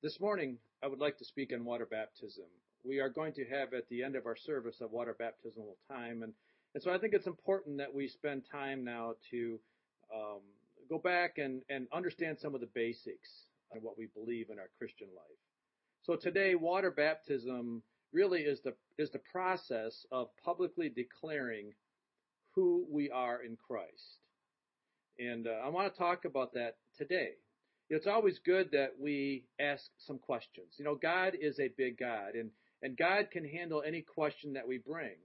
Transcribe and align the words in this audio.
This 0.00 0.20
morning, 0.20 0.58
I 0.80 0.86
would 0.86 1.00
like 1.00 1.18
to 1.18 1.24
speak 1.24 1.52
on 1.52 1.64
water 1.64 1.84
baptism. 1.84 2.44
We 2.84 3.00
are 3.00 3.08
going 3.08 3.32
to 3.32 3.44
have 3.46 3.74
at 3.74 3.88
the 3.88 4.04
end 4.04 4.14
of 4.14 4.26
our 4.26 4.36
service 4.36 4.80
a 4.80 4.86
water 4.86 5.16
baptismal 5.18 5.76
time, 5.90 6.22
and, 6.22 6.32
and 6.72 6.80
so 6.80 6.92
I 6.92 6.98
think 6.98 7.14
it's 7.14 7.26
important 7.26 7.78
that 7.78 7.92
we 7.92 8.06
spend 8.06 8.44
time 8.48 8.84
now 8.84 9.14
to 9.32 9.58
um, 10.14 10.42
go 10.88 10.98
back 10.98 11.38
and, 11.38 11.62
and 11.68 11.88
understand 11.92 12.38
some 12.38 12.54
of 12.54 12.60
the 12.60 12.68
basics 12.76 13.28
of 13.74 13.82
what 13.82 13.98
we 13.98 14.06
believe 14.14 14.50
in 14.50 14.60
our 14.60 14.70
Christian 14.78 15.08
life. 15.16 15.38
So 16.04 16.14
today, 16.14 16.54
water 16.54 16.92
baptism 16.92 17.82
really 18.12 18.42
is 18.42 18.60
the 18.60 18.74
is 18.98 19.10
the 19.10 19.22
process 19.32 20.06
of 20.12 20.28
publicly 20.44 20.90
declaring 20.90 21.72
who 22.54 22.86
we 22.88 23.10
are 23.10 23.42
in 23.42 23.56
Christ, 23.56 24.20
and 25.18 25.48
uh, 25.48 25.58
I 25.64 25.68
want 25.70 25.92
to 25.92 25.98
talk 25.98 26.24
about 26.24 26.54
that 26.54 26.76
today 26.96 27.30
it's 27.90 28.06
always 28.06 28.38
good 28.44 28.70
that 28.72 28.94
we 29.00 29.44
ask 29.58 29.84
some 30.06 30.18
questions. 30.18 30.74
You 30.76 30.84
know, 30.84 30.94
God 30.94 31.34
is 31.40 31.58
a 31.58 31.68
big 31.76 31.98
God, 31.98 32.34
and, 32.34 32.50
and 32.82 32.96
God 32.96 33.30
can 33.30 33.44
handle 33.44 33.82
any 33.86 34.02
question 34.02 34.52
that 34.54 34.68
we 34.68 34.78
bring. 34.78 35.16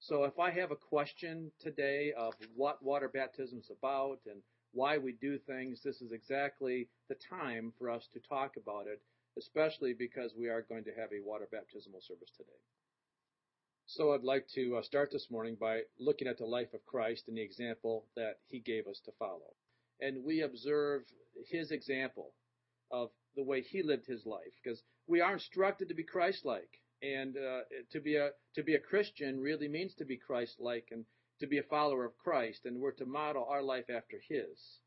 So 0.00 0.24
if 0.24 0.38
I 0.38 0.50
have 0.50 0.70
a 0.70 0.76
question 0.76 1.50
today 1.60 2.12
of 2.16 2.34
what 2.54 2.82
water 2.82 3.08
baptism 3.08 3.58
is 3.58 3.70
about 3.70 4.18
and 4.26 4.42
why 4.72 4.98
we 4.98 5.12
do 5.12 5.38
things, 5.38 5.80
this 5.82 6.02
is 6.02 6.12
exactly 6.12 6.88
the 7.08 7.16
time 7.30 7.72
for 7.78 7.88
us 7.88 8.06
to 8.12 8.20
talk 8.20 8.56
about 8.56 8.86
it, 8.86 9.00
especially 9.38 9.94
because 9.94 10.32
we 10.36 10.48
are 10.48 10.62
going 10.62 10.84
to 10.84 10.94
have 10.98 11.10
a 11.12 11.24
water 11.24 11.48
baptismal 11.50 12.00
service 12.00 12.30
today. 12.36 12.50
So 13.86 14.12
I'd 14.12 14.24
like 14.24 14.46
to 14.54 14.76
uh, 14.76 14.82
start 14.82 15.10
this 15.12 15.28
morning 15.30 15.56
by 15.58 15.82
looking 15.98 16.28
at 16.28 16.38
the 16.38 16.44
life 16.44 16.74
of 16.74 16.84
Christ 16.84 17.24
and 17.28 17.36
the 17.36 17.42
example 17.42 18.04
that 18.16 18.38
he 18.48 18.58
gave 18.58 18.86
us 18.88 19.00
to 19.06 19.12
follow 19.18 19.54
and 20.00 20.24
we 20.24 20.42
observe 20.42 21.02
his 21.48 21.70
example 21.70 22.32
of 22.90 23.10
the 23.36 23.42
way 23.42 23.60
he 23.62 23.82
lived 23.82 24.06
his 24.06 24.24
life 24.26 24.52
because 24.62 24.82
we 25.06 25.20
are 25.20 25.34
instructed 25.34 25.88
to 25.88 25.94
be 25.94 26.02
Christ-like 26.02 26.80
and 27.02 27.36
uh, 27.36 27.60
to 27.92 28.00
be 28.00 28.16
a 28.16 28.30
to 28.54 28.62
be 28.62 28.74
a 28.74 28.80
Christian 28.80 29.40
really 29.40 29.68
means 29.68 29.94
to 29.94 30.04
be 30.04 30.16
Christ-like 30.16 30.88
and 30.90 31.04
to 31.40 31.46
be 31.46 31.58
a 31.58 31.62
follower 31.62 32.04
of 32.04 32.16
Christ 32.16 32.64
and 32.64 32.80
we're 32.80 32.92
to 32.92 33.06
model 33.06 33.46
our 33.48 33.62
life 33.62 33.90
after 33.90 34.16
his. 34.28 34.78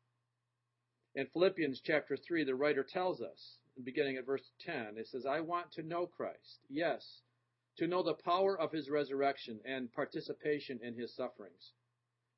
In 1.14 1.26
Philippians 1.26 1.80
chapter 1.84 2.16
3 2.16 2.44
the 2.44 2.54
writer 2.54 2.84
tells 2.84 3.20
us 3.20 3.58
beginning 3.84 4.16
at 4.16 4.26
verse 4.26 4.50
10 4.66 4.96
it 4.96 5.08
says 5.08 5.24
I 5.24 5.40
want 5.40 5.72
to 5.72 5.82
know 5.82 6.06
Christ 6.06 6.60
yes 6.68 7.20
to 7.78 7.86
know 7.86 8.02
the 8.02 8.14
power 8.14 8.58
of 8.58 8.72
his 8.72 8.90
resurrection 8.90 9.60
and 9.64 9.92
participation 9.92 10.80
in 10.82 10.94
his 10.94 11.14
sufferings 11.14 11.72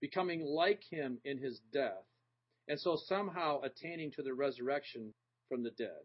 becoming 0.00 0.44
like 0.44 0.83
him 0.91 1.19
in 1.25 1.39
his 1.39 1.61
death 1.72 2.05
and 2.69 2.79
so 2.79 2.97
somehow 3.07 3.61
attaining 3.63 4.13
to 4.13 4.23
the 4.23 4.35
resurrection 4.35 5.13
from 5.49 5.63
the 5.63 5.71
dead. 5.71 6.03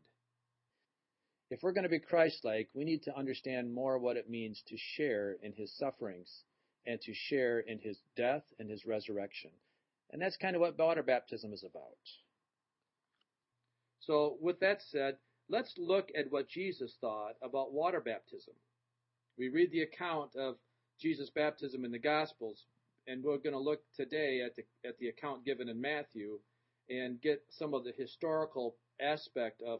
If 1.49 1.59
we're 1.63 1.71
going 1.71 1.83
to 1.83 1.89
be 1.89 1.99
Christ 1.99 2.43
like, 2.43 2.69
we 2.73 2.83
need 2.83 3.03
to 3.03 3.17
understand 3.17 3.73
more 3.73 3.97
what 3.97 4.17
it 4.17 4.29
means 4.29 4.61
to 4.67 4.75
share 4.77 5.37
in 5.41 5.53
his 5.53 5.75
sufferings 5.77 6.43
and 6.85 6.99
to 7.01 7.13
share 7.13 7.59
in 7.59 7.79
his 7.79 7.97
death 8.15 8.43
and 8.59 8.69
his 8.69 8.85
resurrection. 8.85 9.51
And 10.11 10.21
that's 10.21 10.37
kind 10.37 10.55
of 10.55 10.61
what 10.61 10.77
water 10.77 11.03
baptism 11.03 11.53
is 11.53 11.63
about. 11.63 11.97
So, 13.99 14.37
with 14.41 14.59
that 14.61 14.81
said, 14.89 15.17
let's 15.49 15.73
look 15.77 16.09
at 16.17 16.31
what 16.31 16.49
Jesus 16.49 16.93
thought 17.01 17.35
about 17.41 17.73
water 17.73 17.99
baptism. 17.99 18.53
We 19.37 19.49
read 19.49 19.71
the 19.71 19.81
account 19.81 20.35
of 20.35 20.55
Jesus' 20.99 21.29
baptism 21.29 21.85
in 21.85 21.91
the 21.91 21.99
Gospels, 21.99 22.63
and 23.07 23.23
we're 23.23 23.37
going 23.37 23.53
to 23.53 23.59
look 23.59 23.81
today 23.95 24.41
at 24.45 24.55
the, 24.55 24.63
at 24.87 24.97
the 24.99 25.07
account 25.07 25.45
given 25.45 25.69
in 25.69 25.79
Matthew 25.79 26.39
and 26.89 27.21
get 27.21 27.41
some 27.49 27.73
of 27.73 27.83
the 27.83 27.93
historical 27.97 28.75
aspect 29.01 29.61
of 29.61 29.79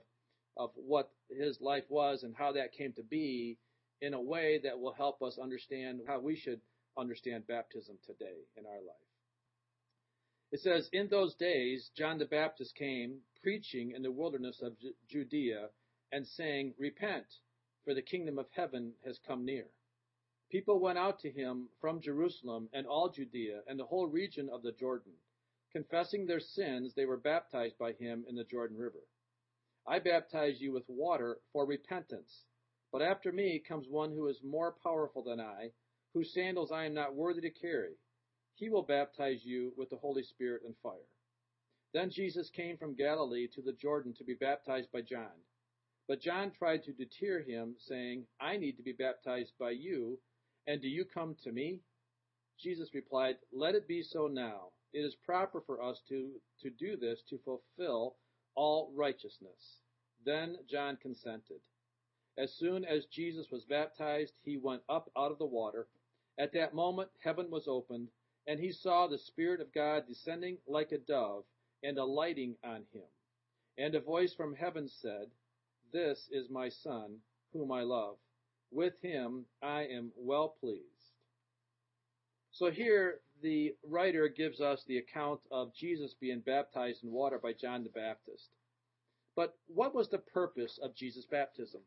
of 0.58 0.72
what 0.76 1.12
his 1.30 1.62
life 1.62 1.84
was 1.90 2.24
and 2.24 2.36
how 2.36 2.52
that 2.52 2.74
came 2.74 2.92
to 2.94 3.04
be 3.04 3.58
in 4.02 4.14
a 4.14 4.22
way 4.22 4.60
that 4.64 4.80
will 4.80 4.94
help 4.94 5.22
us 5.22 5.38
understand 5.42 6.02
how 6.08 6.20
we 6.20 6.36
should 6.36 6.60
understand 6.98 7.48
baptism 7.48 7.98
today 8.06 8.46
in 8.58 8.66
our 8.66 8.82
life. 8.82 9.08
It 10.52 10.62
says, 10.62 10.90
In 10.92 11.08
those 11.10 11.36
days, 11.36 11.92
John 11.96 12.18
the 12.18 12.26
Baptist 12.26 12.76
came 12.76 13.20
preaching 13.44 13.92
in 13.92 14.02
the 14.02 14.12
wilderness 14.12 14.62
of 14.62 14.74
Judea 15.10 15.70
and 16.12 16.26
saying, 16.26 16.74
Repent, 16.80 17.26
for 17.86 17.94
the 17.94 18.02
kingdom 18.02 18.40
of 18.40 18.48
heaven 18.52 18.94
has 19.06 19.20
come 19.28 19.46
near. 19.46 19.66
People 20.52 20.80
went 20.80 20.98
out 20.98 21.20
to 21.20 21.32
him 21.32 21.70
from 21.82 22.02
Jerusalem 22.02 22.70
and 22.74 22.88
all 22.88 23.10
Judea 23.10 23.62
and 23.68 23.80
the 23.80 23.86
whole 23.86 24.08
region 24.08 24.50
of 24.52 24.64
the 24.64 24.72
Jordan 24.72 25.14
Confessing 25.74 26.26
their 26.26 26.40
sins, 26.40 26.96
they 26.96 27.06
were 27.06 27.18
baptized 27.18 27.78
by 27.78 27.92
him 27.92 28.26
in 28.28 28.36
the 28.36 28.46
Jordan 28.46 28.78
River. 28.78 29.04
I 29.86 30.00
baptize 30.00 30.62
you 30.62 30.72
with 30.72 30.88
water 30.88 31.40
for 31.52 31.66
repentance, 31.66 32.46
but 32.92 33.02
after 33.02 33.32
me 33.32 33.60
comes 33.60 33.88
one 33.90 34.12
who 34.12 34.28
is 34.28 34.42
more 34.44 34.72
powerful 34.82 35.24
than 35.24 35.40
I, 35.42 35.74
whose 36.14 36.34
sandals 36.34 36.72
I 36.72 36.86
am 36.86 36.94
not 36.94 37.16
worthy 37.16 37.42
to 37.42 37.50
carry. 37.50 37.96
He 38.56 38.70
will 38.70 38.82
baptize 38.82 39.46
you 39.46 39.74
with 39.76 39.90
the 39.90 39.98
Holy 39.98 40.24
Spirit 40.24 40.64
and 40.66 40.76
fire. 40.82 41.10
Then 41.94 42.10
Jesus 42.10 42.50
came 42.50 42.78
from 42.78 42.96
Galilee 42.96 43.48
to 43.50 43.62
the 43.62 43.74
Jordan 43.74 44.14
to 44.16 44.24
be 44.24 44.36
baptized 44.36 44.92
by 44.92 45.02
John. 45.02 45.44
But 46.08 46.22
John 46.22 46.52
tried 46.52 46.84
to 46.86 46.94
deter 46.94 47.44
him, 47.44 47.76
saying, 47.78 48.26
I 48.40 48.56
need 48.56 48.78
to 48.78 48.84
be 48.84 48.94
baptized 48.94 49.52
by 49.60 49.72
you, 49.72 50.20
and 50.68 50.82
do 50.82 50.88
you 50.90 51.06
come 51.06 51.36
to 51.44 51.52
me? 51.52 51.80
Jesus 52.60 52.94
replied, 52.94 53.38
Let 53.54 53.76
it 53.76 53.88
be 53.88 54.04
so 54.04 54.28
now 54.28 54.72
it 54.94 55.00
is 55.00 55.16
proper 55.16 55.62
for 55.62 55.82
us 55.82 56.02
to, 56.10 56.32
to 56.62 56.70
do 56.70 56.98
this 56.98 57.22
to 57.30 57.40
fulfill 57.40 58.16
all 58.56 58.92
righteousness. 58.96 59.82
Then 60.26 60.58
John 60.70 60.98
consented. 60.98 61.62
As 62.38 62.54
soon 62.54 62.86
as 62.86 63.06
Jesus 63.06 63.50
was 63.52 63.64
baptized, 63.66 64.34
he 64.44 64.58
went 64.58 64.84
up 64.90 65.12
out 65.18 65.32
of 65.32 65.40
the 65.40 65.46
water. 65.46 65.88
At 66.38 66.54
that 66.54 66.74
moment, 66.74 67.10
heaven 67.20 67.50
was 67.50 67.68
opened, 67.68 68.10
and 68.46 68.60
he 68.60 68.72
saw 68.72 69.08
the 69.08 69.18
Spirit 69.18 69.62
of 69.62 69.74
God 69.74 70.08
descending 70.08 70.58
like 70.68 70.92
a 70.92 70.98
dove 70.98 71.46
and 71.84 71.98
alighting 71.98 72.56
on 72.64 72.84
him. 72.92 73.08
And 73.78 73.96
a 73.96 74.00
voice 74.00 74.34
from 74.34 74.56
heaven 74.56 74.88
said, 74.88 75.30
This 75.92 76.28
is 76.32 76.50
my 76.50 76.70
Son, 76.70 77.18
whom 77.54 77.72
I 77.72 77.82
love. 77.82 78.18
With 78.72 79.00
him 79.02 79.46
I 79.62 79.84
am 79.84 80.12
well 80.16 80.50
pleased. 80.60 80.84
So 82.52 82.72
here, 82.72 83.20
the 83.42 83.76
writer 83.88 84.28
gives 84.28 84.62
us 84.62 84.84
the 84.84 84.98
account 84.98 85.42
of 85.52 85.76
Jesus 85.76 86.16
being 86.20 86.40
baptized 86.40 87.04
in 87.04 87.12
water 87.12 87.38
by 87.38 87.54
John 87.54 87.84
the 87.84 87.90
Baptist. 87.90 88.50
But 89.36 89.56
what 89.68 89.94
was 89.94 90.10
the 90.10 90.18
purpose 90.18 90.80
of 90.82 90.96
Jesus' 90.96 91.26
baptism? 91.26 91.82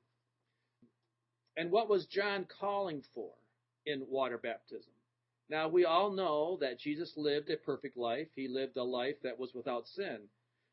And 1.56 1.72
what 1.72 1.88
was 1.88 2.06
John 2.06 2.46
calling 2.60 3.02
for 3.14 3.32
in 3.84 4.06
water 4.08 4.38
baptism? 4.38 4.92
Now, 5.48 5.66
we 5.66 5.84
all 5.84 6.12
know 6.12 6.56
that 6.60 6.78
Jesus 6.78 7.16
lived 7.16 7.50
a 7.50 7.56
perfect 7.56 7.96
life. 7.96 8.28
He 8.36 8.46
lived 8.46 8.76
a 8.76 8.84
life 8.84 9.16
that 9.24 9.38
was 9.38 9.52
without 9.52 9.88
sin. 9.88 10.20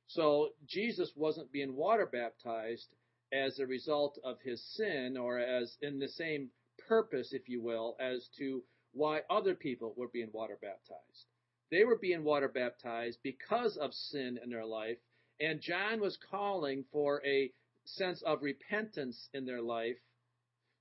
So, 0.06 0.50
Jesus 0.68 1.12
wasn't 1.16 1.51
being 1.51 1.75
water 1.75 2.06
baptized 2.06 2.88
as 3.33 3.59
a 3.59 3.65
result 3.65 4.17
of 4.23 4.39
his 4.41 4.63
sin 4.75 5.17
or 5.17 5.39
as 5.39 5.77
in 5.81 5.99
the 5.99 6.07
same 6.07 6.49
purpose, 6.88 7.33
if 7.33 7.49
you 7.49 7.61
will, 7.61 7.95
as 7.99 8.27
to 8.38 8.63
why 8.93 9.21
other 9.29 9.55
people 9.55 9.93
were 9.97 10.07
being 10.07 10.29
water 10.31 10.57
baptized. 10.61 11.25
They 11.69 11.83
were 11.83 11.97
being 11.97 12.23
water 12.23 12.47
baptized 12.47 13.19
because 13.23 13.77
of 13.77 13.93
sin 13.93 14.39
in 14.43 14.49
their 14.49 14.65
life, 14.65 14.97
and 15.39 15.61
John 15.61 15.99
was 15.99 16.17
calling 16.31 16.85
for 16.91 17.21
a 17.25 17.51
sense 17.85 18.21
of 18.23 18.41
repentance 18.41 19.29
in 19.33 19.45
their 19.45 19.61
life 19.61 19.97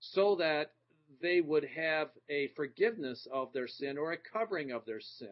so 0.01 0.37
that 0.37 0.73
they 1.21 1.41
would 1.41 1.65
have 1.65 2.11
a 2.28 2.49
forgiveness 2.57 3.27
of 3.33 3.53
their 3.53 3.69
sin 3.69 3.97
or 3.99 4.13
a 4.13 4.19
covering 4.19 4.73
of 4.73 4.84
their 4.84 5.01
sin. 5.01 5.28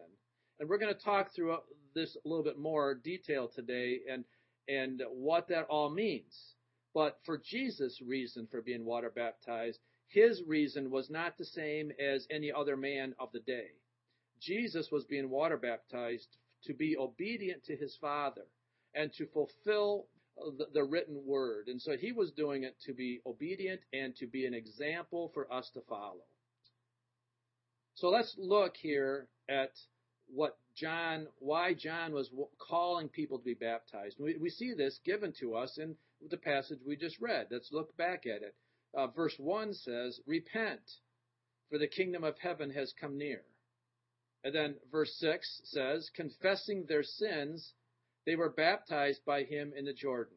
And 0.59 0.69
we're 0.69 0.79
going 0.79 0.95
to 0.95 1.01
talk 1.01 1.35
through 1.35 1.57
this 1.95 2.17
a 2.25 2.29
little 2.29 2.45
bit 2.45 2.59
more 2.59 2.95
detail 2.95 3.49
today 3.49 4.01
and 4.11 4.25
and 4.67 5.03
what 5.11 5.49
that 5.49 5.67
all 5.69 5.91
means. 5.91 6.54
But 6.95 7.19
for 7.25 7.39
Jesus' 7.39 8.01
reason 8.01 8.47
for 8.51 8.63
being 8.63 8.85
water 8.85 9.11
baptized, 9.11 9.81
his 10.07 10.43
reason 10.47 10.91
was 10.91 11.11
not 11.11 11.37
the 11.37 11.45
same 11.45 11.91
as 11.99 12.27
any 12.31 12.53
other 12.53 12.77
man 12.77 13.15
of 13.19 13.33
the 13.33 13.41
day. 13.41 13.71
Jesus 14.41 14.91
was 14.93 15.05
being 15.05 15.29
water 15.29 15.57
baptized 15.57 16.37
to 16.65 16.73
be 16.73 16.97
obedient 16.97 17.65
to 17.65 17.77
his 17.77 17.97
Father 18.01 18.47
and 18.95 19.13
to 19.15 19.27
fulfill 19.27 20.07
the, 20.73 20.85
written 20.85 21.21
word. 21.25 21.69
And 21.69 21.81
so 21.81 21.97
he 21.97 22.13
was 22.13 22.31
doing 22.33 22.65
it 22.65 22.77
to 22.87 22.93
be 22.93 23.21
obedient 23.27 23.81
and 23.93 24.15
to 24.17 24.27
be 24.27 24.47
an 24.47 24.55
example 24.55 25.31
for 25.35 25.53
us 25.53 25.71
to 25.75 25.81
follow. 25.89 26.25
So 27.95 28.09
let's 28.09 28.35
look 28.39 28.77
here 28.77 29.29
at 29.49 29.71
what 30.27 30.57
John, 30.77 31.27
why 31.39 31.75
John 31.75 32.13
was 32.13 32.31
calling 32.59 33.09
people 33.09 33.39
to 33.39 33.45
be 33.45 33.55
baptized. 33.55 34.17
We, 34.19 34.37
we 34.37 34.51
see 34.51 34.75
this 34.75 34.99
given 35.05 35.33
to 35.41 35.55
us 35.55 35.79
in 35.79 35.97
the 36.31 36.37
passage 36.37 36.79
we 36.87 36.97
just 36.97 37.21
read. 37.21 37.47
Let's 37.51 37.71
look 37.73 37.97
back 37.97 38.27
at 38.27 38.43
it 38.43 38.55
uh, 38.97 39.09
verse 39.09 39.35
1 39.39 39.75
says, 39.75 40.21
Repent, 40.27 40.83
for 41.69 41.79
the 41.79 41.89
kingdom 41.89 42.25
of 42.25 42.39
heaven 42.39 42.71
has 42.71 42.93
come 43.01 43.19
near. 43.19 43.43
And 44.45 44.55
then 44.55 44.77
verse 44.91 45.15
6 45.19 45.63
says, 45.65 46.11
Confessing 46.15 46.85
their 46.87 47.03
sins, 47.03 47.73
they 48.27 48.37
were 48.37 48.51
baptized 48.51 49.25
by 49.27 49.43
him 49.43 49.73
in 49.77 49.85
the 49.85 49.93
Jordan. 49.93 50.37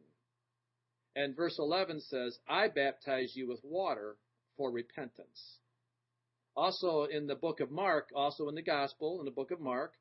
And 1.15 1.35
verse 1.35 1.57
11 1.59 2.01
says, 2.01 2.39
I 2.47 2.67
baptize 2.67 3.33
you 3.35 3.47
with 3.47 3.59
water 3.63 4.17
for 4.55 4.71
repentance. 4.71 5.59
Also 6.55 7.03
in 7.03 7.27
the 7.27 7.35
book 7.35 7.59
of 7.59 7.69
Mark, 7.69 8.09
also 8.15 8.49
in 8.49 8.55
the 8.55 8.61
gospel, 8.61 9.19
in 9.19 9.25
the 9.25 9.31
book 9.31 9.51
of 9.51 9.59
Mark, 9.59 9.93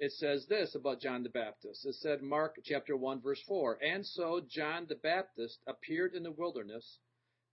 it 0.00 0.12
says 0.12 0.46
this 0.48 0.74
about 0.74 1.00
John 1.00 1.22
the 1.22 1.28
Baptist. 1.28 1.84
It 1.84 1.94
said, 1.96 2.22
Mark 2.22 2.56
chapter 2.64 2.96
1 2.96 3.20
verse 3.20 3.42
4, 3.46 3.78
And 3.82 4.06
so 4.06 4.40
John 4.48 4.86
the 4.88 4.94
Baptist 4.96 5.58
appeared 5.66 6.14
in 6.14 6.22
the 6.22 6.30
wilderness, 6.30 6.98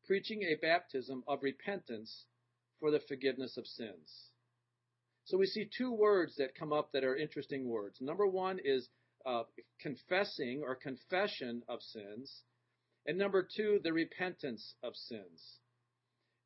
preaching 0.05 0.43
a 0.43 0.55
baptism 0.55 1.23
of 1.27 1.41
repentance 1.41 2.25
for 2.79 2.91
the 2.91 2.99
forgiveness 3.07 3.57
of 3.57 3.65
sins. 3.65 4.31
So 5.25 5.37
we 5.37 5.47
see 5.47 5.67
two 5.75 5.91
words 5.91 6.35
that 6.37 6.55
come 6.55 6.71
up 6.71 6.91
that 6.91 7.03
are 7.03 7.15
interesting 7.15 7.67
words. 7.67 7.99
Number 7.99 8.27
one 8.27 8.59
is 8.63 8.87
uh, 9.25 9.43
confessing 9.81 10.61
or 10.63 10.75
confession 10.75 11.63
of 11.67 11.81
sins. 11.81 12.43
And 13.07 13.17
number 13.17 13.47
two, 13.55 13.79
the 13.83 13.93
repentance 13.93 14.75
of 14.83 14.95
sins. 14.95 15.59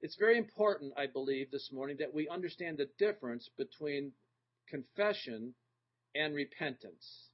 It's 0.01 0.15
very 0.15 0.37
important, 0.37 0.93
I 0.97 1.07
believe, 1.07 1.51
this 1.51 1.71
morning 1.73 1.97
that 1.99 2.13
we 2.13 2.29
understand 2.29 2.77
the 2.77 2.89
difference 2.97 3.49
between 3.57 4.13
confession 4.69 5.53
and 6.15 6.35
repentance. 6.35 7.29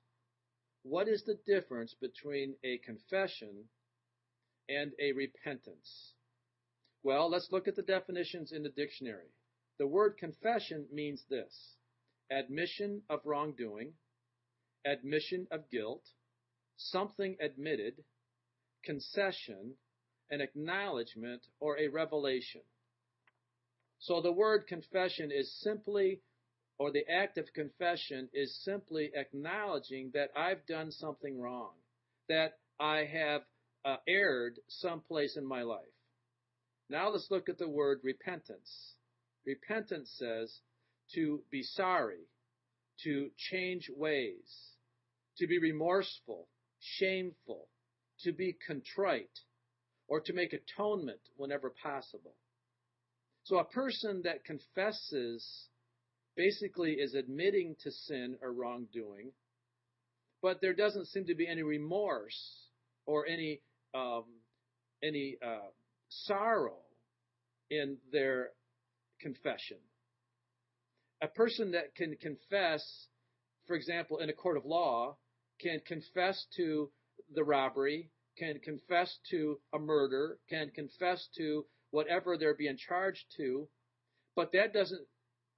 What 0.83 1.07
is 1.07 1.23
the 1.23 1.39
difference 1.45 1.95
between 1.99 2.55
a 2.63 2.77
confession 2.79 3.65
and 4.69 4.91
a 4.99 5.13
repentance? 5.13 6.13
Well, 7.03 7.29
let's 7.29 7.51
look 7.51 7.67
at 7.67 7.75
the 7.75 7.81
definitions 7.81 8.51
in 8.51 8.63
the 8.63 8.69
dictionary. 8.69 9.31
The 9.77 9.87
word 9.87 10.17
confession 10.17 10.87
means 10.91 11.23
this 11.29 11.75
admission 12.31 13.01
of 13.09 13.19
wrongdoing, 13.25 13.93
admission 14.85 15.47
of 15.51 15.69
guilt, 15.69 16.03
something 16.77 17.37
admitted, 17.39 18.03
concession, 18.83 19.75
an 20.31 20.41
acknowledgement, 20.41 21.41
or 21.59 21.77
a 21.79 21.87
revelation. 21.87 22.61
So 23.99 24.21
the 24.21 24.31
word 24.31 24.67
confession 24.67 25.31
is 25.31 25.59
simply, 25.61 26.21
or 26.77 26.91
the 26.91 27.07
act 27.09 27.37
of 27.37 27.45
confession 27.53 28.29
is 28.33 28.63
simply 28.63 29.11
acknowledging 29.15 30.11
that 30.13 30.29
I've 30.35 30.65
done 30.65 30.91
something 30.91 31.39
wrong, 31.39 31.71
that 32.27 32.57
I 32.79 33.05
have 33.05 33.41
uh, 33.85 33.97
erred 34.07 34.59
someplace 34.67 35.37
in 35.37 35.45
my 35.45 35.61
life. 35.61 35.85
Now 36.89 37.09
let's 37.09 37.31
look 37.31 37.49
at 37.49 37.57
the 37.57 37.69
word 37.69 38.01
repentance. 38.03 38.95
Repentance 39.45 40.11
says 40.17 40.59
to 41.13 41.41
be 41.51 41.63
sorry, 41.63 42.27
to 43.03 43.29
change 43.37 43.89
ways, 43.95 44.73
to 45.37 45.47
be 45.47 45.59
remorseful, 45.59 46.47
shameful, 46.79 47.67
to 48.21 48.31
be 48.31 48.57
contrite, 48.65 49.39
or 50.07 50.19
to 50.21 50.33
make 50.33 50.53
atonement 50.53 51.19
whenever 51.37 51.73
possible. 51.81 52.35
So 53.43 53.59
a 53.59 53.65
person 53.65 54.23
that 54.23 54.43
confesses 54.43 55.67
basically 56.35 56.93
is 56.93 57.13
admitting 57.13 57.75
to 57.83 57.91
sin 57.91 58.37
or 58.41 58.53
wrongdoing, 58.53 59.31
but 60.41 60.61
there 60.61 60.73
doesn't 60.73 61.07
seem 61.07 61.25
to 61.25 61.35
be 61.35 61.47
any 61.47 61.63
remorse 61.63 62.69
or 63.05 63.25
any 63.25 63.61
um, 63.93 64.25
any 65.03 65.37
uh, 65.45 65.69
sorrow 66.09 66.77
in 67.69 67.97
their 68.11 68.49
confession. 69.21 69.77
A 71.21 71.27
person 71.27 71.71
that 71.71 71.95
can 71.95 72.15
confess, 72.21 73.07
for 73.67 73.75
example, 73.75 74.17
in 74.19 74.29
a 74.29 74.33
court 74.33 74.57
of 74.57 74.65
law, 74.65 75.17
can 75.61 75.79
confess 75.87 76.45
to 76.57 76.89
the 77.33 77.43
robbery, 77.43 78.09
can 78.37 78.59
confess 78.59 79.17
to 79.31 79.59
a 79.73 79.79
murder, 79.79 80.37
can 80.49 80.69
confess 80.71 81.27
to 81.37 81.65
whatever 81.91 82.37
they're 82.37 82.55
being 82.55 82.77
charged 82.77 83.23
to, 83.37 83.67
but 84.35 84.51
that 84.51 84.73
doesn't 84.73 85.07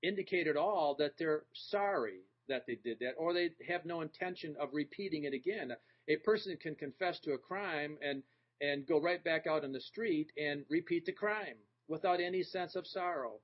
indicate 0.07 0.47
at 0.47 0.57
all 0.57 0.95
that 0.99 1.13
they're 1.17 1.43
sorry 1.53 2.21
that 2.47 2.65
they 2.65 2.75
did 2.75 2.99
that 2.99 3.13
or 3.17 3.33
they 3.33 3.49
have 3.67 3.85
no 3.85 4.01
intention 4.01 4.55
of 4.59 4.69
repeating 4.73 5.25
it 5.25 5.33
again. 5.33 5.71
A 6.07 6.15
person 6.17 6.57
can 6.61 6.75
confess 6.75 7.19
to 7.21 7.33
a 7.33 7.37
crime 7.37 7.97
and 8.01 8.23
and 8.61 8.87
go 8.87 8.99
right 8.99 9.23
back 9.23 9.45
out 9.45 9.63
on 9.63 9.71
the 9.71 9.81
street 9.81 10.31
and 10.37 10.65
repeat 10.69 11.05
the 11.05 11.11
crime 11.11 11.57
without 11.87 12.19
any 12.19 12.41
sense 12.41 12.75
of 12.75 12.87
sorrow. 12.87 13.39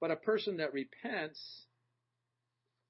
But 0.00 0.10
a 0.10 0.16
person 0.16 0.56
that 0.56 0.72
repents 0.72 1.66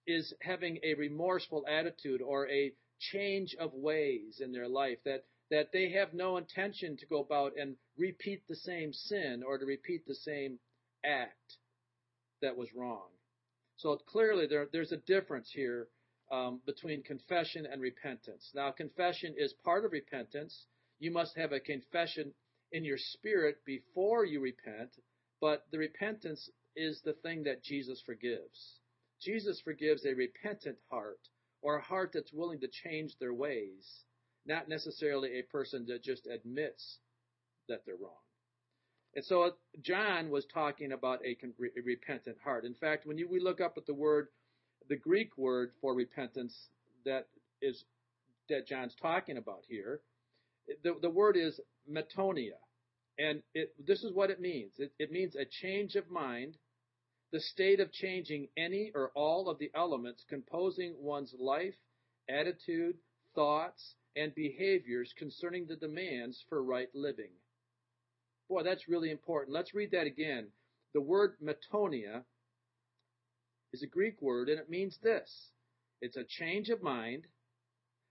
is 0.06 0.32
having 0.40 0.78
a 0.82 0.94
remorseful 0.94 1.64
attitude 1.68 2.22
or 2.22 2.48
a 2.48 2.72
change 2.98 3.56
of 3.58 3.72
ways 3.74 4.40
in 4.40 4.52
their 4.52 4.68
life 4.68 4.98
that 5.04 5.24
that 5.50 5.70
they 5.72 5.90
have 5.90 6.14
no 6.14 6.36
intention 6.38 6.96
to 6.96 7.06
go 7.06 7.20
about 7.20 7.52
and 7.58 7.76
repeat 7.98 8.42
the 8.48 8.56
same 8.56 8.92
sin 8.92 9.42
or 9.46 9.58
to 9.58 9.66
repeat 9.66 10.06
the 10.06 10.14
same 10.14 10.58
act 11.04 11.58
that 12.42 12.56
was 12.56 12.68
wrong. 12.74 13.08
So 13.76 13.96
clearly 13.96 14.46
there, 14.46 14.68
there's 14.72 14.92
a 14.92 14.98
difference 14.98 15.50
here 15.52 15.88
um, 16.30 16.60
between 16.66 17.02
confession 17.02 17.66
and 17.70 17.80
repentance. 17.80 18.50
Now, 18.54 18.70
confession 18.70 19.34
is 19.36 19.54
part 19.64 19.84
of 19.84 19.92
repentance. 19.92 20.66
You 20.98 21.10
must 21.10 21.36
have 21.36 21.52
a 21.52 21.60
confession 21.60 22.32
in 22.72 22.84
your 22.84 22.98
spirit 22.98 23.56
before 23.66 24.24
you 24.24 24.40
repent, 24.40 24.90
but 25.40 25.64
the 25.70 25.78
repentance 25.78 26.48
is 26.76 27.00
the 27.04 27.12
thing 27.12 27.42
that 27.44 27.62
Jesus 27.62 28.02
forgives. 28.04 28.80
Jesus 29.20 29.60
forgives 29.60 30.04
a 30.04 30.14
repentant 30.14 30.78
heart 30.90 31.20
or 31.60 31.76
a 31.76 31.82
heart 31.82 32.10
that's 32.12 32.32
willing 32.32 32.60
to 32.60 32.68
change 32.68 33.12
their 33.18 33.34
ways, 33.34 34.04
not 34.46 34.68
necessarily 34.68 35.38
a 35.38 35.52
person 35.52 35.86
that 35.88 36.02
just 36.02 36.26
admits 36.26 36.98
that 37.68 37.82
they're 37.86 37.94
wrong. 37.96 38.16
And 39.14 39.24
so 39.24 39.50
John 39.82 40.30
was 40.30 40.46
talking 40.52 40.92
about 40.92 41.20
a, 41.24 41.36
repentant 41.84 42.38
heart. 42.42 42.64
In 42.64 42.74
fact, 42.74 43.06
when 43.06 43.18
you, 43.18 43.28
we 43.28 43.40
look 43.40 43.60
up 43.60 43.74
at 43.76 43.86
the 43.86 43.94
word, 43.94 44.28
the 44.88 44.96
Greek 44.96 45.36
word 45.36 45.72
for 45.80 45.94
repentance 45.94 46.54
that 47.04 47.26
is 47.60 47.84
that 48.48 48.66
John's 48.66 48.94
talking 49.00 49.36
about 49.36 49.64
here, 49.68 50.00
the, 50.82 50.94
the 51.00 51.10
word 51.10 51.36
is 51.36 51.60
metanoia. 51.90 52.58
And 53.18 53.42
it, 53.54 53.74
this 53.86 54.02
is 54.02 54.12
what 54.12 54.30
it 54.30 54.40
means. 54.40 54.72
It, 54.78 54.92
it 54.98 55.12
means 55.12 55.36
a 55.36 55.44
change 55.44 55.94
of 55.94 56.10
mind, 56.10 56.56
the 57.32 57.40
state 57.40 57.80
of 57.80 57.92
changing 57.92 58.48
any 58.56 58.92
or 58.94 59.10
all 59.14 59.48
of 59.48 59.58
the 59.58 59.70
elements 59.74 60.24
composing 60.28 60.94
one's 60.98 61.34
life, 61.38 61.74
attitude, 62.28 62.96
thoughts, 63.34 63.94
and 64.16 64.34
behaviors 64.34 65.12
concerning 65.18 65.66
the 65.66 65.76
demands 65.76 66.42
for 66.48 66.62
right 66.62 66.88
living. 66.94 67.30
Boy, 68.52 68.62
that's 68.64 68.86
really 68.86 69.10
important. 69.10 69.54
Let's 69.54 69.72
read 69.72 69.92
that 69.92 70.06
again. 70.06 70.48
The 70.92 71.00
word 71.00 71.36
metanoia 71.42 72.22
is 73.72 73.82
a 73.82 73.86
Greek 73.86 74.20
word, 74.20 74.50
and 74.50 74.60
it 74.60 74.68
means 74.68 74.98
this 75.02 75.48
it's 76.02 76.18
a 76.18 76.24
change 76.24 76.68
of 76.68 76.82
mind, 76.82 77.26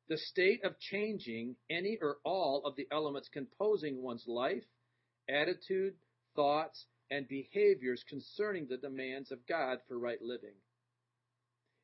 the 0.09 0.17
state 0.17 0.63
of 0.63 0.79
changing 0.79 1.57
any 1.69 1.99
or 2.01 2.17
all 2.23 2.63
of 2.65 2.75
the 2.75 2.87
elements 2.91 3.29
composing 3.31 4.01
one's 4.01 4.25
life, 4.25 4.63
attitude, 5.29 5.93
thoughts, 6.35 6.87
and 7.11 7.27
behaviors 7.27 8.03
concerning 8.09 8.65
the 8.67 8.77
demands 8.77 9.31
of 9.31 9.45
God 9.45 9.77
for 9.87 9.99
right 9.99 10.23
living. 10.23 10.55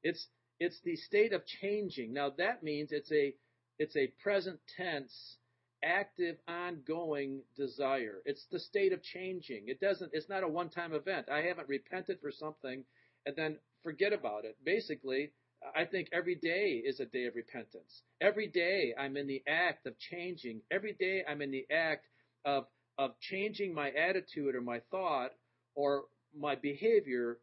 It's 0.01 0.29
it's 0.59 0.79
the 0.83 0.95
state 0.95 1.31
of 1.31 1.45
changing. 1.45 2.11
Now 2.11 2.31
that 2.39 2.63
means 2.63 2.91
it's 2.91 3.11
a 3.11 3.35
it's 3.77 3.95
a 3.95 4.11
present 4.23 4.59
tense 4.75 5.37
active 5.83 6.37
ongoing 6.47 7.41
desire. 7.55 8.21
It's 8.25 8.45
the 8.51 8.59
state 8.59 8.93
of 8.93 9.03
changing. 9.03 9.65
It 9.67 9.79
doesn't 9.79 10.11
it's 10.13 10.29
not 10.29 10.43
a 10.43 10.47
one-time 10.47 10.93
event. 10.93 11.27
I 11.31 11.41
haven't 11.41 11.69
repented 11.69 12.19
for 12.21 12.31
something 12.31 12.83
and 13.25 13.35
then 13.35 13.57
forget 13.83 14.13
about 14.13 14.45
it. 14.45 14.57
Basically, 14.63 15.31
I 15.75 15.85
think 15.85 16.09
every 16.11 16.35
day 16.35 16.81
is 16.85 16.99
a 16.99 17.05
day 17.05 17.25
of 17.25 17.35
repentance. 17.35 18.03
Every 18.21 18.47
day 18.47 18.93
I'm 18.97 19.17
in 19.17 19.27
the 19.27 19.43
act 19.47 19.85
of 19.85 19.97
changing. 19.97 20.61
Every 20.71 20.93
day 20.93 21.23
I'm 21.27 21.41
in 21.41 21.51
the 21.51 21.65
act 21.71 22.05
of 22.45 22.65
of 22.97 23.11
changing 23.19 23.73
my 23.73 23.91
attitude 23.91 24.55
or 24.55 24.61
my 24.61 24.81
thought 24.91 25.31
or 25.75 26.05
my 26.35 26.55
behavior 26.55 27.37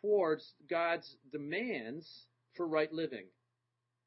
towards 0.00 0.54
God's 0.68 1.16
demands 1.32 2.26
for 2.56 2.66
right 2.66 2.92
living. 2.92 3.26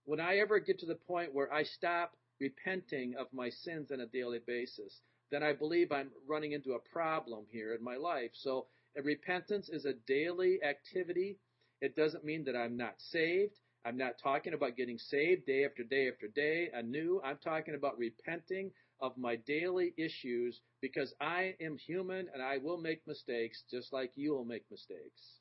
When 0.06 0.20
I 0.20 0.38
ever 0.38 0.60
get 0.60 0.80
to 0.80 0.86
the 0.86 0.96
point 0.96 1.34
where 1.34 1.52
I 1.52 1.64
stop 1.64 2.14
repenting 2.44 3.16
of 3.16 3.28
my 3.32 3.50
sins 3.50 3.90
on 3.92 4.02
a 4.02 4.06
daily 4.06 4.40
basis, 4.46 5.02
then 5.32 5.44
I 5.44 5.54
believe 5.54 5.92
I'm 5.92 6.12
running 6.28 6.52
into 6.52 6.74
a 6.74 6.90
problem 6.92 7.46
here 7.50 7.74
in 7.74 7.84
my 7.84 7.96
life. 7.96 8.32
So 8.34 8.68
repentance 9.02 9.70
is 9.70 9.86
a 9.86 9.94
daily 10.08 10.60
activity. 10.62 11.40
It 11.80 11.96
doesn't 11.96 12.26
mean 12.26 12.44
that 12.46 12.56
I'm 12.56 12.76
not 12.76 12.96
saved. 13.00 13.58
I'm 13.86 13.98
not 13.98 14.20
talking 14.22 14.54
about 14.54 14.78
getting 14.78 14.98
saved 14.98 15.46
day 15.46 15.66
after 15.66 15.84
day 15.84 16.10
after 16.10 16.28
day 16.28 16.70
anew. 16.74 17.22
I'm 17.24 17.38
talking 17.38 17.76
about 17.76 17.98
repenting 17.98 18.72
of 19.00 19.18
my 19.18 19.36
daily 19.36 19.94
issues 19.98 20.62
because 20.82 21.14
I 21.20 21.56
am 21.62 21.78
human 21.78 22.28
and 22.34 22.42
I 22.42 22.58
will 22.58 22.78
make 22.78 23.08
mistakes 23.08 23.64
just 23.72 23.92
like 23.94 24.12
you 24.16 24.34
will 24.34 24.46
make 24.46 24.70
mistakes. 24.70 25.40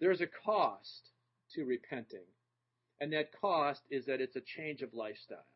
There's 0.00 0.20
a 0.22 0.26
cost 0.44 1.10
to 1.54 1.64
repenting. 1.64 2.28
And 3.00 3.12
that 3.12 3.32
cost 3.40 3.82
is 3.90 4.04
that 4.06 4.20
it's 4.20 4.36
a 4.36 4.42
change 4.56 4.82
of 4.82 4.92
lifestyle. 4.92 5.46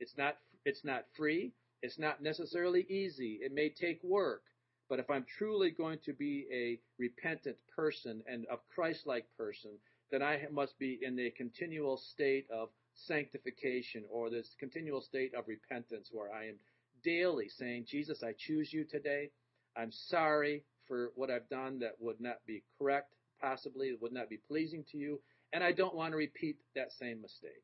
It's 0.00 0.16
not 0.16 0.36
It's 0.64 0.84
not 0.84 1.04
free. 1.16 1.52
It's 1.82 1.98
not 1.98 2.22
necessarily 2.22 2.82
easy. 2.88 3.38
It 3.42 3.52
may 3.52 3.70
take 3.70 4.02
work. 4.02 4.42
But 4.88 4.98
if 4.98 5.10
I'm 5.10 5.24
truly 5.38 5.70
going 5.70 5.98
to 6.06 6.12
be 6.12 6.46
a 6.52 6.80
repentant 6.98 7.56
person 7.76 8.22
and 8.26 8.46
a 8.50 8.56
Christ 8.74 9.06
like 9.06 9.26
person, 9.36 9.72
then 10.10 10.22
I 10.22 10.46
must 10.50 10.78
be 10.78 10.98
in 11.02 11.18
a 11.18 11.30
continual 11.30 11.98
state 11.98 12.46
of 12.50 12.70
sanctification 12.94 14.04
or 14.10 14.30
this 14.30 14.54
continual 14.58 15.00
state 15.00 15.34
of 15.34 15.46
repentance 15.46 16.08
where 16.10 16.32
I 16.32 16.46
am 16.46 16.56
daily 17.04 17.48
saying, 17.48 17.84
Jesus, 17.86 18.22
I 18.22 18.34
choose 18.36 18.72
you 18.72 18.84
today. 18.84 19.30
I'm 19.76 19.92
sorry 19.92 20.64
for 20.86 21.12
what 21.14 21.30
I've 21.30 21.48
done 21.48 21.78
that 21.80 21.96
would 22.00 22.20
not 22.20 22.38
be 22.46 22.64
correct, 22.78 23.12
possibly, 23.40 23.96
would 24.00 24.12
not 24.12 24.28
be 24.28 24.38
pleasing 24.48 24.84
to 24.90 24.98
you, 24.98 25.20
and 25.52 25.62
I 25.62 25.72
don't 25.72 25.94
want 25.94 26.12
to 26.12 26.16
repeat 26.16 26.56
that 26.74 26.92
same 26.92 27.20
mistake. 27.20 27.62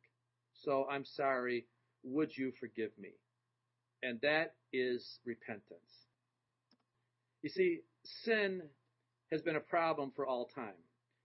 So 0.62 0.86
I'm 0.90 1.04
sorry. 1.04 1.66
Would 2.04 2.36
you 2.36 2.52
forgive 2.60 2.90
me? 2.98 3.10
And 4.02 4.20
that 4.20 4.54
is 4.72 5.18
repentance. 5.24 5.80
You 7.42 7.50
see, 7.50 7.80
sin 8.24 8.62
has 9.30 9.42
been 9.42 9.56
a 9.56 9.60
problem 9.60 10.12
for 10.14 10.26
all 10.26 10.46
time. 10.54 10.74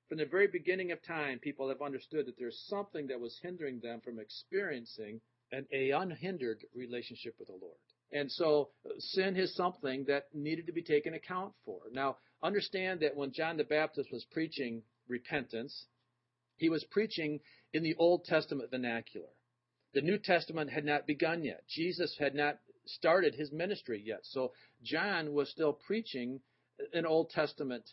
From 0.08 0.18
the 0.18 0.26
very 0.26 0.48
beginning 0.48 0.92
of 0.92 1.04
time, 1.04 1.40
people 1.40 1.70
have 1.70 1.82
understood 1.82 2.26
that 2.26 2.38
there's 2.38 2.66
something 2.68 3.08
that 3.08 3.20
was 3.20 3.38
hindering 3.44 3.80
them 3.80 4.02
from 4.02 4.20
experiencing 4.20 5.22
an 5.52 5.68
a 5.72 5.92
unhindered 5.92 6.66
relationship 6.76 7.36
with 7.38 7.48
the 7.48 7.58
Lord. 7.62 7.78
And 8.12 8.32
so 8.32 8.70
sin 8.98 9.36
is 9.36 9.56
something 9.56 10.06
that 10.08 10.28
needed 10.34 10.66
to 10.66 10.74
be 10.74 10.82
taken 10.82 11.14
account 11.14 11.54
for. 11.64 11.82
Now, 11.92 12.18
understand 12.42 13.02
that 13.02 13.16
when 13.16 13.32
John 13.32 13.58
the 13.58 13.64
Baptist 13.64 14.12
was 14.12 14.26
preaching 14.32 14.82
repentance, 15.08 15.86
he 16.58 16.70
was 16.70 16.84
preaching 16.86 17.40
in 17.74 17.84
the 17.84 17.96
Old 17.96 18.26
Testament 18.26 18.72
vernacular. 18.72 19.28
The 19.94 20.02
New 20.02 20.18
Testament 20.18 20.70
had 20.70 20.86
not 20.86 21.08
begun 21.08 21.44
yet. 21.44 21.64
Jesus 21.68 22.16
had 22.20 22.36
not 22.36 22.60
started 22.86 23.36
his 23.36 23.52
ministry 23.52 24.02
yet. 24.06 24.20
So 24.24 24.52
John 24.84 25.34
was 25.34 25.50
still 25.50 25.74
preaching 25.74 26.42
an 26.94 27.06
Old 27.06 27.30
Testament 27.32 27.84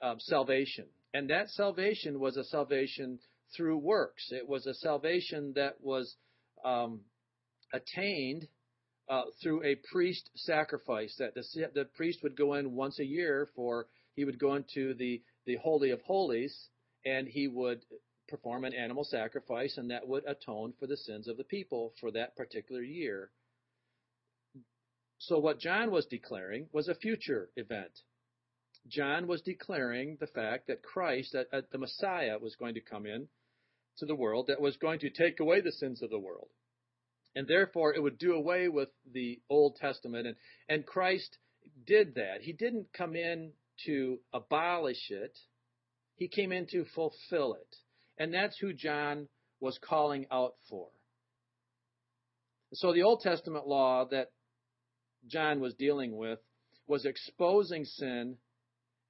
um, 0.00 0.18
salvation. 0.18 0.86
And 1.14 1.28
that 1.30 1.48
salvation 1.50 2.18
was 2.20 2.36
a 2.36 2.44
salvation 2.44 3.18
through 3.56 3.78
works. 3.78 4.30
It 4.30 4.48
was 4.48 4.66
a 4.66 4.74
salvation 4.74 5.52
that 5.56 5.80
was 5.80 6.16
um, 6.64 7.00
attained 7.72 8.48
uh, 9.08 9.22
through 9.42 9.62
a 9.64 9.76
priest 9.92 10.30
sacrifice. 10.34 11.14
That 11.18 11.34
the, 11.34 11.44
the 11.74 11.84
priest 11.84 12.20
would 12.22 12.36
go 12.36 12.54
in 12.54 12.72
once 12.72 12.98
a 12.98 13.04
year 13.04 13.48
for 13.54 13.86
he 14.14 14.24
would 14.24 14.38
go 14.38 14.54
into 14.54 14.94
the 14.94 15.22
the 15.44 15.56
holy 15.56 15.90
of 15.90 16.00
holies 16.02 16.68
and 17.04 17.26
he 17.26 17.48
would 17.48 17.84
perform 18.32 18.64
an 18.64 18.72
animal 18.72 19.04
sacrifice, 19.04 19.76
and 19.76 19.90
that 19.90 20.08
would 20.08 20.24
atone 20.26 20.72
for 20.80 20.86
the 20.86 20.96
sins 20.96 21.28
of 21.28 21.36
the 21.36 21.44
people 21.44 21.92
for 22.00 22.10
that 22.12 22.34
particular 22.34 22.80
year. 22.80 23.30
So, 25.18 25.38
what 25.38 25.60
John 25.60 25.90
was 25.90 26.06
declaring 26.06 26.66
was 26.72 26.88
a 26.88 26.94
future 26.94 27.50
event. 27.56 27.92
John 28.88 29.26
was 29.26 29.42
declaring 29.42 30.16
the 30.18 30.26
fact 30.26 30.68
that 30.68 30.82
Christ, 30.82 31.34
that, 31.34 31.50
that 31.52 31.70
the 31.70 31.78
Messiah, 31.78 32.38
was 32.38 32.56
going 32.56 32.74
to 32.74 32.80
come 32.80 33.04
in 33.04 33.28
to 33.98 34.06
the 34.06 34.14
world, 34.14 34.46
that 34.48 34.62
was 34.62 34.78
going 34.78 35.00
to 35.00 35.10
take 35.10 35.38
away 35.38 35.60
the 35.60 35.70
sins 35.70 36.02
of 36.02 36.08
the 36.08 36.18
world. 36.18 36.48
And 37.36 37.46
therefore, 37.46 37.94
it 37.94 38.02
would 38.02 38.16
do 38.16 38.32
away 38.32 38.68
with 38.68 38.88
the 39.12 39.40
Old 39.50 39.76
Testament. 39.76 40.26
And, 40.26 40.36
and 40.70 40.86
Christ 40.86 41.36
did 41.86 42.14
that. 42.14 42.40
He 42.40 42.54
didn't 42.54 42.86
come 42.96 43.14
in 43.14 43.52
to 43.86 44.18
abolish 44.32 45.10
it, 45.10 45.36
he 46.16 46.28
came 46.28 46.50
in 46.50 46.66
to 46.68 46.84
fulfill 46.94 47.54
it. 47.54 47.76
And 48.18 48.32
that's 48.32 48.58
who 48.58 48.72
John 48.72 49.28
was 49.60 49.78
calling 49.82 50.26
out 50.30 50.54
for. 50.68 50.88
So 52.74 52.92
the 52.92 53.02
Old 53.02 53.20
Testament 53.20 53.66
law 53.66 54.06
that 54.10 54.28
John 55.28 55.60
was 55.60 55.74
dealing 55.74 56.16
with 56.16 56.38
was 56.86 57.04
exposing 57.04 57.84
sin 57.84 58.36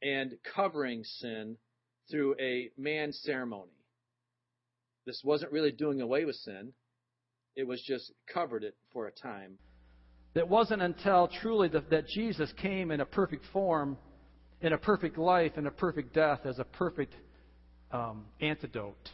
and 0.03 0.35
covering 0.55 1.05
sin 1.05 1.57
through 2.11 2.35
a 2.41 2.71
man 2.77 3.13
ceremony. 3.13 3.71
This 5.07 5.21
wasn't 5.25 5.53
really 5.53 5.73
doing 5.73 6.01
away 6.01 6.25
with 6.25 6.37
sin, 6.37 6.73
it 7.57 7.67
was 7.67 7.83
just 7.83 8.13
covered 8.33 8.65
it 8.65 8.77
for 8.93 9.07
a 9.07 9.13
time. 9.13 9.59
It 10.35 10.49
wasn't 10.49 10.83
until 10.83 11.29
truly 11.29 11.69
that, 11.69 11.91
that 11.91 12.07
Jesus 12.09 12.53
came 12.61 12.91
in 12.91 13.01
a 13.01 13.07
perfect 13.07 13.45
form, 13.53 13.99
in 14.63 14.73
a 14.73 14.79
perfect 14.79 15.19
life, 15.19 15.53
in 15.59 15.67
a 15.67 15.71
perfect 15.71 16.15
death, 16.15 16.41
as 16.47 16.59
a 16.59 16.65
perfect 16.65 17.15
um, 17.93 18.25
antidote 18.41 19.11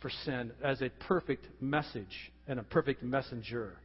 for 0.00 0.10
sin, 0.24 0.52
as 0.62 0.82
a 0.82 0.90
perfect 1.08 1.46
message 1.60 2.32
and 2.46 2.60
a 2.60 2.62
perfect 2.62 3.02
messenger. 3.02 3.78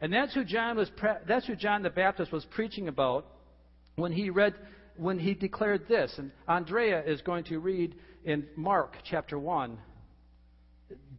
And 0.00 0.12
that's 0.12 0.34
who 0.34 0.44
John 0.44 0.76
was. 0.76 0.90
That's 1.28 1.46
who 1.46 1.54
John 1.54 1.82
the 1.82 1.90
Baptist 1.90 2.32
was 2.32 2.46
preaching 2.46 2.88
about 2.88 3.26
when 3.96 4.12
he 4.12 4.30
read, 4.30 4.54
when 4.96 5.18
he 5.18 5.34
declared 5.34 5.86
this. 5.88 6.14
And 6.16 6.30
Andrea 6.48 7.02
is 7.04 7.20
going 7.20 7.44
to 7.44 7.58
read 7.58 7.94
in 8.24 8.46
Mark 8.56 8.96
chapter 9.04 9.38
one, 9.38 9.78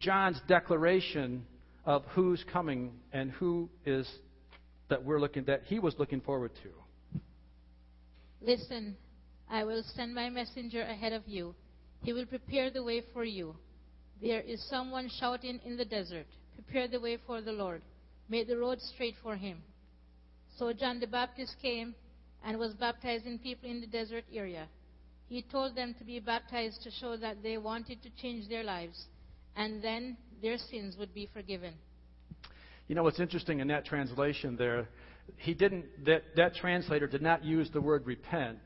John's 0.00 0.40
declaration 0.48 1.46
of 1.84 2.04
who's 2.14 2.44
coming 2.52 2.92
and 3.12 3.30
who 3.30 3.68
is 3.86 4.08
that 4.88 5.04
we're 5.04 5.20
looking 5.20 5.44
that 5.44 5.62
he 5.66 5.78
was 5.78 5.94
looking 5.98 6.20
forward 6.20 6.50
to. 6.62 7.20
Listen, 8.40 8.96
I 9.48 9.64
will 9.64 9.84
send 9.94 10.14
my 10.14 10.28
messenger 10.28 10.82
ahead 10.82 11.12
of 11.12 11.22
you 11.26 11.54
he 12.02 12.12
will 12.12 12.26
prepare 12.26 12.70
the 12.70 12.82
way 12.82 13.02
for 13.12 13.24
you. 13.24 13.54
There 14.20 14.40
is 14.40 14.62
someone 14.68 15.10
shouting 15.20 15.60
in 15.64 15.76
the 15.76 15.84
desert, 15.84 16.26
Prepare 16.54 16.88
the 16.88 17.00
way 17.00 17.18
for 17.26 17.40
the 17.40 17.52
Lord. 17.52 17.82
Make 18.28 18.46
the 18.48 18.56
road 18.56 18.80
straight 18.80 19.14
for 19.22 19.36
him. 19.36 19.62
So 20.58 20.72
John 20.72 21.00
the 21.00 21.06
Baptist 21.06 21.56
came 21.60 21.94
and 22.44 22.58
was 22.58 22.74
baptizing 22.74 23.38
people 23.38 23.70
in 23.70 23.80
the 23.80 23.86
desert 23.86 24.24
area. 24.32 24.68
He 25.28 25.42
told 25.42 25.74
them 25.74 25.94
to 25.98 26.04
be 26.04 26.20
baptized 26.20 26.82
to 26.82 26.90
show 26.90 27.16
that 27.16 27.42
they 27.42 27.56
wanted 27.56 28.02
to 28.02 28.10
change 28.20 28.48
their 28.48 28.62
lives, 28.62 29.06
and 29.56 29.82
then 29.82 30.16
their 30.42 30.58
sins 30.58 30.96
would 30.98 31.14
be 31.14 31.28
forgiven. 31.32 31.74
You 32.88 32.94
know 32.94 33.02
what's 33.02 33.20
interesting 33.20 33.60
in 33.60 33.68
that 33.68 33.86
translation 33.86 34.56
there? 34.56 34.88
He 35.36 35.54
didn't 35.54 36.04
that 36.04 36.22
that 36.36 36.54
translator 36.56 37.06
did 37.06 37.22
not 37.22 37.44
use 37.44 37.70
the 37.70 37.80
word 37.80 38.06
repent 38.06 38.58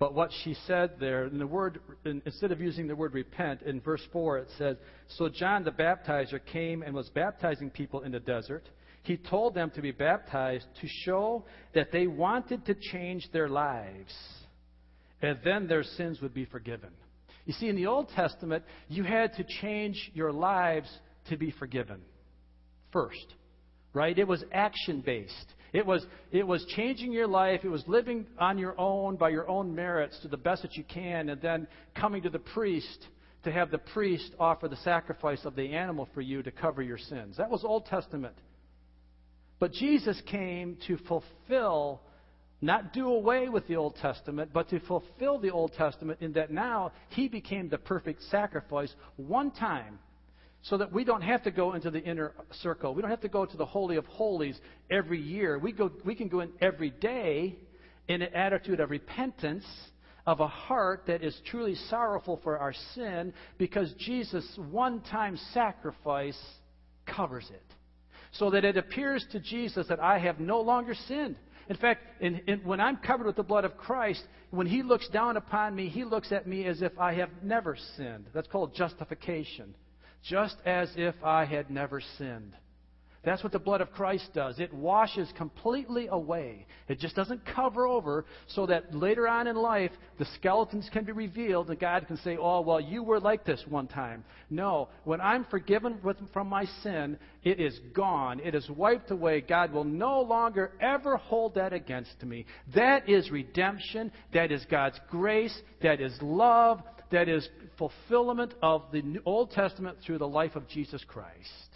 but 0.00 0.14
what 0.14 0.30
she 0.42 0.56
said 0.66 0.92
there, 0.98 1.26
in 1.26 1.38
the 1.38 1.46
word, 1.46 1.78
instead 2.04 2.50
of 2.52 2.60
using 2.60 2.88
the 2.88 2.96
word 2.96 3.12
repent, 3.12 3.60
in 3.62 3.82
verse 3.82 4.00
4 4.12 4.38
it 4.38 4.48
says, 4.56 4.76
So 5.18 5.28
John 5.28 5.62
the 5.62 5.70
baptizer 5.70 6.40
came 6.44 6.82
and 6.82 6.94
was 6.94 7.10
baptizing 7.10 7.68
people 7.68 8.00
in 8.00 8.12
the 8.12 8.18
desert. 8.18 8.66
He 9.02 9.18
told 9.18 9.54
them 9.54 9.70
to 9.74 9.82
be 9.82 9.92
baptized 9.92 10.64
to 10.80 10.88
show 11.04 11.44
that 11.74 11.92
they 11.92 12.06
wanted 12.06 12.64
to 12.64 12.74
change 12.74 13.28
their 13.30 13.48
lives, 13.48 14.14
and 15.20 15.38
then 15.44 15.68
their 15.68 15.84
sins 15.84 16.22
would 16.22 16.32
be 16.32 16.46
forgiven. 16.46 16.90
You 17.44 17.52
see, 17.52 17.68
in 17.68 17.76
the 17.76 17.86
Old 17.86 18.08
Testament, 18.08 18.64
you 18.88 19.02
had 19.04 19.34
to 19.34 19.44
change 19.60 20.10
your 20.14 20.32
lives 20.32 20.88
to 21.28 21.36
be 21.36 21.50
forgiven 21.50 22.00
first, 22.90 23.34
right? 23.92 24.18
It 24.18 24.26
was 24.26 24.42
action 24.50 25.02
based. 25.04 25.54
It 25.72 25.86
was, 25.86 26.04
it 26.32 26.46
was 26.46 26.64
changing 26.76 27.12
your 27.12 27.26
life. 27.26 27.60
It 27.64 27.68
was 27.68 27.84
living 27.86 28.26
on 28.38 28.58
your 28.58 28.78
own 28.78 29.16
by 29.16 29.28
your 29.28 29.48
own 29.48 29.74
merits 29.74 30.18
to 30.20 30.28
the 30.28 30.36
best 30.36 30.62
that 30.62 30.76
you 30.76 30.84
can, 30.84 31.28
and 31.28 31.40
then 31.40 31.66
coming 31.94 32.22
to 32.22 32.30
the 32.30 32.38
priest 32.40 33.06
to 33.44 33.52
have 33.52 33.70
the 33.70 33.78
priest 33.78 34.32
offer 34.38 34.68
the 34.68 34.76
sacrifice 34.76 35.44
of 35.44 35.56
the 35.56 35.72
animal 35.72 36.08
for 36.12 36.20
you 36.20 36.42
to 36.42 36.50
cover 36.50 36.82
your 36.82 36.98
sins. 36.98 37.36
That 37.36 37.50
was 37.50 37.64
Old 37.64 37.86
Testament. 37.86 38.34
But 39.58 39.72
Jesus 39.72 40.20
came 40.26 40.78
to 40.86 40.98
fulfill, 41.08 42.02
not 42.60 42.92
do 42.92 43.08
away 43.08 43.48
with 43.48 43.66
the 43.66 43.76
Old 43.76 43.96
Testament, 43.96 44.50
but 44.52 44.68
to 44.70 44.80
fulfill 44.80 45.38
the 45.38 45.50
Old 45.50 45.72
Testament 45.74 46.20
in 46.20 46.32
that 46.32 46.50
now 46.50 46.92
he 47.10 47.28
became 47.28 47.68
the 47.68 47.78
perfect 47.78 48.22
sacrifice 48.24 48.92
one 49.16 49.50
time 49.50 49.98
so 50.62 50.76
that 50.76 50.92
we 50.92 51.04
don't 51.04 51.22
have 51.22 51.42
to 51.44 51.50
go 51.50 51.74
into 51.74 51.90
the 51.90 52.02
inner 52.02 52.32
circle. 52.62 52.94
We 52.94 53.00
don't 53.00 53.10
have 53.10 53.22
to 53.22 53.28
go 53.28 53.46
to 53.46 53.56
the 53.56 53.64
Holy 53.64 53.96
of 53.96 54.06
Holies 54.06 54.58
every 54.90 55.20
year. 55.20 55.58
We, 55.58 55.72
go, 55.72 55.90
we 56.04 56.14
can 56.14 56.28
go 56.28 56.40
in 56.40 56.50
every 56.60 56.90
day 56.90 57.56
in 58.08 58.22
an 58.22 58.34
attitude 58.34 58.80
of 58.80 58.90
repentance, 58.90 59.64
of 60.26 60.40
a 60.40 60.46
heart 60.46 61.04
that 61.06 61.24
is 61.24 61.34
truly 61.46 61.76
sorrowful 61.88 62.40
for 62.42 62.58
our 62.58 62.74
sin, 62.94 63.32
because 63.56 63.92
Jesus' 63.98 64.46
one 64.70 65.00
time 65.00 65.38
sacrifice 65.54 66.38
covers 67.06 67.48
it. 67.50 67.64
So 68.32 68.50
that 68.50 68.64
it 68.64 68.76
appears 68.76 69.24
to 69.32 69.40
Jesus 69.40 69.86
that 69.88 69.98
I 69.98 70.18
have 70.18 70.40
no 70.40 70.60
longer 70.60 70.94
sinned. 71.08 71.36
In 71.68 71.76
fact, 71.76 72.02
in, 72.20 72.42
in, 72.46 72.60
when 72.64 72.80
I'm 72.80 72.96
covered 72.98 73.26
with 73.26 73.36
the 73.36 73.42
blood 73.42 73.64
of 73.64 73.76
Christ, 73.76 74.22
when 74.50 74.66
He 74.66 74.82
looks 74.82 75.08
down 75.08 75.36
upon 75.36 75.74
me, 75.74 75.88
He 75.88 76.04
looks 76.04 76.32
at 76.32 76.46
me 76.46 76.66
as 76.66 76.82
if 76.82 76.96
I 76.98 77.14
have 77.14 77.30
never 77.42 77.76
sinned. 77.96 78.26
That's 78.34 78.48
called 78.48 78.74
justification 78.74 79.74
just 80.22 80.56
as 80.64 80.90
if 80.96 81.14
I 81.22 81.44
had 81.44 81.70
never 81.70 82.00
sinned. 82.18 82.54
That's 83.22 83.42
what 83.42 83.52
the 83.52 83.58
blood 83.58 83.82
of 83.82 83.92
Christ 83.92 84.30
does. 84.32 84.58
It 84.58 84.72
washes 84.72 85.30
completely 85.36 86.08
away. 86.10 86.66
It 86.88 86.98
just 86.98 87.14
doesn't 87.14 87.44
cover 87.44 87.86
over 87.86 88.24
so 88.46 88.64
that 88.66 88.94
later 88.94 89.28
on 89.28 89.46
in 89.46 89.56
life 89.56 89.90
the 90.18 90.24
skeletons 90.36 90.88
can 90.90 91.04
be 91.04 91.12
revealed 91.12 91.68
and 91.68 91.78
God 91.78 92.06
can 92.06 92.16
say, 92.18 92.38
oh, 92.40 92.62
well, 92.62 92.80
you 92.80 93.02
were 93.02 93.20
like 93.20 93.44
this 93.44 93.62
one 93.68 93.88
time. 93.88 94.24
No. 94.48 94.88
When 95.04 95.20
I'm 95.20 95.44
forgiven 95.50 96.00
from 96.32 96.48
my 96.48 96.64
sin, 96.82 97.18
it 97.44 97.60
is 97.60 97.78
gone. 97.92 98.40
It 98.40 98.54
is 98.54 98.68
wiped 98.70 99.10
away. 99.10 99.42
God 99.42 99.70
will 99.70 99.84
no 99.84 100.22
longer 100.22 100.72
ever 100.80 101.18
hold 101.18 101.56
that 101.56 101.74
against 101.74 102.22
me. 102.24 102.46
That 102.74 103.06
is 103.06 103.30
redemption. 103.30 104.12
That 104.32 104.50
is 104.50 104.64
God's 104.70 104.98
grace. 105.10 105.56
That 105.82 106.00
is 106.00 106.16
love. 106.22 106.80
That 107.10 107.28
is 107.28 107.48
fulfillment 107.76 108.54
of 108.62 108.84
the 108.92 109.02
Old 109.24 109.50
Testament 109.50 109.98
through 110.04 110.18
the 110.18 110.28
life 110.28 110.54
of 110.54 110.68
Jesus 110.68 111.04
Christ. 111.06 111.68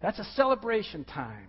That's 0.00 0.18
a 0.18 0.24
celebration 0.36 1.04
time. 1.04 1.48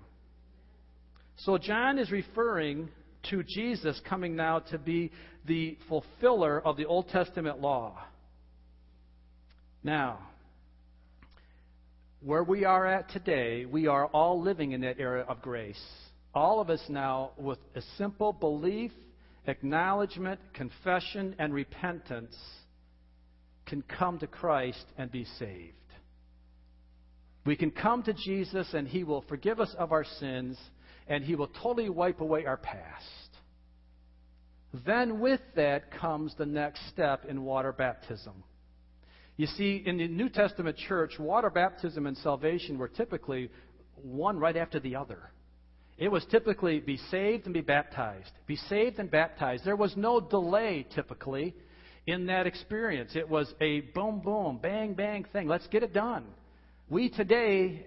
So 1.38 1.58
John 1.58 1.98
is 1.98 2.12
referring 2.12 2.90
to 3.30 3.44
Jesus 3.44 4.00
coming 4.08 4.36
now 4.36 4.60
to 4.60 4.78
be 4.78 5.12
the 5.46 5.78
fulfiller 5.88 6.60
of 6.60 6.78
the 6.78 6.86
Old 6.86 7.10
Testament 7.10 7.60
law. 7.60 8.00
Now, 9.84 10.20
where 12.24 12.44
we 12.44 12.66
are 12.66 12.86
at 12.86 13.10
today, 13.10 13.66
we 13.66 13.88
are 13.88 14.06
all 14.08 14.42
living 14.42 14.74
in 14.74 14.82
that 14.82 15.00
era 15.00 15.26
of 15.28 15.42
grace. 15.42 15.82
All 16.34 16.62
of 16.62 16.70
us 16.70 16.82
now, 16.88 17.32
with 17.38 17.58
a 17.76 17.82
simple 17.98 18.32
belief, 18.32 18.92
acknowledgement, 19.48 20.40
confession, 20.54 21.36
and 21.40 21.54
repentance, 21.54 22.36
can 23.72 23.82
come 23.84 24.20
to 24.20 24.28
Christ 24.28 24.84
and 24.98 25.10
be 25.10 25.26
saved. 25.40 25.78
We 27.46 27.56
can 27.56 27.72
come 27.72 28.04
to 28.04 28.14
Jesus 28.14 28.68
and 28.74 28.86
He 28.86 29.06
will 29.06 29.24
forgive 29.30 29.62
us 29.62 29.74
of 29.80 29.94
our 29.94 30.04
sins 30.20 30.58
and 31.08 31.24
He 31.24 31.36
will 31.36 31.48
totally 31.48 31.90
wipe 31.90 32.20
away 32.20 32.46
our 32.46 32.58
past. 32.58 33.06
Then, 34.86 35.22
with 35.22 35.40
that 35.56 35.90
comes 35.90 36.36
the 36.38 36.46
next 36.46 36.82
step 36.90 37.24
in 37.26 37.44
water 37.44 37.72
baptism. 37.72 38.44
You 39.38 39.48
see, 39.48 39.82
in 39.86 39.98
the 39.98 40.08
New 40.10 40.28
Testament 40.28 40.76
church, 40.76 41.14
water 41.18 41.50
baptism 41.50 42.08
and 42.08 42.18
salvation 42.18 42.78
were 42.78 42.90
typically 42.90 43.50
one 43.96 44.38
right 44.38 44.58
after 44.58 44.82
the 44.82 44.98
other. 44.98 45.32
It 45.98 46.10
was 46.10 46.26
typically 46.30 46.82
be 46.82 46.98
saved 47.10 47.46
and 47.46 47.54
be 47.54 47.62
baptized. 47.62 48.32
Be 48.48 48.58
saved 48.58 49.00
and 49.00 49.10
baptized. 49.10 49.64
There 49.64 49.78
was 49.78 49.96
no 49.96 50.20
delay 50.20 50.86
typically 50.94 51.56
in 52.08 52.28
that 52.28 52.48
experience. 52.48 53.12
It 53.16 53.30
was 53.30 53.54
a 53.62 53.82
boom, 53.82 54.20
boom, 54.20 54.60
bang, 54.62 54.94
bang 54.94 55.26
thing. 55.32 55.48
Let's 55.48 55.68
get 55.68 55.84
it 55.84 55.94
done. 55.94 56.26
We 56.90 57.10
today, 57.10 57.86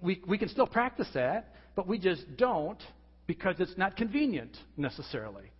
we, 0.00 0.22
we 0.26 0.38
can 0.38 0.48
still 0.48 0.66
practice 0.66 1.08
that, 1.14 1.54
but 1.74 1.86
we 1.86 1.98
just 1.98 2.36
don't 2.36 2.80
because 3.26 3.56
it's 3.58 3.76
not 3.76 3.96
convenient 3.96 4.56
necessarily. 4.76 5.50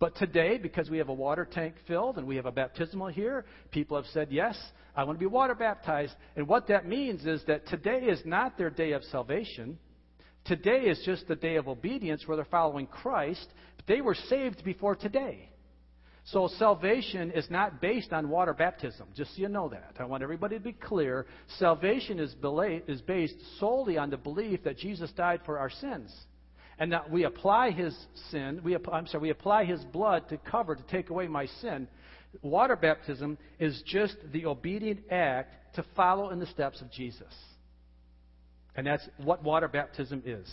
But 0.00 0.14
today, 0.16 0.58
because 0.58 0.88
we 0.88 0.98
have 0.98 1.08
a 1.08 1.14
water 1.14 1.44
tank 1.44 1.74
filled 1.86 2.18
and 2.18 2.26
we 2.26 2.36
have 2.36 2.46
a 2.46 2.52
baptismal 2.52 3.08
here, 3.08 3.44
people 3.72 3.96
have 3.96 4.06
said, 4.12 4.28
Yes, 4.30 4.56
I 4.94 5.04
want 5.04 5.18
to 5.18 5.20
be 5.20 5.26
water 5.26 5.54
baptized. 5.54 6.14
And 6.36 6.46
what 6.46 6.68
that 6.68 6.86
means 6.86 7.26
is 7.26 7.42
that 7.46 7.66
today 7.66 8.02
is 8.02 8.20
not 8.24 8.56
their 8.56 8.70
day 8.70 8.92
of 8.92 9.02
salvation. 9.04 9.78
Today 10.44 10.82
is 10.82 11.02
just 11.04 11.26
the 11.26 11.34
day 11.34 11.56
of 11.56 11.66
obedience 11.66 12.22
where 12.26 12.36
they're 12.36 12.46
following 12.46 12.86
Christ. 12.86 13.46
But 13.76 13.86
they 13.86 14.00
were 14.00 14.14
saved 14.14 14.64
before 14.64 14.94
today. 14.94 15.50
So 16.32 16.48
salvation 16.58 17.30
is 17.30 17.48
not 17.48 17.80
based 17.80 18.12
on 18.12 18.28
water 18.28 18.52
baptism, 18.52 19.08
just 19.14 19.34
so 19.34 19.42
you 19.42 19.48
know 19.48 19.68
that. 19.70 19.94
I 19.98 20.04
want 20.04 20.22
everybody 20.22 20.58
to 20.58 20.62
be 20.62 20.72
clear. 20.72 21.26
Salvation 21.58 22.18
is, 22.18 22.34
is 22.86 23.00
based 23.00 23.36
solely 23.58 23.96
on 23.96 24.10
the 24.10 24.18
belief 24.18 24.62
that 24.64 24.76
Jesus 24.76 25.10
died 25.12 25.40
for 25.46 25.58
our 25.58 25.70
sins. 25.70 26.14
And 26.78 26.92
that 26.92 27.10
we 27.10 27.24
apply 27.24 27.70
his 27.70 27.96
sin, 28.30 28.60
we, 28.62 28.76
I'm 28.76 29.06
sorry, 29.06 29.22
we 29.22 29.30
apply 29.30 29.64
his 29.64 29.82
blood 29.86 30.28
to 30.28 30.36
cover, 30.36 30.76
to 30.76 30.82
take 30.84 31.10
away 31.10 31.28
my 31.28 31.46
sin. 31.60 31.88
Water 32.42 32.76
baptism 32.76 33.38
is 33.58 33.82
just 33.86 34.16
the 34.32 34.46
obedient 34.46 35.00
act 35.10 35.74
to 35.76 35.84
follow 35.96 36.30
in 36.30 36.38
the 36.38 36.46
steps 36.46 36.82
of 36.82 36.90
Jesus. 36.92 37.34
And 38.76 38.86
that's 38.86 39.08
what 39.16 39.42
water 39.42 39.66
baptism 39.66 40.22
is. 40.26 40.48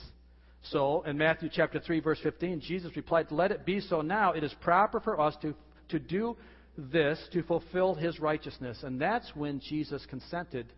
So, 0.71 1.03
in 1.03 1.17
Matthew 1.17 1.49
chapter 1.51 1.79
3, 1.79 1.99
verse 1.99 2.19
15, 2.23 2.61
Jesus 2.61 2.95
replied, 2.95 3.31
Let 3.31 3.51
it 3.51 3.65
be 3.65 3.79
so 3.79 4.01
now. 4.01 4.33
It 4.33 4.43
is 4.43 4.53
proper 4.61 4.99
for 4.99 5.19
us 5.19 5.35
to 5.41 5.53
to 5.89 5.99
do 5.99 6.35
this 6.77 7.19
to 7.31 7.43
fulfill 7.43 7.95
his 7.95 8.19
righteousness. 8.19 8.79
And 8.83 8.99
that's 8.99 9.29
when 9.35 9.59
Jesus 9.59 10.05
consented, 10.09 10.71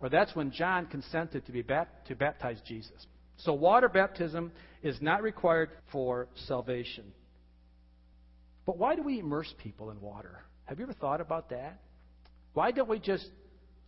or 0.00 0.08
that's 0.08 0.34
when 0.34 0.50
John 0.50 0.86
consented 0.86 1.46
to, 1.46 1.52
be 1.52 1.62
bat- 1.62 2.06
to 2.06 2.14
baptize 2.14 2.60
Jesus. 2.66 3.06
So 3.38 3.54
water 3.54 3.88
baptism 3.88 4.52
is 4.82 5.00
not 5.00 5.22
required 5.22 5.70
for 5.92 6.28
salvation. 6.46 7.12
But 8.66 8.76
why 8.76 8.96
do 8.96 9.02
we 9.02 9.20
immerse 9.20 9.52
people 9.62 9.90
in 9.90 10.00
water? 10.00 10.40
Have 10.64 10.78
you 10.78 10.84
ever 10.84 10.92
thought 10.92 11.20
about 11.20 11.50
that? 11.50 11.80
Why 12.52 12.70
don't 12.70 12.88
we 12.88 12.98
just 12.98 13.26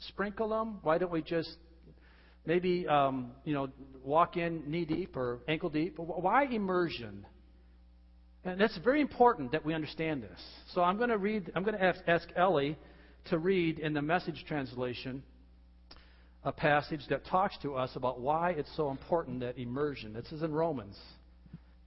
sprinkle 0.08 0.48
them? 0.48 0.78
Why 0.82 0.96
don't 0.96 1.12
we 1.12 1.20
just 1.20 1.54
maybe 2.46 2.86
um, 2.86 3.32
you 3.44 3.54
know 3.54 3.68
walk 4.04 4.36
in 4.36 4.70
knee 4.70 4.84
deep 4.84 5.16
or 5.16 5.40
ankle 5.48 5.70
deep? 5.70 5.98
Why 5.98 6.44
immersion? 6.44 7.26
And 8.44 8.58
that's 8.58 8.78
very 8.78 9.02
important 9.02 9.52
that 9.52 9.64
we 9.64 9.74
understand 9.74 10.22
this. 10.22 10.40
So 10.72 10.82
I'm 10.82 10.96
going 10.96 11.10
to 11.10 11.18
read, 11.18 11.52
I'm 11.54 11.62
going 11.62 11.76
to 11.76 11.84
ask, 11.84 12.00
ask 12.06 12.26
Ellie 12.36 12.78
to 13.26 13.38
read 13.38 13.78
in 13.78 13.92
the 13.92 14.00
message 14.00 14.44
translation 14.48 15.22
a 16.42 16.52
passage 16.52 17.02
that 17.10 17.26
talks 17.26 17.56
to 17.58 17.74
us 17.74 17.90
about 17.96 18.18
why 18.18 18.52
it's 18.52 18.74
so 18.76 18.90
important 18.90 19.40
that 19.40 19.58
immersion. 19.58 20.14
This 20.14 20.32
is 20.32 20.42
in 20.42 20.54
Romans, 20.54 20.98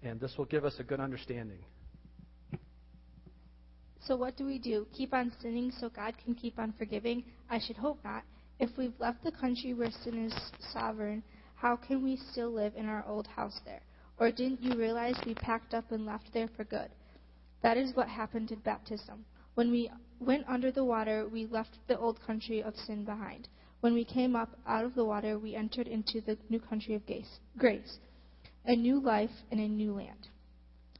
and 0.04 0.20
this 0.20 0.32
will 0.38 0.46
give 0.46 0.64
us 0.64 0.76
a 0.78 0.84
good 0.84 1.00
understanding. 1.00 1.58
So, 4.06 4.16
what 4.16 4.38
do 4.38 4.46
we 4.46 4.60
do? 4.60 4.86
Keep 4.96 5.14
on 5.14 5.32
sinning 5.42 5.72
so 5.80 5.90
God 5.90 6.14
can 6.24 6.36
keep 6.36 6.60
on 6.60 6.74
forgiving? 6.78 7.24
I 7.50 7.60
should 7.66 7.78
hope 7.78 8.00
not. 8.04 8.24
If 8.60 8.70
we've 8.78 9.00
left 9.00 9.24
the 9.24 9.32
country 9.32 9.74
where 9.74 9.92
sin 10.04 10.26
is 10.26 10.52
sovereign, 10.72 11.24
how 11.56 11.76
can 11.76 12.04
we 12.04 12.18
still 12.32 12.52
live 12.52 12.74
in 12.76 12.88
our 12.88 13.06
old 13.08 13.28
house 13.28 13.60
there? 13.66 13.82
Or 14.20 14.32
didn't 14.32 14.62
you 14.62 14.78
realize 14.78 15.16
we 15.26 15.34
packed 15.34 15.74
up 15.74 15.92
and 15.92 16.06
left 16.06 16.32
there 16.34 16.50
for 16.56 16.64
good? 16.64 16.90
That 17.62 17.78
is 17.78 17.96
what 17.96 18.08
happened 18.08 18.52
in 18.52 18.60
baptism. 18.60 19.26
When 19.56 19.72
we 19.72 19.90
went 20.20 20.48
under 20.48 20.72
the 20.72 20.84
water, 20.84 21.28
we 21.28 21.46
left 21.46 21.78
the 21.88 21.98
old 21.98 22.20
country 22.26 22.62
of 22.62 22.76
sin 22.76 23.06
behind. 23.06 23.48
When 23.82 23.94
we 23.94 24.06
came 24.06 24.36
up 24.36 24.58
out 24.68 24.86
of 24.86 24.96
the 24.96 25.06
water, 25.06 25.38
we 25.38 25.56
entered 25.56 25.88
into 25.88 26.22
the 26.22 26.38
new 26.50 26.60
country 26.60 26.96
of 26.96 27.02
grace, 27.58 27.98
a 28.66 28.76
new 28.76 29.00
life 29.00 29.32
in 29.52 29.60
a 29.60 29.68
new 29.68 29.94
land. 29.94 30.30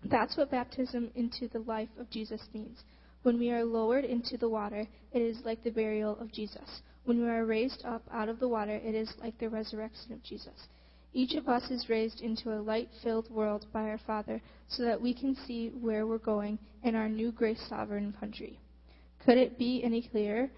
That's 0.04 0.36
what 0.36 0.52
baptism 0.52 1.12
into 1.16 1.48
the 1.48 1.60
life 1.60 1.90
of 1.98 2.10
Jesus 2.10 2.42
means. 2.54 2.84
When 3.22 3.40
we 3.40 3.52
are 3.52 3.64
lowered 3.64 4.04
into 4.04 4.38
the 4.38 4.50
water, 4.50 4.86
it 5.14 5.22
is 5.22 5.38
like 5.46 5.64
the 5.64 5.70
burial 5.70 6.18
of 6.20 6.34
Jesus. 6.34 6.82
When 7.06 7.22
we 7.22 7.30
are 7.30 7.46
raised 7.46 7.84
up 7.86 8.04
out 8.12 8.30
of 8.30 8.40
the 8.40 8.48
water, 8.48 8.76
it 8.76 8.96
is 8.96 9.14
like 9.22 9.38
the 9.38 9.50
resurrection 9.50 10.14
of 10.14 10.24
Jesus. 10.24 10.68
Each 11.14 11.36
of 11.36 11.48
us 11.48 11.70
is 11.70 11.90
raised 11.90 12.22
into 12.22 12.54
a 12.54 12.62
light 12.62 12.90
filled 13.04 13.30
world 13.30 13.66
by 13.72 13.84
our 13.90 14.00
Father 14.00 14.42
so 14.68 14.84
that 14.84 15.02
we 15.02 15.14
can 15.14 15.36
see 15.36 15.70
where 15.70 16.08
we're 16.08 16.18
going 16.18 16.58
in 16.82 16.96
our 16.96 17.10
new 17.10 17.32
grace 17.32 17.62
sovereign 17.70 18.14
country. 18.20 18.60
Could 19.24 19.38
it 19.38 19.58
be 19.58 19.84
any 19.84 20.02
clearer? 20.02 20.50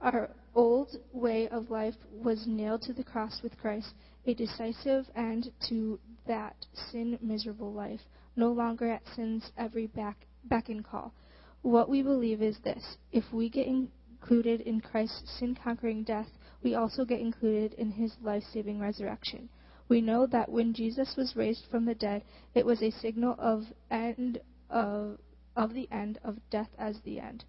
Our 0.00 0.30
old 0.54 0.96
way 1.12 1.48
of 1.48 1.70
life 1.70 1.96
was 2.12 2.46
nailed 2.46 2.82
to 2.82 2.92
the 2.92 3.02
cross 3.02 3.42
with 3.42 3.58
Christ, 3.58 3.94
a 4.26 4.34
decisive 4.34 5.06
end 5.16 5.50
to 5.68 5.98
that 6.26 6.54
sin 6.90 7.18
miserable 7.20 7.72
life, 7.72 8.00
no 8.36 8.52
longer 8.52 8.90
at 8.90 9.02
sin's 9.16 9.50
every 9.56 9.86
back, 9.88 10.26
beck 10.44 10.68
and 10.68 10.84
call. 10.84 11.12
What 11.62 11.88
we 11.88 12.02
believe 12.02 12.42
is 12.42 12.58
this 12.58 12.98
if 13.10 13.24
we 13.32 13.48
get 13.48 13.66
included 14.24 14.62
in 14.62 14.80
Christ's 14.80 15.38
sin 15.38 15.54
conquering 15.54 16.02
death, 16.02 16.28
we 16.62 16.74
also 16.74 17.04
get 17.04 17.20
included 17.20 17.74
in 17.74 17.90
his 17.90 18.16
life 18.22 18.42
saving 18.54 18.80
resurrection. 18.80 19.50
We 19.86 20.00
know 20.00 20.26
that 20.28 20.48
when 20.48 20.72
Jesus 20.72 21.14
was 21.14 21.36
raised 21.36 21.66
from 21.70 21.84
the 21.84 21.94
dead, 21.94 22.22
it 22.54 22.64
was 22.64 22.80
a 22.82 22.90
signal 22.90 23.36
of 23.38 23.64
end 23.90 24.40
of, 24.70 25.18
of 25.54 25.74
the 25.74 25.86
end 25.92 26.18
of 26.24 26.38
death 26.48 26.70
as 26.78 26.98
the 27.04 27.20
end. 27.20 27.44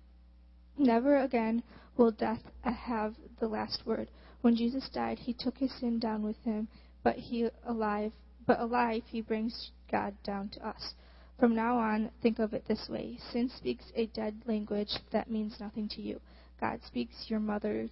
Never 0.78 1.16
again 1.18 1.64
will 1.96 2.12
death 2.12 2.44
have 2.64 3.16
the 3.40 3.48
last 3.48 3.86
word. 3.86 4.10
When 4.42 4.58
Jesus 4.58 4.90
died, 4.90 5.20
he 5.20 5.34
took 5.34 5.58
his 5.58 5.72
sin 5.80 5.98
down 5.98 6.24
with 6.24 6.44
him, 6.44 6.68
but 7.04 7.16
he 7.16 7.48
alive, 7.66 8.12
but 8.46 8.60
alive 8.60 9.04
he 9.06 9.22
brings 9.22 9.72
God 9.90 10.14
down 10.26 10.50
to 10.50 10.68
us. 10.68 10.94
From 11.40 11.56
now 11.56 11.78
on, 11.78 12.12
think 12.22 12.40
of 12.40 12.54
it 12.54 12.66
this 12.68 12.90
way. 12.90 13.18
Sin 13.32 13.50
speaks 13.50 13.86
a 13.96 14.08
dead 14.08 14.42
language 14.46 14.92
that 15.14 15.32
means 15.32 15.58
nothing 15.62 15.88
to 15.90 16.02
you. 16.02 16.20
God 16.60 16.80
speaks 16.86 17.13
your 17.28 17.39
mother 17.39 17.88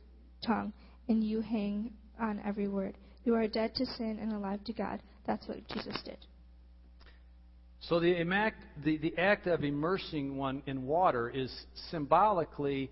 tongue, 0.45 0.73
and 1.07 1.23
you 1.23 1.41
hang 1.41 1.93
on 2.19 2.41
every 2.45 2.67
word. 2.67 2.97
You 3.23 3.35
are 3.35 3.47
dead 3.47 3.75
to 3.75 3.85
sin 3.85 4.19
and 4.21 4.33
alive 4.33 4.63
to 4.65 4.73
God. 4.73 5.01
That's 5.25 5.47
what 5.47 5.67
Jesus 5.69 5.97
did. 6.03 6.17
So 7.81 7.99
the 7.99 8.15
act, 8.31 8.63
the, 8.83 8.97
the 8.97 9.17
act 9.17 9.47
of 9.47 9.63
immersing 9.63 10.37
one 10.37 10.63
in 10.65 10.85
water 10.85 11.29
is 11.29 11.53
symbolically 11.91 12.89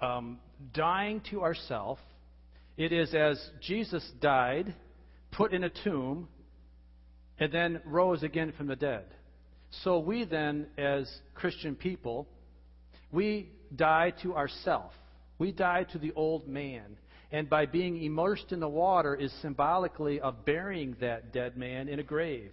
um, 0.00 0.38
dying 0.74 1.22
to 1.30 1.42
ourself. 1.42 1.98
It 2.76 2.92
is 2.92 3.14
as 3.14 3.38
Jesus 3.60 4.08
died 4.20 4.74
put 5.32 5.52
in 5.52 5.64
a 5.64 5.70
tomb, 5.70 6.28
and 7.38 7.52
then 7.52 7.80
rose 7.84 8.22
again 8.22 8.52
from 8.56 8.66
the 8.66 8.76
dead. 8.76 9.04
So 9.82 9.98
we 9.98 10.24
then, 10.24 10.66
as 10.76 11.08
Christian 11.34 11.74
people, 11.74 12.26
we 13.12 13.50
die 13.74 14.12
to 14.22 14.34
ourself. 14.34 14.92
We 15.38 15.52
die 15.52 15.84
to 15.92 15.98
the 15.98 16.12
old 16.12 16.48
man. 16.48 16.96
And 17.30 17.48
by 17.48 17.66
being 17.66 18.02
immersed 18.02 18.52
in 18.52 18.60
the 18.60 18.68
water 18.68 19.14
is 19.14 19.32
symbolically 19.42 20.20
of 20.20 20.44
burying 20.44 20.96
that 21.00 21.32
dead 21.32 21.56
man 21.56 21.88
in 21.88 21.98
a 21.98 22.02
grave. 22.02 22.52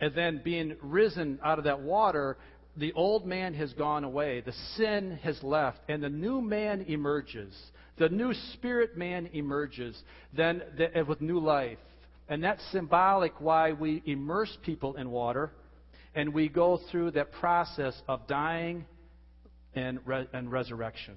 And 0.00 0.14
then 0.14 0.40
being 0.42 0.76
risen 0.80 1.40
out 1.44 1.58
of 1.58 1.64
that 1.64 1.80
water, 1.80 2.38
the 2.76 2.92
old 2.92 3.26
man 3.26 3.54
has 3.54 3.72
gone 3.72 4.04
away. 4.04 4.40
The 4.40 4.54
sin 4.76 5.18
has 5.22 5.42
left. 5.42 5.78
And 5.88 6.02
the 6.02 6.08
new 6.08 6.40
man 6.40 6.82
emerges. 6.82 7.52
The 7.98 8.08
new 8.08 8.32
spirit 8.54 8.96
man 8.96 9.28
emerges. 9.32 10.00
Then 10.34 10.62
the, 10.78 11.04
with 11.06 11.20
new 11.20 11.40
life. 11.40 11.78
And 12.28 12.42
that's 12.42 12.62
symbolic 12.70 13.40
why 13.40 13.72
we 13.72 14.02
immerse 14.06 14.56
people 14.62 14.94
in 14.96 15.10
water 15.10 15.50
and 16.14 16.34
we 16.34 16.48
go 16.48 16.80
through 16.90 17.12
that 17.12 17.32
process 17.32 17.94
of 18.08 18.26
dying 18.26 18.84
and, 19.74 20.00
re- 20.06 20.28
and 20.32 20.50
resurrection. 20.50 21.14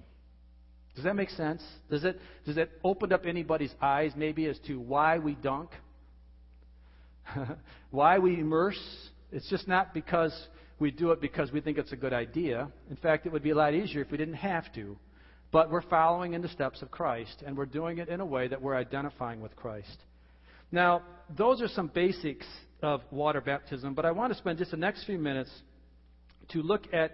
Does 0.95 1.05
that 1.05 1.15
make 1.15 1.29
sense? 1.31 1.63
Does 1.89 2.03
it, 2.03 2.19
does 2.45 2.57
it 2.57 2.71
open 2.83 3.11
up 3.11 3.25
anybody's 3.25 3.73
eyes 3.81 4.11
maybe 4.15 4.45
as 4.45 4.59
to 4.67 4.79
why 4.79 5.17
we 5.17 5.35
dunk? 5.35 5.71
why 7.91 8.19
we 8.19 8.39
immerse? 8.39 8.79
It's 9.31 9.49
just 9.49 9.67
not 9.67 9.93
because 9.93 10.33
we 10.79 10.91
do 10.91 11.11
it 11.11 11.21
because 11.21 11.51
we 11.51 11.61
think 11.61 11.77
it's 11.77 11.91
a 11.91 11.95
good 11.95 12.13
idea. 12.13 12.69
In 12.89 12.95
fact, 12.97 13.25
it 13.25 13.31
would 13.31 13.43
be 13.43 13.49
a 13.51 13.55
lot 13.55 13.73
easier 13.73 14.01
if 14.01 14.11
we 14.11 14.17
didn't 14.17 14.35
have 14.35 14.71
to. 14.75 14.97
But 15.51 15.71
we're 15.71 15.81
following 15.81 16.33
in 16.33 16.41
the 16.41 16.49
steps 16.49 16.81
of 16.81 16.91
Christ, 16.91 17.43
and 17.45 17.55
we're 17.55 17.67
doing 17.67 17.99
it 17.99 18.09
in 18.09 18.19
a 18.19 18.25
way 18.25 18.47
that 18.47 18.61
we're 18.61 18.75
identifying 18.75 19.39
with 19.39 19.55
Christ. 19.55 19.97
Now, 20.71 21.03
those 21.37 21.61
are 21.61 21.67
some 21.67 21.87
basics 21.87 22.47
of 22.81 23.01
water 23.11 23.39
baptism, 23.39 23.93
but 23.93 24.05
I 24.05 24.11
want 24.11 24.33
to 24.33 24.37
spend 24.37 24.57
just 24.57 24.71
the 24.71 24.77
next 24.77 25.05
few 25.05 25.19
minutes 25.19 25.51
to 26.49 26.61
look 26.61 26.91
at 26.91 27.11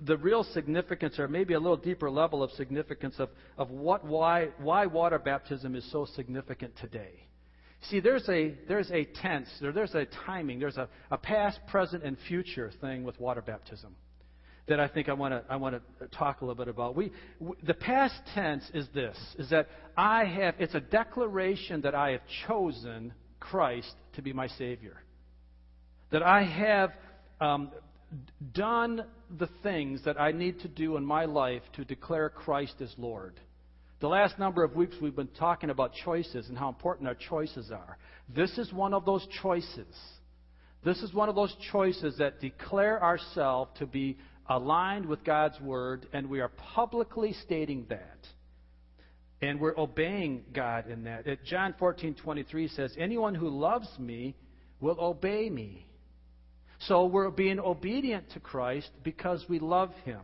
the 0.00 0.16
real 0.16 0.44
significance, 0.44 1.18
or 1.18 1.28
maybe 1.28 1.54
a 1.54 1.58
little 1.58 1.76
deeper 1.76 2.10
level 2.10 2.42
of 2.42 2.50
significance, 2.52 3.14
of, 3.18 3.30
of 3.56 3.70
what, 3.70 4.04
why, 4.04 4.48
why 4.58 4.86
water 4.86 5.18
baptism 5.18 5.74
is 5.74 5.90
so 5.92 6.06
significant 6.14 6.74
today. 6.80 7.28
See, 7.90 8.00
there's 8.00 8.28
a, 8.28 8.54
there's 8.66 8.90
a 8.90 9.04
tense, 9.04 9.48
or 9.62 9.72
there's 9.72 9.94
a 9.94 10.06
timing, 10.26 10.58
there's 10.58 10.78
a, 10.78 10.88
a 11.10 11.18
past, 11.18 11.60
present, 11.68 12.02
and 12.02 12.16
future 12.28 12.72
thing 12.80 13.04
with 13.04 13.20
water 13.20 13.42
baptism 13.42 13.94
that 14.66 14.80
I 14.80 14.88
think 14.88 15.08
I 15.08 15.12
want 15.12 15.32
to 15.34 15.52
I 15.52 15.56
want 15.56 15.80
to 16.00 16.08
talk 16.08 16.40
a 16.40 16.44
little 16.44 16.54
bit 16.54 16.68
about. 16.68 16.96
We, 16.96 17.12
we, 17.38 17.54
the 17.62 17.74
past 17.74 18.14
tense 18.34 18.64
is 18.72 18.86
this: 18.94 19.16
is 19.38 19.50
that 19.50 19.68
I 19.96 20.24
have. 20.24 20.54
It's 20.58 20.74
a 20.74 20.80
declaration 20.80 21.82
that 21.82 21.94
I 21.94 22.12
have 22.12 22.22
chosen 22.46 23.12
Christ 23.40 23.92
to 24.14 24.22
be 24.22 24.32
my 24.32 24.48
Savior. 24.48 25.02
That 26.12 26.22
I 26.22 26.44
have 26.44 26.92
um, 27.40 27.72
done 28.52 29.04
the 29.38 29.48
things 29.62 30.02
that 30.04 30.20
I 30.20 30.32
need 30.32 30.60
to 30.60 30.68
do 30.68 30.96
in 30.96 31.04
my 31.04 31.24
life 31.24 31.62
to 31.74 31.84
declare 31.84 32.28
Christ 32.28 32.80
as 32.80 32.94
Lord. 32.98 33.40
The 34.00 34.08
last 34.08 34.38
number 34.38 34.62
of 34.64 34.76
weeks 34.76 34.96
we've 35.00 35.16
been 35.16 35.28
talking 35.28 35.70
about 35.70 35.92
choices 36.04 36.48
and 36.48 36.58
how 36.58 36.68
important 36.68 37.08
our 37.08 37.14
choices 37.14 37.70
are. 37.70 37.96
This 38.28 38.58
is 38.58 38.72
one 38.72 38.92
of 38.92 39.04
those 39.04 39.26
choices. 39.42 39.86
This 40.84 41.02
is 41.02 41.14
one 41.14 41.28
of 41.28 41.34
those 41.34 41.54
choices 41.72 42.18
that 42.18 42.40
declare 42.40 43.02
ourselves 43.02 43.70
to 43.78 43.86
be 43.86 44.18
aligned 44.48 45.06
with 45.06 45.24
God's 45.24 45.58
Word, 45.60 46.06
and 46.12 46.28
we 46.28 46.40
are 46.40 46.50
publicly 46.50 47.32
stating 47.44 47.86
that. 47.88 48.18
And 49.40 49.58
we're 49.60 49.78
obeying 49.78 50.44
God 50.52 50.88
in 50.88 51.04
that. 51.04 51.24
John 51.44 51.74
14:23 51.74 52.68
says, 52.68 52.94
"Anyone 52.98 53.34
who 53.34 53.48
loves 53.48 53.98
me 53.98 54.34
will 54.80 55.00
obey 55.00 55.48
me." 55.48 55.86
So 56.86 57.06
we're 57.06 57.30
being 57.30 57.58
obedient 57.58 58.30
to 58.32 58.40
Christ 58.40 58.90
because 59.02 59.44
we 59.48 59.58
love 59.58 59.90
him. 60.04 60.20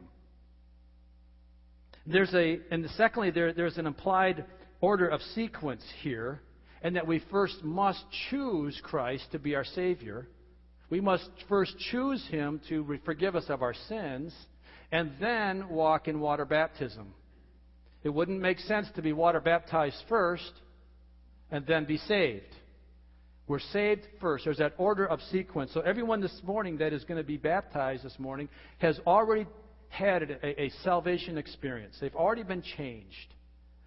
There's 2.06 2.34
a 2.34 2.60
and 2.70 2.88
secondly 2.96 3.30
there, 3.30 3.52
there's 3.52 3.78
an 3.78 3.86
implied 3.86 4.44
order 4.80 5.08
of 5.08 5.20
sequence 5.34 5.84
here, 6.02 6.40
and 6.82 6.96
that 6.96 7.06
we 7.06 7.22
first 7.30 7.62
must 7.62 8.02
choose 8.30 8.80
Christ 8.82 9.24
to 9.32 9.38
be 9.38 9.54
our 9.54 9.64
Savior. 9.64 10.26
We 10.88 11.00
must 11.00 11.28
first 11.48 11.78
choose 11.90 12.26
Him 12.28 12.60
to 12.68 12.98
forgive 13.04 13.36
us 13.36 13.44
of 13.48 13.62
our 13.62 13.74
sins, 13.88 14.34
and 14.90 15.12
then 15.20 15.68
walk 15.68 16.08
in 16.08 16.18
water 16.18 16.44
baptism. 16.44 17.14
It 18.02 18.08
wouldn't 18.08 18.40
make 18.40 18.58
sense 18.60 18.88
to 18.96 19.02
be 19.02 19.12
water 19.12 19.40
baptized 19.40 20.02
first 20.08 20.52
and 21.50 21.66
then 21.66 21.84
be 21.84 21.98
saved. 21.98 22.56
We're 23.50 23.58
saved 23.58 24.06
first. 24.20 24.44
There's 24.44 24.58
that 24.58 24.74
order 24.78 25.04
of 25.04 25.20
sequence. 25.32 25.72
So 25.74 25.80
everyone 25.80 26.20
this 26.20 26.40
morning 26.44 26.76
that 26.76 26.92
is 26.92 27.02
going 27.02 27.18
to 27.18 27.26
be 27.26 27.36
baptized 27.36 28.04
this 28.04 28.16
morning 28.16 28.48
has 28.78 29.00
already 29.04 29.44
had 29.88 30.22
a, 30.22 30.62
a 30.62 30.70
salvation 30.84 31.36
experience. 31.36 31.96
They've 32.00 32.14
already 32.14 32.44
been 32.44 32.62
changed. 32.62 33.34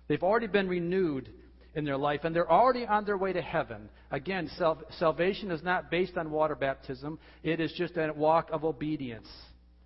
They've 0.09 0.21
already 0.21 0.47
been 0.47 0.67
renewed 0.67 1.29
in 1.75 1.85
their 1.85 1.95
life, 1.95 2.25
and 2.25 2.35
they're 2.35 2.51
already 2.51 2.85
on 2.85 3.05
their 3.05 3.17
way 3.17 3.31
to 3.31 3.41
heaven. 3.41 3.89
Again, 4.11 4.51
sal- 4.57 4.83
salvation 4.99 5.49
is 5.49 5.63
not 5.63 5.89
based 5.89 6.17
on 6.17 6.29
water 6.29 6.55
baptism, 6.55 7.17
it 7.41 7.61
is 7.61 7.71
just 7.77 7.95
a 7.95 8.11
walk 8.13 8.49
of 8.51 8.65
obedience 8.65 9.29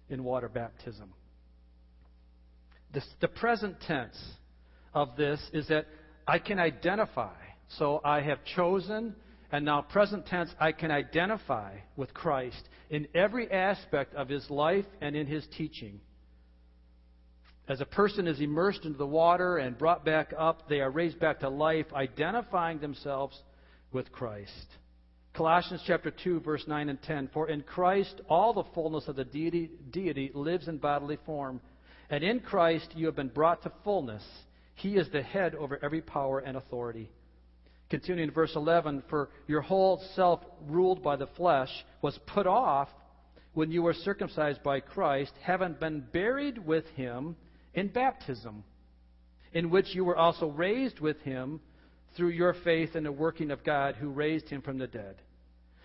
in 0.09 0.23
water 0.23 0.49
baptism. 0.49 1.13
The 3.21 3.27
present 3.27 3.79
tense 3.81 4.17
of 4.95 5.15
this 5.17 5.39
is 5.53 5.67
that 5.67 5.85
I 6.27 6.39
can 6.39 6.57
identify. 6.57 7.35
So 7.77 8.01
I 8.03 8.21
have 8.21 8.39
chosen, 8.55 9.15
and 9.51 9.65
now 9.65 9.81
present 9.81 10.25
tense, 10.25 10.49
I 10.59 10.71
can 10.71 10.91
identify 10.91 11.77
with 11.95 12.13
Christ 12.13 12.67
in 12.89 13.07
every 13.15 13.51
aspect 13.51 14.13
of 14.15 14.29
his 14.29 14.49
life 14.49 14.85
and 15.01 15.15
in 15.15 15.27
his 15.27 15.47
teaching. 15.57 16.01
As 17.67 17.81
a 17.81 17.85
person 17.85 18.27
is 18.27 18.39
immersed 18.39 18.85
into 18.85 18.97
the 18.97 19.05
water 19.05 19.57
and 19.57 19.77
brought 19.77 20.05
back 20.05 20.33
up, 20.37 20.69
they 20.69 20.79
are 20.79 20.89
raised 20.89 21.19
back 21.19 21.41
to 21.41 21.49
life, 21.49 21.87
identifying 21.93 22.79
themselves 22.79 23.41
with 23.91 24.11
Christ. 24.11 24.67
Colossians 25.33 25.83
chapter 25.85 26.11
2 26.11 26.39
verse 26.39 26.63
9 26.67 26.89
and 26.89 27.01
10 27.01 27.29
For 27.33 27.49
in 27.49 27.61
Christ 27.61 28.21
all 28.29 28.53
the 28.53 28.63
fullness 28.73 29.07
of 29.07 29.15
the 29.15 29.25
deity, 29.25 29.69
deity 29.91 30.31
lives 30.33 30.67
in 30.67 30.77
bodily 30.77 31.19
form 31.25 31.61
and 32.09 32.23
in 32.23 32.39
Christ 32.39 32.93
you 32.95 33.05
have 33.05 33.15
been 33.15 33.27
brought 33.27 33.63
to 33.63 33.71
fullness. 33.83 34.23
He 34.75 34.95
is 34.95 35.09
the 35.11 35.21
head 35.21 35.55
over 35.55 35.79
every 35.83 36.01
power 36.01 36.39
and 36.39 36.57
authority. 36.57 37.11
Continuing 37.89 38.27
in 38.27 38.33
verse 38.33 38.51
11, 38.55 39.03
for 39.09 39.29
your 39.47 39.61
whole 39.61 40.03
self 40.15 40.41
ruled 40.67 41.01
by 41.01 41.15
the 41.15 41.27
flesh 41.27 41.69
was 42.01 42.19
put 42.27 42.45
off 42.45 42.89
when 43.53 43.71
you 43.71 43.81
were 43.81 43.93
circumcised 43.93 44.61
by 44.61 44.79
Christ, 44.79 45.31
having 45.41 45.73
been 45.73 46.01
buried 46.11 46.57
with 46.57 46.85
him 46.95 47.35
in 47.73 47.87
baptism, 47.87 48.63
in 49.53 49.69
which 49.69 49.95
you 49.95 50.03
were 50.03 50.17
also 50.17 50.47
raised 50.47 50.99
with 50.99 51.19
him 51.21 51.61
through 52.15 52.29
your 52.29 52.55
faith 52.63 52.95
in 52.95 53.03
the 53.03 53.11
working 53.11 53.51
of 53.51 53.63
God 53.63 53.95
who 53.95 54.09
raised 54.09 54.49
him 54.49 54.61
from 54.61 54.77
the 54.77 54.87
dead. 54.87 55.15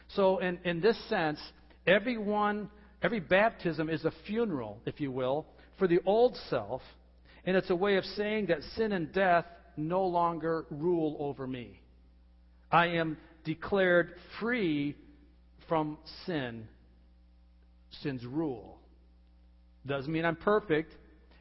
So, 0.09 0.39
in, 0.39 0.59
in 0.65 0.81
this 0.81 0.99
sense, 1.09 1.41
everyone, 1.87 2.69
every 3.01 3.21
baptism 3.21 3.89
is 3.89 4.05
a 4.05 4.13
funeral, 4.27 4.81
if 4.85 5.01
you 5.01 5.13
will, 5.13 5.47
for 5.79 5.87
the 5.87 6.01
old 6.05 6.37
self, 6.51 6.83
and 7.45 7.57
it's 7.57 7.71
a 7.71 7.77
way 7.77 7.97
of 7.97 8.05
saying 8.05 8.47
that 8.47 8.63
sin 8.77 8.93
and 8.93 9.13
death 9.13 9.47
no 9.77 10.05
longer 10.05 10.67
rule 10.71 11.17
over 11.21 11.47
me. 11.47 11.82
I 12.73 12.87
am 12.87 13.19
declared 13.45 14.15
free 14.41 14.97
from 15.69 15.99
sin, 16.25 16.67
sin's 18.03 18.25
rule. 18.25 18.79
Doesn't 19.87 20.11
mean 20.11 20.25
I'm 20.25 20.37
perfect. 20.37 20.93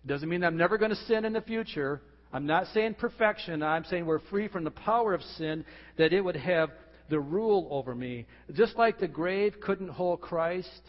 It 0.04 0.08
doesn't 0.08 0.28
mean 0.28 0.44
I'm 0.44 0.58
never 0.58 0.78
going 0.78 0.91
to 0.91 1.06
sin 1.08 1.26
in 1.26 1.34
the 1.34 1.41
future. 1.41 2.02
I'm 2.34 2.46
not 2.46 2.67
saying 2.74 2.96
perfection. 2.96 3.63
I'm 3.63 3.86
saying 3.86 4.06
we're 4.06 4.20
free 4.20 4.50
from 4.50 4.63
the 4.65 4.72
power 4.72 5.13
of 5.13 5.22
sin, 5.38 5.63
that 5.98 6.12
it 6.12 6.22
would 6.22 6.36
have 6.36 6.70
the 7.10 7.20
rule 7.20 7.67
over 7.72 7.96
me. 7.96 8.26
Just 8.54 8.76
like 8.78 9.00
the 9.00 9.08
grave 9.08 9.56
couldn't 9.62 9.89
hold 9.89 10.22
Christ, 10.22 10.82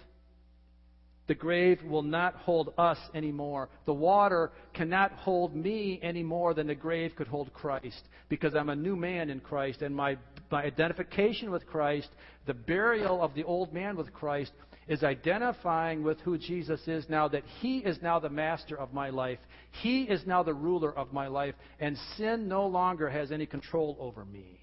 the 1.29 1.35
grave 1.35 1.83
will 1.85 2.03
not 2.03 2.35
hold 2.35 2.75
us 2.77 2.99
anymore. 3.15 3.69
The 3.87 3.95
water 3.95 4.51
cannot 4.75 5.13
hold 5.13 5.55
me 5.55 6.01
any 6.03 6.23
more 6.23 6.53
than 6.53 6.67
the 6.67 6.75
grave 6.75 7.15
could 7.17 7.29
hold 7.29 7.53
Christ 7.53 8.03
because 8.29 8.55
I'm 8.55 8.69
a 8.71 8.77
new 8.77 8.97
man 8.97 9.31
in 9.31 9.41
Christ 9.41 9.83
and 9.83 9.95
my, 9.95 10.19
my 10.53 10.63
identification 10.63 11.51
with 11.51 11.67
Christ, 11.67 12.09
the 12.47 12.55
burial 12.55 13.23
of 13.23 13.35
the 13.35 13.45
old 13.45 13.73
man 13.73 13.97
with 13.97 14.13
Christ, 14.13 14.53
is 14.89 15.03
identifying 15.03 16.03
with 16.03 16.21
who 16.21 16.37
Jesus 16.37 16.87
is 16.87 17.07
now, 17.09 17.29
that 17.29 17.45
He 17.61 17.79
is 17.79 17.99
now 18.03 18.19
the 18.19 18.29
master 18.29 18.79
of 18.79 18.93
my 18.93 19.11
life. 19.11 19.39
He 19.83 20.03
is 20.03 20.27
now 20.27 20.43
the 20.43 20.55
ruler 20.55 20.97
of 20.97 21.13
my 21.13 21.29
life, 21.29 21.55
and 21.81 21.97
sin 22.17 22.49
no 22.49 22.67
longer 22.67 23.09
has 23.09 23.33
any 23.33 23.47
control 23.47 23.97
over 23.99 24.25
me. 24.25 24.61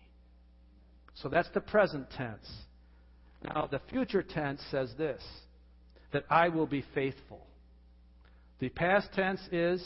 So 1.15 1.29
that's 1.29 1.49
the 1.53 1.61
present 1.61 2.09
tense. 2.11 2.47
Now, 3.43 3.67
the 3.69 3.81
future 3.89 4.23
tense 4.23 4.61
says 4.69 4.93
this 4.97 5.21
that 6.11 6.25
I 6.29 6.49
will 6.49 6.65
be 6.65 6.83
faithful. 6.93 7.45
The 8.59 8.69
past 8.69 9.09
tense 9.13 9.41
is 9.51 9.85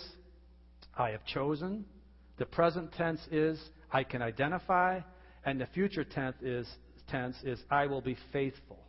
I 0.98 1.10
have 1.10 1.26
chosen. 1.26 1.86
The 2.38 2.46
present 2.46 2.92
tense 2.94 3.20
is 3.32 3.62
I 3.92 4.04
can 4.04 4.22
identify. 4.22 5.02
And 5.46 5.60
the 5.60 5.68
future 5.68 6.04
tense 6.04 6.36
is, 6.42 6.68
tense 7.10 7.36
is 7.44 7.60
I 7.70 7.88
will 7.88 8.02
be 8.02 8.18
faithful. 8.32 8.80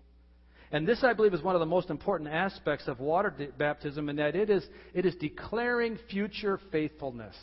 And 0.73 0.88
this, 0.88 1.05
I 1.05 1.12
believe, 1.12 1.35
is 1.35 1.43
one 1.43 1.55
of 1.55 1.61
the 1.61 1.67
most 1.67 1.88
important 1.90 2.31
aspects 2.31 2.88
of 2.88 2.99
water 2.99 3.33
baptism, 3.59 4.09
in 4.09 4.17
that 4.17 4.35
it 4.35 4.51
is, 4.51 4.67
it 4.93 5.07
is 5.07 5.14
declaring 5.17 5.99
future 6.11 6.59
faithfulness. 6.73 7.37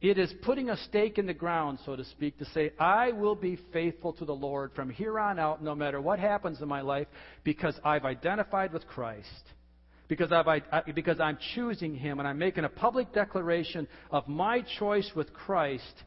It 0.00 0.18
is 0.18 0.32
putting 0.42 0.68
a 0.68 0.76
stake 0.76 1.18
in 1.18 1.26
the 1.26 1.34
ground, 1.34 1.78
so 1.86 1.96
to 1.96 2.04
speak, 2.04 2.38
to 2.38 2.44
say, 2.46 2.72
I 2.78 3.12
will 3.12 3.34
be 3.34 3.58
faithful 3.72 4.12
to 4.14 4.24
the 4.24 4.34
Lord 4.34 4.72
from 4.76 4.90
here 4.90 5.18
on 5.18 5.38
out, 5.38 5.64
no 5.64 5.74
matter 5.74 6.00
what 6.00 6.18
happens 6.18 6.60
in 6.60 6.68
my 6.68 6.82
life, 6.82 7.06
because 7.42 7.74
I've 7.82 8.04
identified 8.04 8.72
with 8.72 8.86
Christ. 8.86 9.26
Because, 10.06 10.30
I've, 10.30 10.94
because 10.94 11.18
I'm 11.20 11.38
choosing 11.54 11.94
Him 11.96 12.18
and 12.18 12.28
I'm 12.28 12.38
making 12.38 12.64
a 12.64 12.68
public 12.68 13.14
declaration 13.14 13.88
of 14.10 14.28
my 14.28 14.62
choice 14.78 15.10
with 15.16 15.32
Christ, 15.32 16.04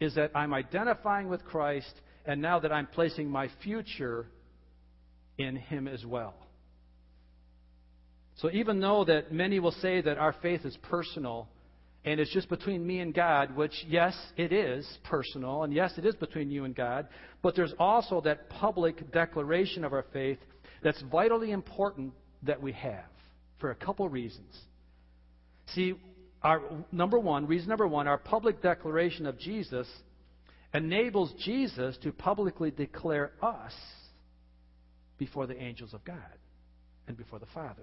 is 0.00 0.14
that 0.14 0.30
I'm 0.34 0.52
identifying 0.52 1.28
with 1.28 1.44
Christ, 1.44 1.92
and 2.24 2.42
now 2.42 2.58
that 2.60 2.72
I'm 2.72 2.86
placing 2.86 3.30
my 3.30 3.48
future 3.62 4.26
in 5.38 5.56
Him 5.56 5.88
as 5.88 6.04
well. 6.04 6.34
So 8.36 8.50
even 8.50 8.80
though 8.80 9.04
that 9.04 9.32
many 9.32 9.60
will 9.60 9.72
say 9.72 10.00
that 10.02 10.18
our 10.18 10.34
faith 10.42 10.64
is 10.64 10.76
personal, 10.82 11.48
and 12.04 12.20
it's 12.20 12.32
just 12.32 12.48
between 12.48 12.86
me 12.86 13.00
and 13.00 13.14
God, 13.14 13.56
which, 13.56 13.72
yes, 13.88 14.16
it 14.36 14.52
is 14.52 14.86
personal, 15.04 15.62
and 15.64 15.72
yes, 15.72 15.92
it 15.96 16.04
is 16.04 16.14
between 16.14 16.50
you 16.50 16.64
and 16.64 16.74
God, 16.74 17.08
but 17.42 17.56
there's 17.56 17.72
also 17.78 18.20
that 18.20 18.48
public 18.50 19.10
declaration 19.10 19.84
of 19.84 19.92
our 19.92 20.04
faith 20.12 20.38
that's 20.82 21.02
vitally 21.10 21.50
important 21.50 22.12
that 22.42 22.60
we 22.62 22.72
have 22.72 23.04
for 23.58 23.70
a 23.70 23.74
couple 23.74 24.08
reasons. 24.08 24.54
See, 25.74 25.94
our 26.46 26.62
number 26.92 27.18
one, 27.18 27.48
reason 27.48 27.68
number 27.68 27.88
one, 27.88 28.06
our 28.06 28.18
public 28.18 28.62
declaration 28.62 29.26
of 29.26 29.36
Jesus 29.36 29.88
enables 30.72 31.32
Jesus 31.44 31.98
to 32.04 32.12
publicly 32.12 32.70
declare 32.70 33.32
us 33.42 33.72
before 35.18 35.48
the 35.48 35.60
angels 35.60 35.92
of 35.92 36.04
God 36.04 36.38
and 37.08 37.16
before 37.16 37.40
the 37.40 37.46
Father. 37.52 37.82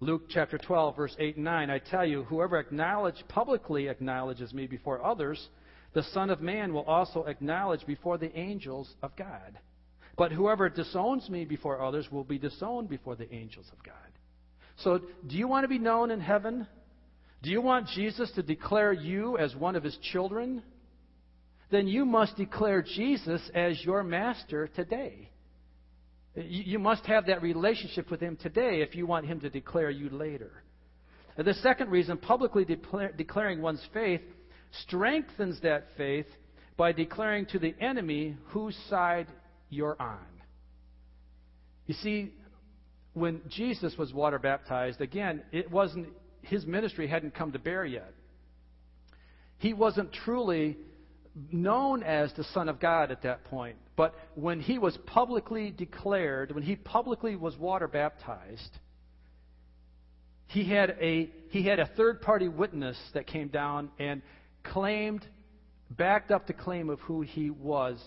Luke 0.00 0.24
chapter 0.28 0.58
12, 0.58 0.94
verse 0.94 1.16
8 1.18 1.36
and 1.36 1.44
9, 1.46 1.70
I 1.70 1.78
tell 1.78 2.04
you, 2.04 2.24
whoever 2.24 2.58
acknowledge, 2.58 3.24
publicly 3.28 3.88
acknowledges 3.88 4.52
me 4.52 4.66
before 4.66 5.02
others, 5.02 5.48
the 5.94 6.02
Son 6.12 6.28
of 6.28 6.42
Man 6.42 6.74
will 6.74 6.84
also 6.84 7.24
acknowledge 7.24 7.86
before 7.86 8.18
the 8.18 8.38
angels 8.38 8.94
of 9.02 9.16
God. 9.16 9.58
But 10.18 10.32
whoever 10.32 10.68
disowns 10.68 11.30
me 11.30 11.46
before 11.46 11.80
others 11.80 12.12
will 12.12 12.24
be 12.24 12.38
disowned 12.38 12.90
before 12.90 13.16
the 13.16 13.32
angels 13.34 13.70
of 13.72 13.82
God. 13.82 13.94
So, 14.76 15.00
do 15.26 15.36
you 15.36 15.48
want 15.48 15.64
to 15.64 15.68
be 15.68 15.78
known 15.78 16.10
in 16.10 16.20
heaven? 16.20 16.66
Do 17.42 17.50
you 17.50 17.60
want 17.60 17.88
Jesus 17.88 18.30
to 18.32 18.42
declare 18.42 18.92
you 18.92 19.38
as 19.38 19.54
one 19.56 19.76
of 19.76 19.82
his 19.82 19.96
children? 20.12 20.62
Then 21.70 21.86
you 21.86 22.04
must 22.04 22.36
declare 22.36 22.82
Jesus 22.82 23.40
as 23.54 23.82
your 23.84 24.02
master 24.02 24.68
today. 24.68 25.30
You 26.34 26.78
must 26.78 27.04
have 27.06 27.26
that 27.26 27.42
relationship 27.42 28.10
with 28.10 28.20
Him 28.20 28.36
today 28.36 28.82
if 28.82 28.94
you 28.94 29.06
want 29.06 29.26
Him 29.26 29.40
to 29.40 29.50
declare 29.50 29.90
you 29.90 30.10
later. 30.10 30.62
The 31.36 31.54
second 31.54 31.90
reason, 31.90 32.18
publicly 32.18 32.64
declare, 32.64 33.12
declaring 33.12 33.62
one's 33.62 33.84
faith 33.92 34.20
strengthens 34.82 35.60
that 35.62 35.86
faith 35.96 36.26
by 36.76 36.92
declaring 36.92 37.46
to 37.46 37.58
the 37.58 37.74
enemy 37.80 38.36
whose 38.48 38.76
side 38.88 39.26
you're 39.70 40.00
on. 40.00 40.24
You 41.86 41.94
see, 41.94 42.32
when 43.14 43.40
Jesus 43.48 43.96
was 43.98 44.12
water 44.12 44.38
baptized, 44.38 45.00
again, 45.00 45.42
it 45.50 45.70
wasn't 45.70 46.08
his 46.42 46.66
ministry 46.66 47.06
hadn't 47.06 47.34
come 47.34 47.52
to 47.52 47.58
bear 47.58 47.84
yet. 47.84 48.12
He 49.58 49.72
wasn't 49.72 50.12
truly 50.12 50.78
known 51.52 52.02
as 52.02 52.32
the 52.34 52.44
Son 52.44 52.68
of 52.68 52.80
God 52.80 53.10
at 53.10 53.22
that 53.22 53.44
point. 53.44 53.76
But 53.96 54.14
when 54.34 54.60
he 54.60 54.78
was 54.78 54.96
publicly 55.06 55.70
declared, 55.70 56.52
when 56.52 56.62
he 56.62 56.76
publicly 56.76 57.36
was 57.36 57.56
water 57.56 57.86
baptized, 57.86 58.78
he 60.46 60.64
had 60.64 60.96
a, 61.00 61.30
he 61.50 61.62
had 61.62 61.78
a 61.78 61.86
third 61.86 62.22
party 62.22 62.48
witness 62.48 62.98
that 63.14 63.26
came 63.26 63.48
down 63.48 63.90
and 63.98 64.22
claimed, 64.64 65.24
backed 65.90 66.30
up 66.30 66.46
the 66.46 66.52
claim 66.52 66.90
of 66.90 66.98
who 67.00 67.20
he 67.20 67.50
was 67.50 68.02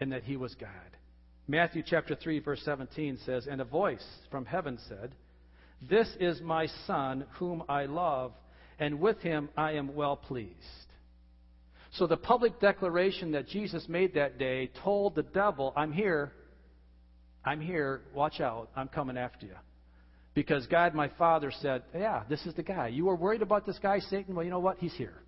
and 0.00 0.12
that 0.12 0.24
he 0.24 0.36
was 0.36 0.54
God. 0.56 0.68
Matthew 1.48 1.82
chapter 1.86 2.14
3, 2.14 2.40
verse 2.40 2.60
17 2.64 3.18
says, 3.24 3.46
And 3.50 3.60
a 3.60 3.64
voice 3.64 4.04
from 4.30 4.44
heaven 4.44 4.78
said, 4.88 5.14
This 5.88 6.08
is 6.20 6.40
my 6.40 6.68
Son, 6.86 7.24
whom 7.38 7.64
I 7.68 7.86
love, 7.86 8.32
and 8.78 9.00
with 9.00 9.18
him 9.20 9.48
I 9.56 9.72
am 9.72 9.94
well 9.94 10.16
pleased. 10.16 10.56
So 11.92 12.06
the 12.06 12.16
public 12.16 12.58
declaration 12.60 13.32
that 13.32 13.48
Jesus 13.48 13.86
made 13.88 14.14
that 14.14 14.38
day 14.38 14.70
told 14.82 15.14
the 15.14 15.22
devil, 15.22 15.72
I'm 15.76 15.92
here. 15.92 16.32
I'm 17.44 17.60
here. 17.60 18.02
Watch 18.14 18.40
out. 18.40 18.70
I'm 18.74 18.88
coming 18.88 19.18
after 19.18 19.46
you. 19.46 19.56
Because 20.34 20.66
God, 20.68 20.94
my 20.94 21.08
Father, 21.18 21.52
said, 21.60 21.82
Yeah, 21.94 22.22
this 22.28 22.46
is 22.46 22.54
the 22.54 22.62
guy. 22.62 22.88
You 22.88 23.06
were 23.06 23.16
worried 23.16 23.42
about 23.42 23.66
this 23.66 23.78
guy, 23.78 23.98
Satan? 23.98 24.34
Well, 24.34 24.44
you 24.44 24.50
know 24.50 24.60
what? 24.60 24.78
He's 24.78 24.94
here. 24.94 25.18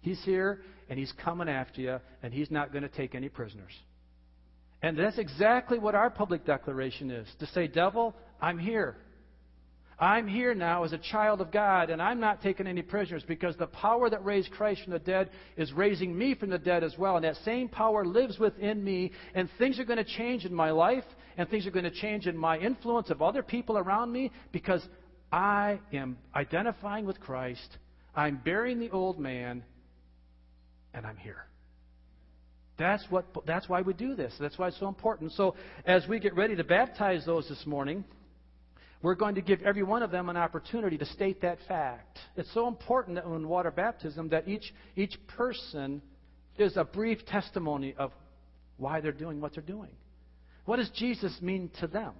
He's 0.00 0.22
here, 0.24 0.60
and 0.90 0.98
he's 0.98 1.12
coming 1.24 1.48
after 1.48 1.80
you, 1.80 1.98
and 2.22 2.34
he's 2.34 2.50
not 2.50 2.72
going 2.72 2.82
to 2.82 2.90
take 2.90 3.14
any 3.14 3.30
prisoners. 3.30 3.72
And 4.82 4.98
that's 4.98 5.16
exactly 5.16 5.78
what 5.78 5.94
our 5.94 6.10
public 6.10 6.44
declaration 6.44 7.10
is 7.10 7.26
to 7.40 7.46
say, 7.46 7.68
Devil, 7.68 8.14
I'm 8.42 8.58
here. 8.58 8.98
I'm 9.98 10.26
here 10.26 10.54
now 10.54 10.84
as 10.84 10.92
a 10.92 10.98
child 10.98 11.40
of 11.40 11.52
God, 11.52 11.90
and 11.90 12.02
I'm 12.02 12.18
not 12.18 12.42
taking 12.42 12.66
any 12.66 12.82
prisoners 12.82 13.22
because 13.26 13.56
the 13.56 13.66
power 13.66 14.10
that 14.10 14.24
raised 14.24 14.50
Christ 14.50 14.82
from 14.82 14.92
the 14.92 14.98
dead 14.98 15.30
is 15.56 15.72
raising 15.72 16.16
me 16.16 16.34
from 16.34 16.50
the 16.50 16.58
dead 16.58 16.82
as 16.82 16.96
well. 16.98 17.16
And 17.16 17.24
that 17.24 17.36
same 17.44 17.68
power 17.68 18.04
lives 18.04 18.38
within 18.38 18.82
me, 18.82 19.12
and 19.34 19.48
things 19.58 19.78
are 19.78 19.84
going 19.84 20.04
to 20.04 20.16
change 20.16 20.44
in 20.44 20.54
my 20.54 20.72
life, 20.72 21.04
and 21.36 21.48
things 21.48 21.66
are 21.66 21.70
going 21.70 21.84
to 21.84 21.90
change 21.90 22.26
in 22.26 22.36
my 22.36 22.58
influence 22.58 23.10
of 23.10 23.22
other 23.22 23.42
people 23.42 23.78
around 23.78 24.12
me 24.12 24.32
because 24.52 24.82
I 25.30 25.78
am 25.92 26.18
identifying 26.34 27.06
with 27.06 27.20
Christ. 27.20 27.78
I'm 28.16 28.40
burying 28.44 28.80
the 28.80 28.90
old 28.90 29.18
man, 29.18 29.62
and 30.92 31.06
I'm 31.06 31.16
here. 31.16 31.46
That's, 32.78 33.04
what, 33.10 33.26
that's 33.46 33.68
why 33.68 33.82
we 33.82 33.92
do 33.92 34.16
this. 34.16 34.32
That's 34.40 34.58
why 34.58 34.68
it's 34.68 34.80
so 34.80 34.88
important. 34.88 35.32
So, 35.32 35.54
as 35.86 36.06
we 36.08 36.18
get 36.18 36.34
ready 36.34 36.56
to 36.56 36.64
baptize 36.64 37.24
those 37.24 37.48
this 37.48 37.64
morning, 37.66 38.04
we're 39.04 39.14
going 39.14 39.34
to 39.34 39.42
give 39.42 39.60
every 39.60 39.82
one 39.82 40.02
of 40.02 40.10
them 40.10 40.30
an 40.30 40.36
opportunity 40.38 40.96
to 40.96 41.04
state 41.04 41.42
that 41.42 41.58
fact. 41.68 42.18
It's 42.36 42.52
so 42.54 42.66
important 42.66 43.16
that 43.16 43.26
in 43.26 43.46
water 43.46 43.70
baptism 43.70 44.30
that 44.30 44.48
each, 44.48 44.72
each 44.96 45.14
person 45.26 46.00
is 46.56 46.78
a 46.78 46.84
brief 46.84 47.18
testimony 47.26 47.94
of 47.98 48.12
why 48.78 49.02
they're 49.02 49.12
doing 49.12 49.42
what 49.42 49.54
they're 49.54 49.62
doing. 49.62 49.90
What 50.64 50.76
does 50.76 50.88
Jesus 50.94 51.36
mean 51.42 51.70
to 51.80 51.86
them? 51.86 52.14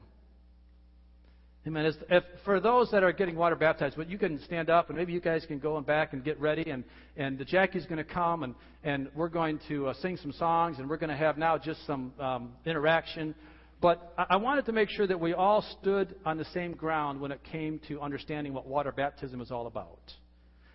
Amen. 1.67 1.91
If, 2.11 2.25
for 2.45 2.61
those 2.61 2.91
that 2.91 3.03
are 3.03 3.13
getting 3.13 3.37
water 3.37 3.57
baptized, 3.57 3.97
but 3.97 4.11
you 4.11 4.19
can 4.19 4.39
stand 4.45 4.69
up 4.69 4.91
and 4.91 4.99
maybe 4.99 5.15
you 5.15 5.21
guys 5.21 5.47
can 5.47 5.59
go 5.59 5.79
and 5.79 5.87
back 5.87 6.13
and 6.13 6.23
get 6.23 6.39
ready. 6.39 6.69
And, 6.69 6.85
and 7.17 7.39
the 7.39 7.47
Jackie's 7.47 7.87
going 7.87 7.97
to 7.97 8.05
come 8.05 8.43
and, 8.43 8.55
and 8.83 9.09
we're 9.15 9.31
going 9.31 9.59
to 9.69 9.89
uh, 9.89 9.95
sing 10.03 10.19
some 10.19 10.33
songs 10.33 10.79
and 10.79 10.91
we're 10.91 10.99
going 10.99 11.09
to 11.09 11.17
have 11.17 11.39
now 11.39 11.57
just 11.57 11.87
some 11.87 12.13
um, 12.21 12.53
interaction 12.67 13.35
but 13.85 14.15
I 14.17 14.37
wanted 14.37 14.65
to 14.65 14.73
make 14.73 14.89
sure 14.89 15.07
that 15.07 15.21
we 15.21 15.35
all 15.35 15.63
stood 15.79 16.15
on 16.25 16.39
the 16.39 16.47
same 16.55 16.73
ground 16.73 17.21
when 17.21 17.31
it 17.31 17.41
came 17.53 17.79
to 17.89 18.01
understanding 18.01 18.55
what 18.55 18.67
water 18.67 18.91
baptism 18.91 19.43
is 19.43 19.51
all 19.51 19.67
about. 19.67 20.01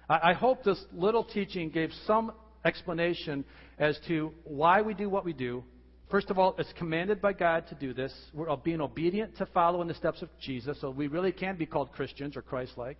I 0.07 0.33
hope 0.33 0.63
this 0.63 0.79
little 0.93 1.23
teaching 1.23 1.71
gave 1.71 1.89
some 2.05 2.31
explanation 2.63 3.45
as 3.79 3.97
to 4.09 4.31
why 4.43 4.83
we 4.83 4.93
do 4.93 5.09
what 5.09 5.25
we 5.25 5.33
do. 5.33 5.63
First 6.11 6.29
of 6.29 6.37
all, 6.37 6.53
it's 6.59 6.71
commanded 6.77 7.19
by 7.19 7.33
God 7.33 7.65
to 7.69 7.75
do 7.75 7.95
this. 7.95 8.13
We're 8.31 8.55
being 8.57 8.79
obedient 8.79 9.37
to 9.37 9.47
follow 9.47 9.81
in 9.81 9.87
the 9.87 9.95
steps 9.95 10.21
of 10.21 10.29
Jesus, 10.39 10.79
so 10.79 10.91
we 10.91 11.07
really 11.07 11.31
can 11.31 11.57
be 11.57 11.65
called 11.65 11.91
Christians 11.93 12.37
or 12.37 12.43
Christ 12.43 12.73
like. 12.77 12.99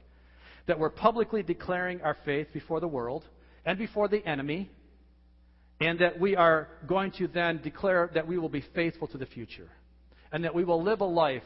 That 0.66 0.80
we're 0.80 0.90
publicly 0.90 1.44
declaring 1.44 2.02
our 2.02 2.18
faith 2.26 2.48
before 2.52 2.80
the 2.80 2.88
world 2.88 3.26
and 3.64 3.78
before 3.78 4.08
the 4.08 4.26
enemy, 4.26 4.72
and 5.80 6.00
that 6.00 6.20
we 6.20 6.36
are 6.36 6.68
going 6.88 7.12
to 7.20 7.28
then 7.28 7.62
declare 7.62 8.10
that 8.16 8.28
we 8.28 8.40
will 8.40 8.50
be 8.50 8.66
faithful 8.74 9.08
to 9.10 9.20
the 9.20 9.28
future 9.28 9.70
and 10.32 10.44
that 10.44 10.54
we 10.54 10.64
will 10.64 10.82
live 10.82 11.02
a 11.02 11.06
life 11.06 11.44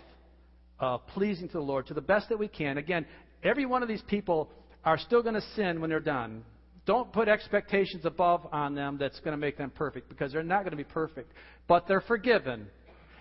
uh, 0.79 0.97
pleasing 0.97 1.47
to 1.47 1.53
the 1.53 1.63
Lord 1.63 1.87
to 1.87 1.93
the 1.93 2.01
best 2.01 2.29
that 2.29 2.39
we 2.39 2.47
can. 2.47 2.77
Again, 2.77 3.05
every 3.43 3.65
one 3.65 3.81
of 3.81 3.89
these 3.89 4.01
people 4.07 4.49
are 4.83 4.97
still 4.97 5.21
going 5.21 5.35
to 5.35 5.43
sin 5.55 5.79
when 5.79 5.89
they're 5.89 5.99
done. 5.99 6.43
Don't 6.85 7.13
put 7.13 7.29
expectations 7.29 8.05
above 8.05 8.45
on 8.51 8.75
them 8.75 8.97
that's 8.99 9.19
going 9.19 9.31
to 9.31 9.37
make 9.37 9.57
them 9.57 9.69
perfect 9.69 10.09
because 10.09 10.33
they're 10.33 10.43
not 10.43 10.59
going 10.63 10.71
to 10.71 10.77
be 10.77 10.83
perfect. 10.83 11.31
But 11.67 11.87
they're 11.87 12.01
forgiven. 12.01 12.67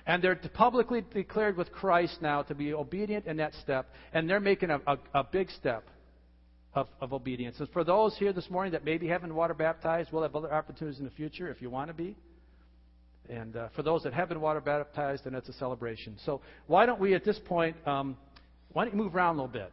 And 0.04 0.22
they're 0.22 0.34
publicly 0.34 1.04
declared 1.14 1.56
with 1.56 1.70
Christ 1.70 2.18
now 2.20 2.42
to 2.42 2.54
be 2.56 2.74
obedient 2.74 3.26
in 3.26 3.36
that 3.36 3.54
step. 3.62 3.88
And 4.12 4.28
they're 4.28 4.40
making 4.40 4.70
a, 4.70 4.80
a, 4.86 4.98
a 5.14 5.24
big 5.24 5.48
step 5.50 5.84
of, 6.74 6.88
of 7.00 7.12
obedience. 7.12 7.60
And 7.60 7.68
for 7.70 7.84
those 7.84 8.16
here 8.16 8.32
this 8.32 8.50
morning 8.50 8.72
that 8.72 8.84
maybe 8.84 9.06
haven't 9.06 9.32
water 9.32 9.54
baptized, 9.54 10.10
we'll 10.12 10.22
have 10.22 10.34
other 10.34 10.52
opportunities 10.52 10.98
in 10.98 11.04
the 11.04 11.12
future 11.12 11.48
if 11.48 11.62
you 11.62 11.70
want 11.70 11.88
to 11.88 11.94
be. 11.94 12.16
And 13.28 13.56
uh, 13.56 13.68
for 13.74 13.82
those 13.82 14.02
that 14.02 14.12
have 14.12 14.28
been 14.28 14.40
water 14.40 14.60
baptized, 14.60 15.24
then 15.24 15.34
it's 15.34 15.48
a 15.48 15.52
celebration. 15.54 16.16
So 16.24 16.40
why 16.66 16.86
don't 16.86 17.00
we, 17.00 17.14
at 17.14 17.24
this 17.24 17.38
point, 17.38 17.76
um, 17.86 18.16
why 18.72 18.84
don't 18.84 18.94
you 18.94 19.02
move 19.02 19.14
around 19.14 19.36
a 19.36 19.42
little 19.42 19.52
bit? 19.52 19.72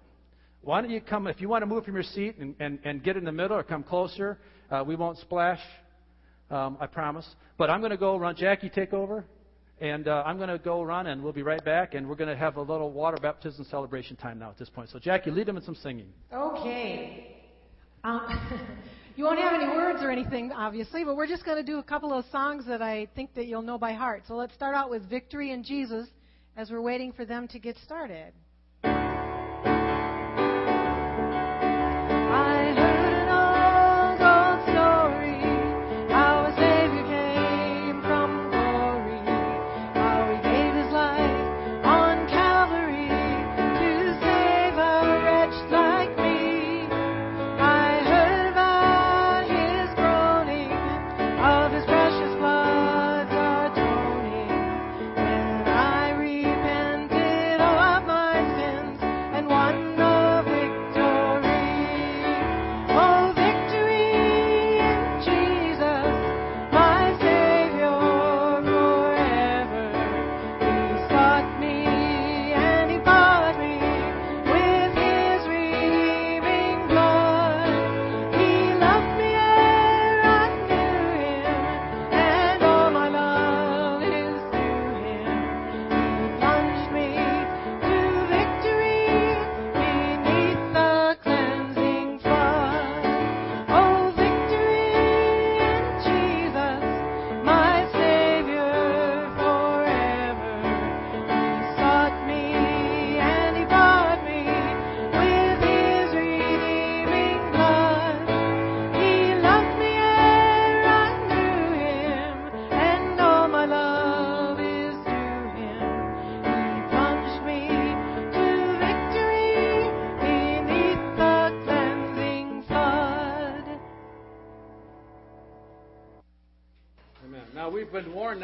Why 0.61 0.81
don't 0.81 0.91
you 0.91 1.01
come, 1.01 1.27
if 1.27 1.41
you 1.41 1.49
want 1.49 1.61
to 1.61 1.65
move 1.65 1.85
from 1.85 1.93
your 1.93 2.03
seat 2.03 2.37
and, 2.37 2.55
and, 2.59 2.79
and 2.83 3.03
get 3.03 3.17
in 3.17 3.23
the 3.23 3.31
middle 3.31 3.57
or 3.57 3.63
come 3.63 3.83
closer, 3.83 4.37
uh, 4.69 4.83
we 4.85 4.95
won't 4.95 5.17
splash 5.17 5.61
Um, 6.51 6.77
I 6.79 6.87
promise. 6.87 7.27
But 7.57 7.69
I'm 7.69 7.79
going 7.79 7.91
to 7.91 7.97
go 7.97 8.17
run. 8.17 8.35
Jackie, 8.35 8.69
take 8.69 8.93
over. 8.93 9.23
And 9.81 10.07
uh, 10.07 10.23
I'm 10.25 10.37
going 10.37 10.49
to 10.49 10.57
go 10.57 10.81
run, 10.83 11.07
and 11.07 11.23
we'll 11.23 11.31
be 11.31 11.43
right 11.43 11.63
back. 11.63 11.93
And 11.93 12.07
we're 12.09 12.15
going 12.15 12.29
to 12.29 12.35
have 12.35 12.57
a 12.57 12.61
little 12.61 12.91
water 12.91 13.17
baptism 13.21 13.65
celebration 13.69 14.15
time 14.17 14.39
now 14.39 14.49
at 14.49 14.57
this 14.57 14.69
point. 14.69 14.89
So, 14.89 14.99
Jackie, 14.99 15.31
lead 15.31 15.45
them 15.45 15.57
in 15.57 15.63
some 15.63 15.75
singing. 15.75 16.11
Okay. 16.33 17.37
Um, 18.03 18.27
you 19.19 19.25
won't 19.25 19.37
have 19.37 19.51
any 19.51 19.67
words 19.67 20.01
or 20.01 20.09
anything, 20.09 20.53
obviously, 20.53 21.03
but 21.03 21.17
we're 21.17 21.27
just 21.27 21.43
going 21.43 21.57
to 21.57 21.63
do 21.63 21.79
a 21.79 21.83
couple 21.83 22.13
of 22.13 22.23
songs 22.31 22.65
that 22.65 22.81
I 22.81 23.05
think 23.17 23.33
that 23.35 23.47
you'll 23.47 23.61
know 23.61 23.77
by 23.77 23.91
heart. 23.91 24.23
So 24.25 24.33
let's 24.33 24.53
start 24.53 24.75
out 24.75 24.89
with 24.89 25.09
Victory 25.09 25.51
in 25.51 25.61
Jesus 25.61 26.07
as 26.55 26.71
we're 26.71 26.79
waiting 26.79 27.11
for 27.11 27.25
them 27.25 27.45
to 27.49 27.59
get 27.59 27.75
started. 27.83 28.31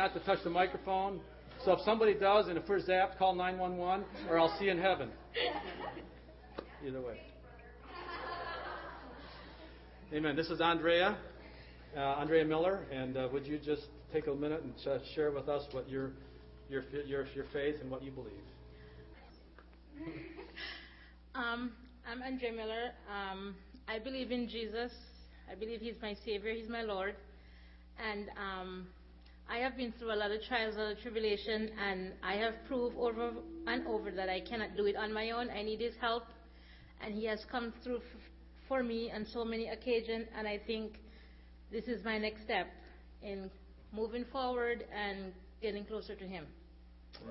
Not 0.05 0.13
to 0.13 0.19
touch 0.19 0.43
the 0.43 0.49
microphone. 0.51 1.19
So 1.63 1.71
if 1.71 1.79
somebody 1.83 2.13
does, 2.13 2.47
and 2.47 2.59
if 2.59 2.69
we're 2.69 2.79
zapped, 2.79 3.17
call 3.17 3.33
911, 3.33 4.05
or 4.29 4.37
I'll 4.37 4.55
see 4.59 4.65
you 4.65 4.71
in 4.71 4.77
heaven. 4.77 5.09
Either 6.85 7.01
way. 7.01 7.19
Amen. 10.13 10.35
This 10.35 10.51
is 10.51 10.61
Andrea, 10.61 11.17
uh, 11.97 11.99
Andrea 11.99 12.45
Miller, 12.45 12.85
and 12.91 13.17
uh, 13.17 13.29
would 13.33 13.47
you 13.47 13.57
just 13.57 13.81
take 14.13 14.27
a 14.27 14.35
minute 14.35 14.61
and 14.61 14.73
share 15.15 15.31
with 15.31 15.49
us 15.49 15.63
what 15.71 15.89
your 15.89 16.11
your 16.69 16.83
your 17.07 17.25
your 17.33 17.45
faith 17.51 17.77
and 17.81 17.89
what 17.89 18.03
you 18.03 18.11
believe? 18.11 18.33
Um, 21.33 21.73
I'm 22.09 22.21
Andrea 22.21 22.53
Miller. 22.53 22.91
Um, 23.11 23.55
I 23.89 23.99
believe 23.99 24.31
in 24.31 24.47
Jesus. 24.47 24.93
I 25.51 25.55
believe 25.55 25.81
He's 25.81 25.97
my 26.01 26.15
Savior. 26.23 26.53
He's 26.53 26.69
my 26.69 26.81
Lord, 26.81 27.15
and 27.99 28.29
um, 28.37 28.87
I 29.49 29.57
have 29.59 29.77
been 29.77 29.93
through 29.99 30.13
a 30.13 30.15
lot 30.15 30.31
of 30.31 30.41
trials, 30.43 30.75
a 30.75 30.79
lot 30.79 30.91
of 30.93 30.99
tribulation, 31.01 31.69
and 31.79 32.13
I 32.23 32.33
have 32.35 32.55
proved 32.67 32.95
over 32.97 33.31
and 33.67 33.87
over 33.87 34.11
that 34.11 34.27
I 34.27 34.39
cannot 34.41 34.75
do 34.75 34.85
it 34.85 34.95
on 34.95 35.13
my 35.13 35.31
own. 35.31 35.49
I 35.49 35.61
need 35.61 35.79
His 35.79 35.93
help, 36.01 36.23
and 37.01 37.13
He 37.13 37.25
has 37.25 37.45
come 37.51 37.71
through 37.83 37.97
f- 37.97 38.21
for 38.67 38.81
me 38.81 39.11
on 39.13 39.25
so 39.25 39.45
many 39.45 39.67
occasions, 39.69 40.27
and 40.37 40.47
I 40.47 40.57
think 40.65 40.99
this 41.71 41.85
is 41.85 42.03
my 42.03 42.17
next 42.17 42.41
step 42.43 42.67
in 43.21 43.49
moving 43.93 44.25
forward 44.31 44.85
and 44.93 45.31
getting 45.61 45.85
closer 45.85 46.15
to 46.15 46.25
Him. 46.25 46.45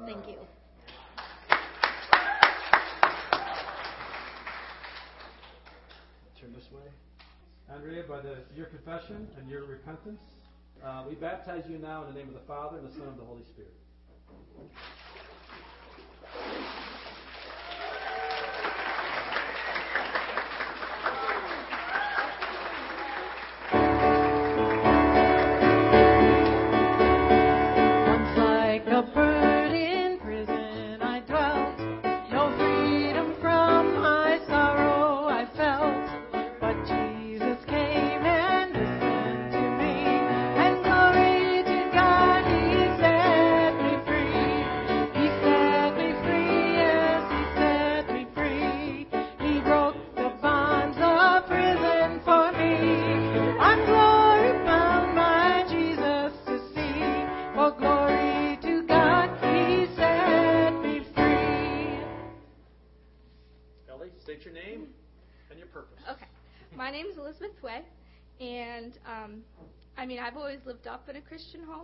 Thank 0.07 0.29
you. 0.29 0.37
Turn 6.41 6.53
this 6.55 6.69
way. 6.73 6.91
Andrea, 7.75 8.05
by 8.09 8.21
the, 8.21 8.37
your 8.55 8.67
confession 8.67 9.27
and 9.39 9.51
your 9.51 9.65
repentance, 9.65 10.21
uh, 10.85 11.03
we 11.09 11.15
baptize 11.15 11.65
you 11.69 11.79
now 11.79 12.05
in 12.05 12.13
the 12.13 12.19
name 12.19 12.29
of 12.29 12.35
the 12.35 12.47
Father, 12.47 12.79
and 12.79 12.89
the 12.89 12.93
Son, 12.93 13.09
and 13.09 13.19
the 13.19 13.25
Holy 13.25 13.45
Spirit. 13.45 13.75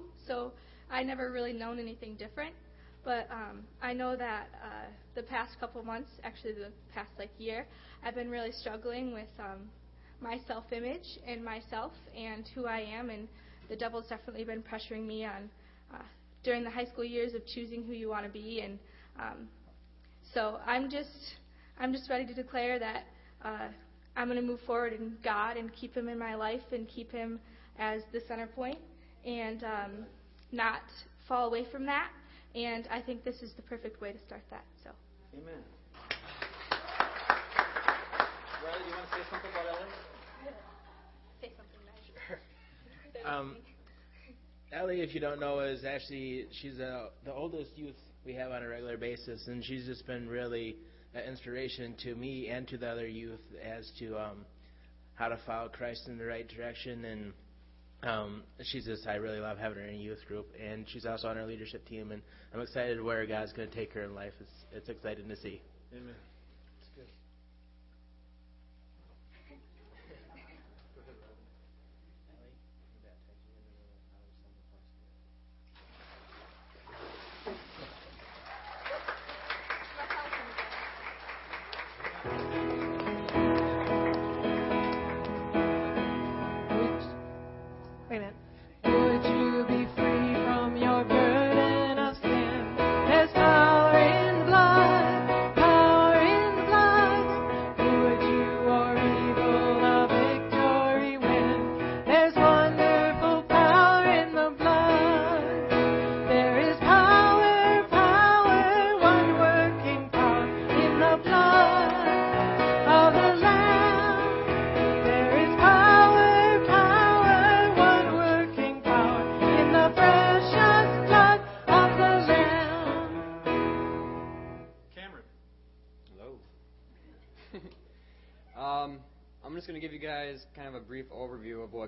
Home, 0.00 0.10
so 0.26 0.52
I 0.90 1.02
never 1.02 1.30
really 1.30 1.52
known 1.52 1.78
anything 1.78 2.16
different. 2.16 2.54
But 3.04 3.28
um, 3.30 3.60
I 3.82 3.92
know 3.92 4.14
that 4.16 4.48
uh, 4.62 4.86
the 5.14 5.22
past 5.22 5.58
couple 5.58 5.82
months, 5.82 6.10
actually 6.22 6.52
the 6.52 6.70
past 6.94 7.10
like 7.18 7.30
year, 7.38 7.66
I've 8.04 8.14
been 8.14 8.30
really 8.30 8.52
struggling 8.52 9.12
with 9.12 9.28
um, 9.38 9.70
my 10.20 10.38
self-image 10.46 11.18
and 11.26 11.42
myself 11.42 11.92
and 12.16 12.46
who 12.54 12.66
I 12.66 12.80
am, 12.80 13.08
and 13.08 13.26
the 13.68 13.76
devil's 13.76 14.06
definitely 14.08 14.44
been 14.44 14.62
pressuring 14.62 15.06
me 15.06 15.24
on 15.24 15.48
uh, 15.94 16.02
during 16.44 16.62
the 16.62 16.70
high 16.70 16.84
school 16.84 17.04
years 17.04 17.32
of 17.34 17.46
choosing 17.46 17.84
who 17.84 17.92
you 17.92 18.08
want 18.08 18.26
to 18.26 18.30
be, 18.30 18.60
and 18.60 18.78
um, 19.18 19.48
so 20.34 20.58
I'm 20.66 20.90
just 20.90 21.36
I'm 21.78 21.92
just 21.92 22.10
ready 22.10 22.26
to 22.26 22.34
declare 22.34 22.78
that 22.78 23.04
uh, 23.42 23.68
I'm 24.14 24.28
going 24.28 24.40
to 24.40 24.46
move 24.46 24.60
forward 24.66 24.92
in 24.92 25.16
God 25.24 25.56
and 25.56 25.72
keep 25.72 25.94
Him 25.94 26.08
in 26.08 26.18
my 26.18 26.34
life 26.34 26.60
and 26.72 26.86
keep 26.86 27.12
Him 27.12 27.40
as 27.78 28.02
the 28.12 28.20
center 28.28 28.46
point 28.46 28.78
and 29.24 29.64
um, 29.64 30.06
not 30.52 30.82
fall 31.28 31.46
away 31.46 31.64
from 31.70 31.86
that. 31.86 32.10
And 32.54 32.88
I 32.90 33.00
think 33.00 33.24
this 33.24 33.42
is 33.42 33.52
the 33.54 33.62
perfect 33.62 34.00
way 34.00 34.12
to 34.12 34.18
start 34.26 34.42
that. 34.50 34.64
So. 34.82 34.90
Amen. 35.34 35.54
Riley, 38.64 38.78
do 38.82 38.90
you 38.90 38.96
want 38.96 39.08
to 39.10 39.16
say 39.16 39.22
something 39.30 39.50
about 39.50 39.66
Ellie? 39.68 39.90
Say 41.40 41.52
something 41.56 41.80
nice. 41.86 43.24
um, 43.24 43.56
Ellie, 44.72 45.00
if 45.00 45.14
you 45.14 45.20
don't 45.20 45.40
know, 45.40 45.60
is 45.60 45.84
actually 45.84 46.46
she's 46.60 46.78
a, 46.78 47.08
the 47.24 47.32
oldest 47.32 47.70
youth 47.76 47.96
we 48.24 48.34
have 48.34 48.50
on 48.50 48.62
a 48.62 48.68
regular 48.68 48.96
basis, 48.96 49.46
and 49.46 49.64
she's 49.64 49.86
just 49.86 50.06
been 50.06 50.28
really 50.28 50.76
an 51.14 51.22
inspiration 51.24 51.94
to 52.02 52.14
me 52.14 52.48
and 52.48 52.68
to 52.68 52.76
the 52.76 52.86
other 52.86 53.08
youth 53.08 53.40
as 53.64 53.90
to 53.98 54.18
um, 54.18 54.44
how 55.14 55.28
to 55.28 55.38
follow 55.46 55.68
Christ 55.68 56.08
in 56.08 56.18
the 56.18 56.24
right 56.24 56.48
direction 56.48 57.04
and 57.04 57.32
um, 58.02 58.42
she's 58.62 58.86
just 58.86 59.06
I 59.06 59.16
really 59.16 59.40
love 59.40 59.58
having 59.58 59.78
her 59.78 59.84
in 59.84 59.94
a 59.94 59.98
youth 59.98 60.24
group, 60.26 60.48
and 60.60 60.86
she's 60.88 61.04
also 61.06 61.28
on 61.28 61.38
our 61.38 61.46
leadership 61.46 61.86
team, 61.86 62.12
and 62.12 62.22
I'm 62.54 62.60
excited 62.60 63.02
where 63.02 63.26
God's 63.26 63.52
going 63.52 63.68
to 63.68 63.74
take 63.74 63.92
her 63.92 64.02
in 64.02 64.14
life. 64.14 64.32
It's 64.40 64.52
it's 64.72 64.88
exciting 64.88 65.28
to 65.28 65.36
see. 65.36 65.60
Amen. 65.92 66.14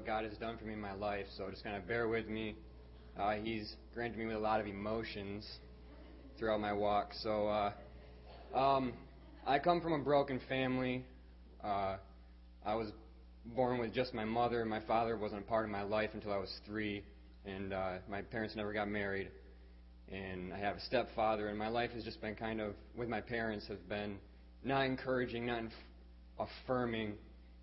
God 0.05 0.24
has 0.24 0.36
done 0.38 0.59
for 0.59 0.64
me 0.64 0.72
in 0.72 0.80
my 0.80 0.95
life. 0.95 1.26
So 1.36 1.49
just 1.49 1.62
kind 1.62 1.76
of 1.76 1.86
bear 1.86 2.09
with 2.09 2.26
me. 2.26 2.57
Uh, 3.16 3.34
he's 3.34 3.76
granted 3.95 4.18
me 4.18 4.26
with 4.26 4.34
a 4.34 4.40
lot 4.40 4.61
of 4.61 4.66
emotions 4.66 5.47
throughout 6.36 6.61
my 6.61 6.72
walk. 6.72 7.12
So 7.22 7.47
uh, 7.47 7.72
um, 8.59 8.95
I 9.47 9.61
come 9.61 9.80
from 9.80 9.93
a 9.93 9.99
broken 9.99 10.40
family. 10.49 11.05
Uh, 11.62 11.99
I 12.66 12.74
was 12.74 12.88
born 13.45 13.78
with 13.78 13.95
just 13.95 14.12
my 14.12 14.24
mother. 14.24 14.64
My 14.64 14.80
father 14.80 15.16
wasn't 15.16 15.43
a 15.43 15.45
part 15.45 15.64
of 15.64 15.70
my 15.70 15.82
life 15.82 16.11
until 16.14 16.32
I 16.32 16.38
was 16.38 16.53
three, 16.66 17.05
and 17.47 17.72
uh, 17.72 17.93
my 18.11 18.22
parents 18.22 18.57
never 18.57 18.72
got 18.72 18.88
married. 18.88 19.30
And 20.11 20.53
I 20.53 20.59
have 20.59 20.76
a 20.76 20.80
stepfather, 20.80 21.49
and 21.49 21.57
my 21.57 21.68
life 21.68 21.93
has 21.93 22.03
just 22.03 22.20
been 22.20 22.34
kind 22.34 22.61
of 22.61 22.74
with 22.97 23.09
my 23.09 23.20
parents 23.20 23.68
have 23.68 23.88
been 23.88 24.16
not 24.64 24.84
encouraging, 24.84 25.47
not 25.47 25.61
inf- 25.61 25.72
affirming, 26.40 27.14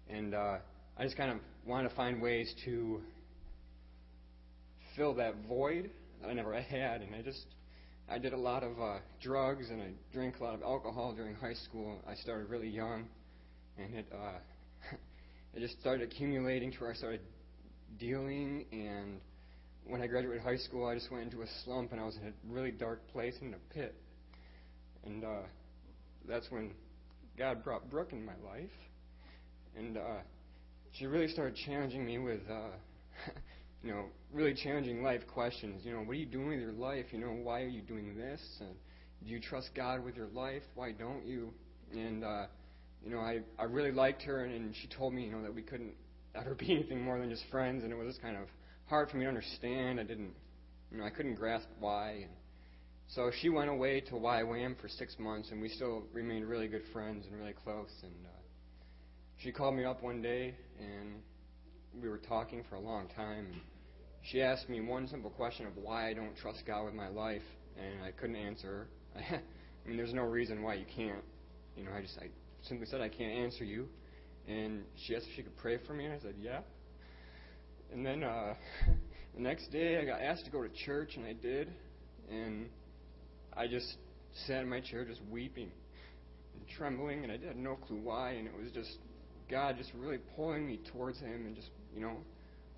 and 0.09 0.33
uh, 0.33 0.57
I 0.99 1.03
just 1.03 1.15
kind 1.15 1.31
of 1.31 1.37
wanted 1.65 1.87
to 1.87 1.95
find 1.95 2.21
ways 2.21 2.53
to 2.65 2.99
fill 4.97 5.13
that 5.13 5.33
void 5.47 5.91
that 6.21 6.27
I 6.27 6.33
never 6.33 6.53
had, 6.61 7.01
and 7.01 7.15
I 7.15 7.21
just 7.21 7.45
I 8.09 8.17
did 8.17 8.33
a 8.33 8.37
lot 8.37 8.63
of 8.63 8.81
uh, 8.81 8.97
drugs 9.21 9.69
and 9.69 9.81
I 9.81 9.91
drank 10.11 10.41
a 10.41 10.43
lot 10.43 10.55
of 10.55 10.61
alcohol 10.61 11.13
during 11.15 11.35
high 11.35 11.53
school. 11.53 11.99
I 12.05 12.15
started 12.15 12.49
really 12.49 12.67
young, 12.67 13.07
and 13.77 13.95
it 13.95 14.07
uh, 14.13 14.39
it 15.53 15.61
just 15.61 15.79
started 15.79 16.11
accumulating 16.11 16.69
to 16.73 16.79
where 16.79 16.91
I 16.91 16.95
started 16.95 17.21
dealing. 17.97 18.65
And 18.73 19.21
when 19.87 20.01
I 20.01 20.07
graduated 20.07 20.43
high 20.43 20.57
school, 20.57 20.85
I 20.85 20.95
just 20.95 21.09
went 21.09 21.23
into 21.23 21.43
a 21.43 21.47
slump, 21.63 21.93
and 21.93 22.01
I 22.01 22.03
was 22.03 22.17
in 22.17 22.27
a 22.27 22.33
really 22.53 22.71
dark 22.71 23.07
place 23.13 23.35
in 23.41 23.53
a 23.53 23.73
pit. 23.73 23.95
And 25.05 25.23
uh, 25.23 25.43
that's 26.27 26.51
when 26.51 26.71
God 27.37 27.63
brought 27.63 27.89
Brooke 27.89 28.11
in 28.11 28.25
my 28.25 28.35
life, 28.45 28.69
and 29.77 29.95
uh, 29.95 30.17
she 30.93 31.05
really 31.05 31.27
started 31.27 31.55
challenging 31.65 32.05
me 32.05 32.17
with, 32.17 32.41
uh, 32.49 32.71
you 33.83 33.91
know, 33.91 34.05
really 34.33 34.53
challenging 34.53 35.03
life 35.03 35.21
questions. 35.31 35.81
You 35.85 35.93
know, 35.93 35.99
what 35.99 36.11
are 36.11 36.19
you 36.19 36.25
doing 36.25 36.49
with 36.49 36.59
your 36.59 36.71
life? 36.71 37.05
You 37.11 37.19
know, 37.19 37.27
why 37.27 37.61
are 37.61 37.67
you 37.67 37.81
doing 37.81 38.15
this? 38.15 38.41
And 38.59 38.75
do 39.23 39.29
you 39.29 39.39
trust 39.39 39.69
God 39.75 40.03
with 40.03 40.15
your 40.15 40.27
life? 40.27 40.63
Why 40.75 40.91
don't 40.91 41.25
you? 41.25 41.53
And 41.91 42.23
uh, 42.23 42.45
you 43.03 43.11
know, 43.11 43.19
I 43.19 43.39
I 43.57 43.63
really 43.63 43.91
liked 43.91 44.23
her, 44.23 44.43
and, 44.43 44.53
and 44.53 44.75
she 44.81 44.87
told 44.87 45.13
me, 45.13 45.25
you 45.25 45.31
know, 45.31 45.41
that 45.41 45.53
we 45.53 45.61
couldn't 45.61 45.93
ever 46.35 46.55
be 46.59 46.71
anything 46.73 47.01
more 47.01 47.19
than 47.19 47.29
just 47.29 47.43
friends, 47.51 47.83
and 47.83 47.91
it 47.91 47.95
was 47.95 48.07
just 48.07 48.21
kind 48.21 48.37
of 48.37 48.47
hard 48.87 49.09
for 49.09 49.17
me 49.17 49.23
to 49.23 49.29
understand. 49.29 49.99
I 49.99 50.03
didn't, 50.03 50.33
you 50.91 50.97
know, 50.97 51.05
I 51.05 51.09
couldn't 51.09 51.35
grasp 51.35 51.67
why. 51.79 52.11
And 52.23 52.31
so 53.07 53.31
she 53.41 53.49
went 53.49 53.69
away 53.69 54.01
to 54.01 54.11
YWAM 54.13 54.79
for 54.79 54.87
six 54.87 55.15
months, 55.19 55.49
and 55.51 55.61
we 55.61 55.69
still 55.69 56.03
remained 56.13 56.47
really 56.47 56.67
good 56.67 56.83
friends 56.93 57.25
and 57.25 57.35
really 57.35 57.53
close. 57.53 57.89
And 58.03 58.13
uh, 58.25 58.38
she 59.39 59.53
called 59.53 59.73
me 59.73 59.85
up 59.85 60.03
one 60.03 60.21
day 60.21 60.53
and 60.79 61.21
we 62.01 62.09
were 62.09 62.17
talking 62.17 62.63
for 62.69 62.75
a 62.75 62.79
long 62.79 63.07
time. 63.15 63.61
She 64.21 64.41
asked 64.41 64.69
me 64.69 64.81
one 64.81 65.07
simple 65.07 65.29
question 65.29 65.65
of 65.65 65.77
why 65.77 66.09
I 66.09 66.13
don't 66.13 66.35
trust 66.35 66.63
God 66.67 66.83
with 66.83 66.93
my 66.93 67.07
life, 67.07 67.41
and 67.77 68.03
I 68.03 68.11
couldn't 68.11 68.35
answer 68.35 68.87
her. 69.15 69.21
I 69.85 69.87
mean, 69.87 69.97
there's 69.97 70.13
no 70.13 70.23
reason 70.23 70.61
why 70.61 70.75
you 70.75 70.85
can't. 70.93 71.23
You 71.77 71.85
know, 71.85 71.91
I 71.95 72.01
just 72.01 72.17
I 72.19 72.27
simply 72.63 72.85
said 72.85 72.99
I 72.99 73.07
can't 73.07 73.31
answer 73.31 73.63
you, 73.63 73.87
and 74.47 74.83
she 74.97 75.15
asked 75.15 75.25
if 75.29 75.35
she 75.35 75.43
could 75.43 75.55
pray 75.57 75.77
for 75.87 75.93
me, 75.93 76.05
and 76.05 76.13
I 76.13 76.19
said 76.19 76.35
yeah. 76.39 76.59
And 77.93 78.05
then 78.05 78.23
uh, 78.23 78.55
the 79.35 79.41
next 79.41 79.71
day, 79.71 79.99
I 79.99 80.05
got 80.05 80.21
asked 80.21 80.45
to 80.45 80.51
go 80.51 80.61
to 80.61 80.69
church, 80.85 81.15
and 81.15 81.25
I 81.25 81.33
did, 81.33 81.71
and 82.29 82.67
I 83.55 83.67
just 83.67 83.95
sat 84.47 84.61
in 84.61 84.69
my 84.69 84.81
chair 84.81 85.05
just 85.05 85.21
weeping 85.31 85.71
and 86.55 86.67
trembling, 86.77 87.23
and 87.23 87.31
I 87.31 87.37
had 87.37 87.57
no 87.57 87.75
clue 87.75 88.01
why, 88.03 88.31
and 88.31 88.47
it 88.47 88.53
was 88.53 88.71
just 88.73 88.97
God 89.49 89.77
just 89.77 89.91
really 89.95 90.19
pulling 90.35 90.67
me 90.67 90.79
towards 90.91 91.19
Him 91.19 91.45
and 91.45 91.55
just, 91.55 91.69
you 91.93 92.01
know, 92.01 92.17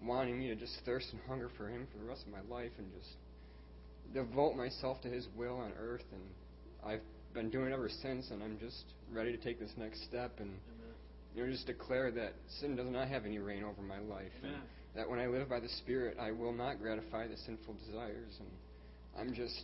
wanting 0.03 0.39
me 0.39 0.47
to 0.47 0.55
just 0.55 0.74
thirst 0.86 1.07
and 1.11 1.22
hunger 1.28 1.49
for 1.57 1.67
Him 1.67 1.88
for 1.91 1.99
the 1.99 2.05
rest 2.05 2.24
of 2.26 2.32
my 2.32 2.55
life 2.55 2.72
and 2.78 2.88
just 2.93 3.09
devote 4.13 4.55
myself 4.55 5.01
to 5.01 5.09
His 5.09 5.28
will 5.36 5.57
on 5.57 5.74
earth. 5.80 6.05
And 6.11 6.22
I've 6.86 7.01
been 7.34 7.49
doing 7.49 7.67
it 7.67 7.74
ever 7.74 7.89
since, 8.01 8.30
and 8.32 8.41
I'm 8.41 8.57
just 8.59 8.84
ready 9.11 9.36
to 9.36 9.38
take 9.38 9.59
this 9.59 9.72
next 9.78 10.03
step 10.05 10.32
and, 10.39 10.51
you 11.36 11.43
know, 11.43 11.51
just 11.51 11.67
declare 11.67 12.11
that 12.11 12.34
sin 12.59 12.76
does 12.76 12.89
not 12.89 13.07
have 13.07 13.26
any 13.26 13.39
reign 13.39 13.63
over 13.63 13.82
my 13.82 13.99
life. 13.99 14.32
And 14.43 14.53
that 14.95 15.09
when 15.09 15.19
I 15.19 15.28
live 15.28 15.49
by 15.49 15.59
the 15.59 15.69
Spirit, 15.80 16.17
I 16.19 16.32
will 16.32 16.53
not 16.53 16.80
gratify 16.80 17.28
the 17.28 17.38
sinful 17.45 17.76
desires. 17.86 18.34
And 18.39 18.49
I'm 19.17 19.34
just, 19.34 19.63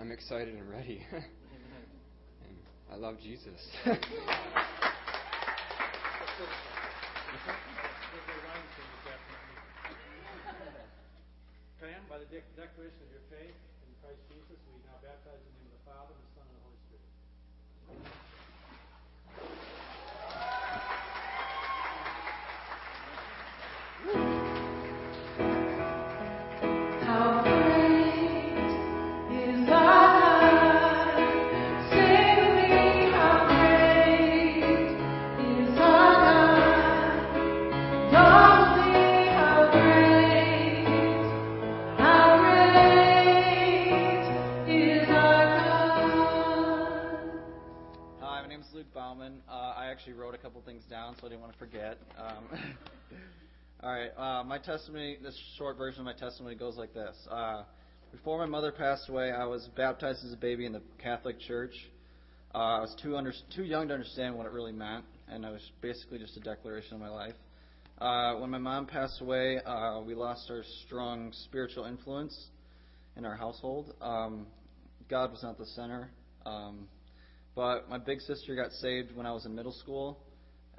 I'm 0.00 0.12
excited 0.12 0.54
and 0.54 0.68
ready. 0.68 1.04
and 1.12 2.56
I 2.92 2.96
love 2.96 3.16
Jesus. 3.22 3.60
Pam, 6.38 6.46
by 12.06 12.22
the 12.22 12.30
declaration 12.54 13.02
of 13.02 13.10
your 13.10 13.26
faith 13.26 13.58
in 13.58 13.90
Christ 13.98 14.22
Jesus, 14.30 14.54
we 14.70 14.78
now 14.86 15.02
baptize 15.02 15.34
in 15.34 15.50
the 15.50 15.66
name 15.66 15.74
of 15.74 15.82
the 15.82 15.90
Father, 15.90 16.14
testimony, 54.88 55.18
this 55.22 55.38
short 55.58 55.76
version 55.76 56.00
of 56.00 56.06
my 56.06 56.14
testimony 56.14 56.54
goes 56.54 56.78
like 56.78 56.94
this. 56.94 57.14
Uh, 57.30 57.62
before 58.10 58.38
my 58.38 58.46
mother 58.46 58.72
passed 58.72 59.10
away, 59.10 59.30
I 59.30 59.44
was 59.44 59.68
baptized 59.76 60.24
as 60.24 60.32
a 60.32 60.36
baby 60.36 60.64
in 60.64 60.72
the 60.72 60.80
Catholic 60.96 61.38
Church. 61.40 61.74
Uh, 62.54 62.58
I 62.58 62.80
was 62.80 62.96
too 63.02 63.14
under, 63.14 63.34
too 63.54 63.64
young 63.64 63.88
to 63.88 63.92
understand 63.94 64.34
what 64.34 64.46
it 64.46 64.52
really 64.52 64.72
meant, 64.72 65.04
and 65.28 65.44
it 65.44 65.50
was 65.50 65.60
basically 65.82 66.18
just 66.18 66.38
a 66.38 66.40
declaration 66.40 66.94
of 66.94 67.00
my 67.00 67.10
life. 67.10 67.34
Uh, 67.98 68.36
when 68.36 68.48
my 68.48 68.56
mom 68.56 68.86
passed 68.86 69.20
away, 69.20 69.60
uh, 69.66 70.00
we 70.00 70.14
lost 70.14 70.50
our 70.50 70.62
strong 70.86 71.32
spiritual 71.34 71.84
influence 71.84 72.46
in 73.18 73.26
our 73.26 73.36
household. 73.36 73.92
Um, 74.00 74.46
God 75.10 75.30
was 75.30 75.42
not 75.42 75.58
the 75.58 75.66
center. 75.66 76.08
Um, 76.46 76.88
but 77.54 77.90
my 77.90 77.98
big 77.98 78.22
sister 78.22 78.56
got 78.56 78.72
saved 78.72 79.14
when 79.14 79.26
I 79.26 79.32
was 79.32 79.44
in 79.44 79.54
middle 79.54 79.72
school, 79.72 80.18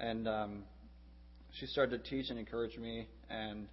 and 0.00 0.26
um, 0.26 0.64
she 1.52 1.66
started 1.66 2.02
to 2.02 2.10
teach 2.10 2.30
and 2.30 2.40
encourage 2.40 2.76
me, 2.76 3.06
and 3.28 3.68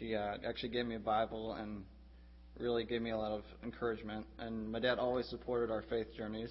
She 0.00 0.16
uh, 0.16 0.38
actually 0.48 0.70
gave 0.70 0.86
me 0.86 0.94
a 0.94 1.00
Bible 1.00 1.52
and 1.52 1.84
really 2.58 2.84
gave 2.84 3.02
me 3.02 3.10
a 3.10 3.18
lot 3.18 3.32
of 3.32 3.42
encouragement. 3.62 4.24
And 4.38 4.72
my 4.72 4.80
dad 4.80 4.98
always 4.98 5.28
supported 5.28 5.70
our 5.70 5.82
faith 5.90 6.06
journeys. 6.16 6.50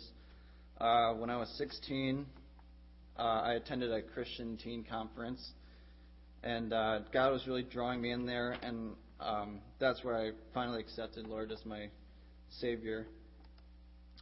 Uh, 0.80 1.14
when 1.14 1.32
I 1.32 1.38
was 1.38 1.50
16, 1.58 2.28
uh, 3.18 3.22
I 3.22 3.54
attended 3.54 3.92
a 3.92 4.04
Christian 4.04 4.56
teen 4.56 4.86
conference, 4.88 5.44
and 6.44 6.72
uh, 6.72 7.00
God 7.12 7.32
was 7.32 7.48
really 7.48 7.64
drawing 7.64 8.00
me 8.02 8.12
in 8.12 8.28
there, 8.28 8.56
and 8.62 8.92
um, 9.20 9.62
that's 9.80 10.04
where 10.04 10.16
I 10.16 10.32
finally 10.54 10.80
accepted 10.80 11.26
Lord 11.26 11.52
as 11.52 11.66
my 11.66 11.88
Savior. 12.60 13.08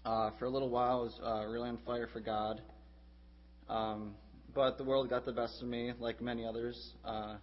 Uh, 0.06 0.32
for 0.40 0.46
a 0.46 0.50
little 0.50 0.70
while, 0.70 1.00
I 1.00 1.02
was 1.02 1.20
uh, 1.22 1.46
really 1.48 1.68
on 1.68 1.80
fire 1.86 2.08
for 2.14 2.22
God, 2.22 2.62
um, 3.68 4.16
but 4.56 4.78
the 4.78 4.86
world 4.86 5.10
got 5.10 5.26
the 5.26 5.34
best 5.34 5.62
of 5.62 5.68
me, 5.68 5.92
like 6.00 6.22
many 6.22 6.46
others. 6.46 6.94
Uh, 7.04 7.36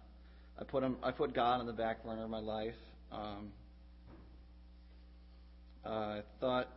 I 0.57 0.63
put 0.63 0.83
him, 0.83 0.97
I 1.03 1.11
put 1.11 1.33
God 1.33 1.59
on 1.59 1.65
the 1.65 1.73
back 1.73 2.03
burner 2.03 2.23
of 2.23 2.29
my 2.29 2.39
life. 2.39 2.75
Um, 3.11 3.51
I 5.85 6.21
thought 6.39 6.69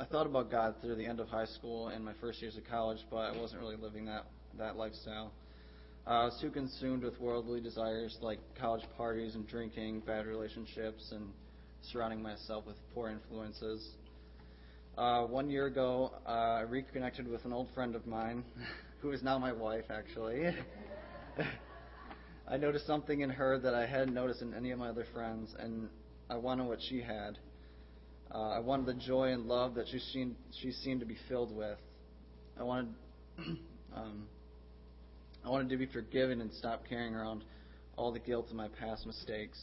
I 0.00 0.04
thought 0.04 0.26
about 0.26 0.50
God 0.50 0.74
through 0.82 0.96
the 0.96 1.06
end 1.06 1.20
of 1.20 1.28
high 1.28 1.46
school 1.46 1.88
and 1.88 2.04
my 2.04 2.12
first 2.20 2.42
years 2.42 2.56
of 2.56 2.64
college, 2.64 2.98
but 3.10 3.18
I 3.18 3.40
wasn't 3.40 3.60
really 3.60 3.76
living 3.76 4.06
that 4.06 4.26
that 4.58 4.76
lifestyle. 4.76 5.32
Uh, 6.06 6.10
I 6.10 6.24
was 6.26 6.38
too 6.40 6.50
consumed 6.50 7.02
with 7.04 7.18
worldly 7.20 7.60
desires 7.60 8.18
like 8.20 8.38
college 8.60 8.82
parties 8.96 9.36
and 9.36 9.46
drinking, 9.46 10.00
bad 10.00 10.26
relationships, 10.26 11.12
and 11.12 11.30
surrounding 11.80 12.20
myself 12.20 12.66
with 12.66 12.76
poor 12.92 13.08
influences. 13.08 13.88
Uh, 14.98 15.22
one 15.22 15.48
year 15.48 15.66
ago, 15.66 16.12
uh, 16.26 16.30
I 16.30 16.60
reconnected 16.62 17.26
with 17.26 17.44
an 17.44 17.52
old 17.52 17.68
friend 17.74 17.94
of 17.94 18.06
mine, 18.06 18.44
who 19.00 19.12
is 19.12 19.22
now 19.22 19.38
my 19.38 19.52
wife, 19.52 19.84
actually. 19.90 20.54
I 22.46 22.56
noticed 22.58 22.86
something 22.86 23.20
in 23.20 23.30
her 23.30 23.58
that 23.58 23.74
I 23.74 23.86
hadn't 23.86 24.14
noticed 24.14 24.42
in 24.42 24.52
any 24.54 24.70
of 24.70 24.78
my 24.78 24.90
other 24.90 25.06
friends, 25.14 25.54
and 25.58 25.88
I 26.28 26.36
wanted 26.36 26.66
what 26.66 26.78
she 26.88 27.00
had. 27.00 27.38
Uh, 28.34 28.50
I 28.50 28.58
wanted 28.58 28.86
the 28.86 28.94
joy 28.94 29.32
and 29.32 29.46
love 29.46 29.74
that 29.76 29.86
she 29.88 29.98
seemed, 29.98 30.36
she 30.60 30.72
seemed 30.72 31.00
to 31.00 31.06
be 31.06 31.16
filled 31.28 31.54
with. 31.54 31.78
I 32.58 32.62
wanted, 32.62 32.94
um, 33.96 34.26
I 35.44 35.48
wanted 35.48 35.70
to 35.70 35.76
be 35.76 35.86
forgiven 35.86 36.40
and 36.40 36.52
stop 36.52 36.82
carrying 36.88 37.14
around 37.14 37.44
all 37.96 38.12
the 38.12 38.18
guilt 38.18 38.46
of 38.50 38.56
my 38.56 38.68
past 38.68 39.06
mistakes. 39.06 39.58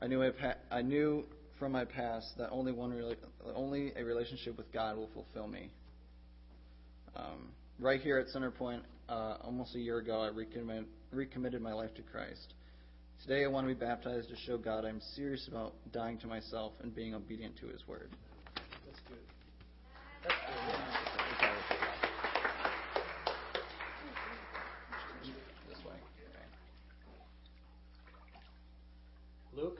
I 0.00 0.06
knew, 0.06 0.30
pa- 0.32 0.56
I 0.70 0.82
knew 0.82 1.24
from 1.58 1.72
my 1.72 1.84
past 1.84 2.26
that 2.38 2.50
only 2.50 2.72
one, 2.72 2.90
rela- 2.92 3.16
only 3.54 3.92
a 3.96 4.04
relationship 4.04 4.56
with 4.56 4.70
God 4.72 4.96
will 4.96 5.10
fulfill 5.14 5.48
me. 5.48 5.70
Um, 7.16 7.50
right 7.78 8.00
here 8.00 8.18
at 8.18 8.26
Centerpoint, 8.28 8.80
uh, 9.08 9.36
almost 9.42 9.74
a 9.74 9.78
year 9.78 9.98
ago, 9.98 10.20
I 10.20 10.28
recommitted, 10.28 10.86
recommitted 11.12 11.60
my 11.60 11.72
life 11.72 11.94
to 11.94 12.02
Christ. 12.02 12.54
Today 13.22 13.44
I 13.44 13.46
want 13.46 13.68
to 13.68 13.74
be 13.74 13.78
baptized 13.78 14.28
to 14.30 14.36
show 14.36 14.58
God 14.58 14.84
I'm 14.84 15.00
serious 15.14 15.46
about 15.46 15.74
dying 15.92 16.18
to 16.18 16.26
myself 16.26 16.72
and 16.82 16.94
being 16.94 17.14
obedient 17.14 17.56
to 17.60 17.68
His 17.68 17.86
Word. 17.86 18.10
That's 18.54 19.00
good. 19.08 19.18
That's 20.24 20.34
good. 20.34 20.56
This 25.68 25.84
way. 25.84 25.94
Luke, 29.54 29.78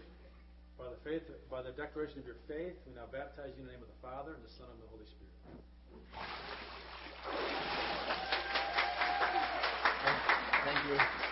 by 0.78 0.84
the 0.84 0.96
faith, 1.02 1.22
by 1.50 1.62
the 1.62 1.72
declaration 1.72 2.18
of 2.18 2.26
your 2.26 2.36
faith, 2.46 2.74
we 2.86 2.94
now 2.94 3.06
baptize 3.10 3.50
you 3.56 3.62
in 3.62 3.66
the 3.66 3.72
name 3.72 3.82
of 3.82 3.88
the 3.88 4.00
Father 4.02 4.34
and 4.34 4.44
the 4.44 4.52
Son 4.58 4.68
and 4.70 4.80
the 4.82 4.88
Holy 4.90 5.06
Spirit. 5.06 5.32
Thank 10.82 11.08
you. 11.14 11.31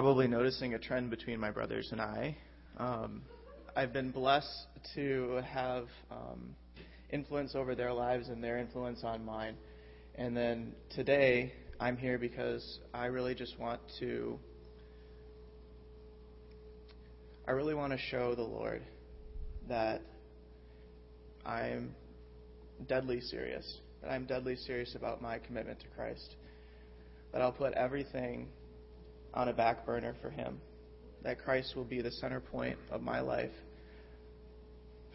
Probably 0.00 0.28
noticing 0.28 0.74
a 0.74 0.78
trend 0.78 1.10
between 1.10 1.40
my 1.40 1.50
brothers 1.50 1.88
and 1.90 2.00
I. 2.00 2.36
Um, 2.76 3.22
I've 3.74 3.92
been 3.92 4.12
blessed 4.12 4.68
to 4.94 5.40
have 5.44 5.88
um, 6.08 6.54
influence 7.10 7.56
over 7.56 7.74
their 7.74 7.92
lives 7.92 8.28
and 8.28 8.40
their 8.40 8.58
influence 8.58 9.02
on 9.02 9.24
mine. 9.24 9.56
And 10.14 10.36
then 10.36 10.72
today, 10.94 11.52
I'm 11.80 11.96
here 11.96 12.16
because 12.16 12.78
I 12.94 13.06
really 13.06 13.34
just 13.34 13.58
want 13.58 13.80
to. 13.98 14.38
I 17.48 17.50
really 17.50 17.74
want 17.74 17.92
to 17.92 17.98
show 17.98 18.36
the 18.36 18.42
Lord 18.42 18.82
that 19.68 20.00
I'm 21.44 21.92
deadly 22.86 23.20
serious, 23.20 23.78
that 24.02 24.12
I'm 24.12 24.26
deadly 24.26 24.54
serious 24.54 24.94
about 24.94 25.20
my 25.20 25.40
commitment 25.40 25.80
to 25.80 25.86
Christ, 25.88 26.36
that 27.32 27.42
I'll 27.42 27.50
put 27.50 27.72
everything 27.72 28.46
on 29.38 29.48
a 29.48 29.52
back 29.52 29.86
burner 29.86 30.14
for 30.20 30.30
Him. 30.30 30.60
That 31.22 31.38
Christ 31.38 31.74
will 31.76 31.84
be 31.84 32.02
the 32.02 32.10
center 32.10 32.40
point 32.40 32.76
of 32.90 33.00
my 33.00 33.20
life 33.20 33.52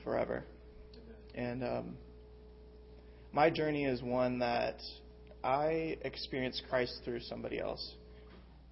forever. 0.04 0.46
And 1.36 1.64
um, 1.64 1.98
my 3.34 3.50
journey 3.50 3.84
is 3.84 4.02
one 4.02 4.40
that 4.40 4.78
I 5.44 5.98
experienced 6.02 6.64
Christ 6.70 7.02
through 7.04 7.20
somebody 7.20 7.60
else. 7.60 7.96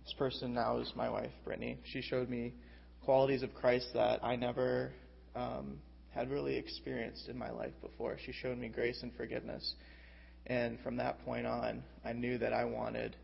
This 0.05 0.13
person 0.13 0.53
now 0.53 0.77
is 0.77 0.91
my 0.95 1.09
wife, 1.09 1.31
Brittany. 1.43 1.77
She 1.83 2.01
showed 2.01 2.29
me 2.29 2.53
qualities 3.03 3.43
of 3.43 3.53
Christ 3.53 3.87
that 3.93 4.23
I 4.23 4.37
never 4.37 4.91
um, 5.35 5.79
had 6.11 6.31
really 6.31 6.55
experienced 6.55 7.27
in 7.27 7.37
my 7.37 7.51
life 7.51 7.73
before. 7.81 8.17
She 8.25 8.31
showed 8.31 8.57
me 8.57 8.69
grace 8.69 8.99
and 9.03 9.13
forgiveness. 9.15 9.75
And 10.47 10.79
from 10.79 10.95
that 10.97 11.23
point 11.25 11.45
on, 11.45 11.83
I 12.05 12.13
knew 12.13 12.37
that 12.37 12.53
I 12.53 12.63
wanted 12.63 13.17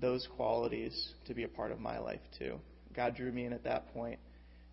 those 0.00 0.28
qualities 0.36 1.14
to 1.26 1.34
be 1.34 1.44
a 1.44 1.48
part 1.48 1.72
of 1.72 1.80
my 1.80 1.98
life 1.98 2.20
too. 2.38 2.58
God 2.94 3.14
drew 3.16 3.32
me 3.32 3.44
in 3.44 3.52
at 3.52 3.64
that 3.64 3.92
point. 3.92 4.18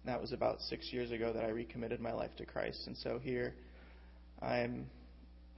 And 0.04 0.14
that 0.14 0.22
was 0.22 0.32
about 0.32 0.62
six 0.62 0.94
years 0.94 1.12
ago 1.12 1.34
that 1.34 1.44
I 1.44 1.50
recommitted 1.50 2.00
my 2.00 2.14
life 2.14 2.36
to 2.38 2.46
Christ. 2.46 2.86
And 2.86 2.96
so 2.98 3.20
here, 3.20 3.56
I'm 4.42 4.86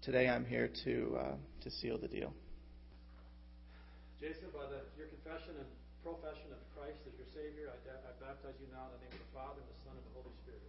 today. 0.02 0.30
I'm 0.30 0.46
here 0.46 0.70
to 0.86 1.18
uh, 1.20 1.36
to 1.64 1.72
seal 1.72 1.98
the 1.98 2.08
deal. 2.08 2.34
Jason, 4.22 4.48
by 4.54 4.66
the, 4.72 4.82
your 4.98 5.08
confession 5.08 5.52
and 5.60 5.68
profession 6.02 6.48
of 6.52 6.60
Christ 6.76 6.98
as 7.06 7.14
your 7.20 7.28
Savior, 7.36 7.70
I, 7.70 7.76
I 8.08 8.12
baptize 8.24 8.56
you 8.60 8.68
now 8.72 8.88
in 8.88 8.92
the 8.96 9.04
name 9.04 9.14
of 9.14 9.20
the 9.20 9.32
Father 9.36 9.60
and 9.60 9.68
the 9.68 9.80
Son 9.84 9.94
and 10.00 10.06
the 10.08 10.14
Holy 10.16 10.32
Spirit. 10.42 10.64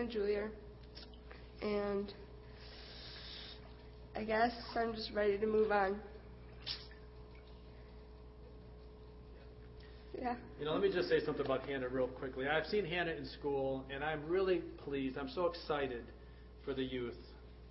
Hannah 0.00 0.12
Julia, 0.12 0.48
and 1.60 2.10
I 4.16 4.24
guess 4.24 4.52
I'm 4.74 4.94
just 4.94 5.10
ready 5.14 5.36
to 5.36 5.46
move 5.46 5.70
on. 5.70 6.00
Yeah. 10.18 10.36
You 10.58 10.64
know, 10.64 10.72
let 10.72 10.80
me 10.80 10.90
just 10.90 11.10
say 11.10 11.22
something 11.22 11.44
about 11.44 11.68
Hannah 11.68 11.88
real 11.88 12.08
quickly. 12.08 12.48
I've 12.48 12.64
seen 12.66 12.86
Hannah 12.86 13.10
in 13.12 13.26
school, 13.26 13.84
and 13.94 14.02
I'm 14.02 14.26
really 14.26 14.62
pleased. 14.84 15.18
I'm 15.18 15.28
so 15.28 15.44
excited 15.44 16.04
for 16.64 16.72
the 16.72 16.82
youth, 16.82 17.18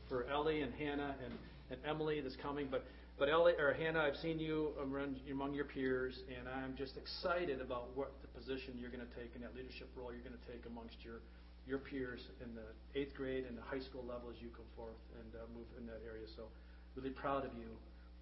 for 0.07 0.27
Ellie 0.29 0.61
and 0.61 0.71
Hannah 0.75 1.15
and, 1.25 1.33
and 1.71 1.79
Emily 1.83 2.21
that's 2.21 2.35
coming. 2.35 2.67
But 2.69 2.85
but 3.17 3.27
Ellie, 3.27 3.53
or 3.57 3.73
Hannah, 3.73 4.01
I've 4.01 4.17
seen 4.17 4.37
you 4.37 4.69
around, 4.79 5.17
among 5.31 5.55
your 5.55 5.65
peers, 5.65 6.13
and 6.29 6.47
I'm 6.47 6.75
just 6.77 6.95
excited 6.95 7.59
about 7.59 7.87
what 7.95 8.11
the 8.21 8.27
position 8.39 8.75
you're 8.79 8.91
going 8.91 9.05
to 9.05 9.15
take 9.15 9.35
in 9.35 9.41
that 9.41 9.55
leadership 9.55 9.89
role 9.97 10.13
you're 10.13 10.21
going 10.21 10.37
to 10.39 10.51
take 10.51 10.61
amongst 10.67 10.95
your 11.03 11.21
your 11.67 11.79
peers 11.79 12.21
in 12.43 12.55
the 12.55 12.67
eighth 12.99 13.15
grade 13.15 13.45
and 13.47 13.57
the 13.57 13.65
high 13.65 13.79
school 13.79 14.03
level 14.03 14.29
as 14.29 14.41
you 14.41 14.49
come 14.49 14.67
forth 14.75 14.97
and 15.21 15.29
uh, 15.35 15.45
move 15.53 15.67
in 15.77 15.85
that 15.87 16.01
area. 16.05 16.25
So, 16.35 16.49
really 16.95 17.13
proud 17.13 17.45
of 17.45 17.53
you, 17.53 17.69